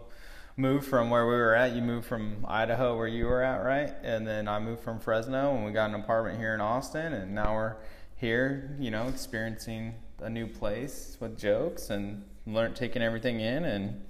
moved 0.58 0.88
from 0.88 1.10
where 1.10 1.28
we 1.28 1.34
were 1.34 1.54
at. 1.54 1.74
You 1.74 1.82
moved 1.82 2.08
from 2.08 2.46
Idaho, 2.48 2.98
where 2.98 3.08
you 3.08 3.26
were 3.26 3.44
at, 3.44 3.58
right? 3.58 3.94
And 4.04 4.26
then 4.26 4.48
I 4.48 4.60
moved 4.60 4.82
from 4.84 5.00
Fresno, 5.00 5.56
and 5.56 5.66
we 5.66 5.72
got 5.72 5.90
an 5.90 5.96
apartment 5.96 6.40
here 6.40 6.54
in 6.54 6.62
Austin, 6.62 7.14
and 7.14 7.36
now 7.36 7.54
we're 7.54 7.76
here. 8.16 8.76
You 8.80 8.92
know, 8.92 9.08
experiencing 9.08 9.96
a 10.20 10.30
new 10.30 10.48
place 10.48 11.18
with 11.20 11.38
jokes 11.38 11.90
and 11.90 12.24
learn 12.48 12.74
taking 12.74 13.02
everything 13.02 13.40
in 13.40 13.66
and. 13.66 14.02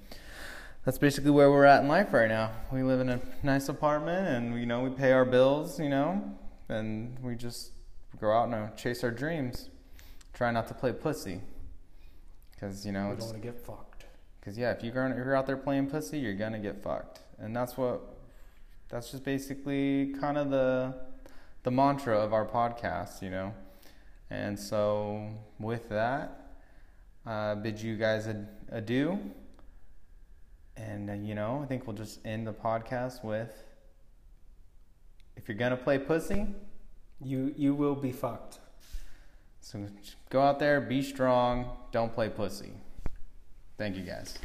That's 0.84 0.98
basically 0.98 1.32
where 1.32 1.50
we're 1.50 1.64
at 1.64 1.82
in 1.82 1.88
life 1.88 2.12
right 2.12 2.28
now. 2.28 2.52
We 2.70 2.84
live 2.84 3.00
in 3.00 3.08
a 3.08 3.20
nice 3.42 3.68
apartment, 3.68 4.28
and 4.28 4.60
you 4.60 4.66
know 4.66 4.82
we 4.82 4.90
pay 4.90 5.10
our 5.10 5.24
bills, 5.24 5.80
you 5.80 5.88
know, 5.88 6.22
and 6.68 7.18
we 7.20 7.34
just 7.34 7.72
go 8.20 8.30
out 8.30 8.44
and 8.44 8.54
uh, 8.54 8.68
chase 8.76 9.02
our 9.02 9.10
dreams. 9.10 9.68
Try 10.32 10.52
not 10.52 10.68
to 10.68 10.74
play 10.74 10.92
pussy, 10.92 11.40
because 12.52 12.86
you 12.86 12.92
know 12.92 13.08
we 13.10 13.16
don't 13.16 13.20
want 13.26 13.34
to 13.34 13.40
get 13.40 13.58
fucked. 13.58 14.04
because 14.38 14.56
yeah, 14.56 14.70
if 14.70 14.84
you 14.84 14.92
are 14.94 15.08
if 15.10 15.16
you're 15.16 15.34
out 15.34 15.48
there 15.48 15.56
playing 15.56 15.88
pussy, 15.88 16.20
you're 16.20 16.34
gonna 16.34 16.60
get 16.60 16.80
fucked, 16.84 17.18
and 17.40 17.56
that's 17.56 17.76
what 17.76 18.00
that's 18.88 19.10
just 19.10 19.24
basically 19.24 20.14
kind 20.20 20.38
of 20.38 20.50
the 20.50 20.94
the 21.64 21.70
mantra 21.72 22.16
of 22.16 22.32
our 22.32 22.46
podcast, 22.46 23.22
you 23.22 23.30
know. 23.30 23.52
And 24.30 24.58
so 24.58 25.30
with 25.58 25.88
that, 25.88 26.56
uh, 27.26 27.54
bid 27.56 27.80
you 27.80 27.96
guys 27.96 28.26
ad- 28.26 28.48
adieu. 28.70 29.18
And 30.76 31.08
uh, 31.10 31.14
you 31.14 31.34
know, 31.34 31.60
I 31.62 31.66
think 31.66 31.86
we'll 31.86 31.96
just 31.96 32.20
end 32.26 32.46
the 32.46 32.52
podcast 32.52 33.24
with 33.24 33.64
if 35.36 35.48
you're 35.48 35.56
gonna 35.56 35.76
play 35.76 35.98
pussy, 35.98 36.46
You 37.22 37.54
you 37.56 37.74
will 37.74 37.94
be 37.94 38.12
fucked. 38.12 38.58
so 39.60 39.86
go 40.30 40.40
out 40.40 40.58
there, 40.58 40.80
be 40.80 41.02
strong, 41.02 41.76
don't 41.92 42.12
play 42.12 42.28
pussy. 42.28 42.72
Thank 43.78 43.96
you 43.96 44.02
guys. 44.02 44.38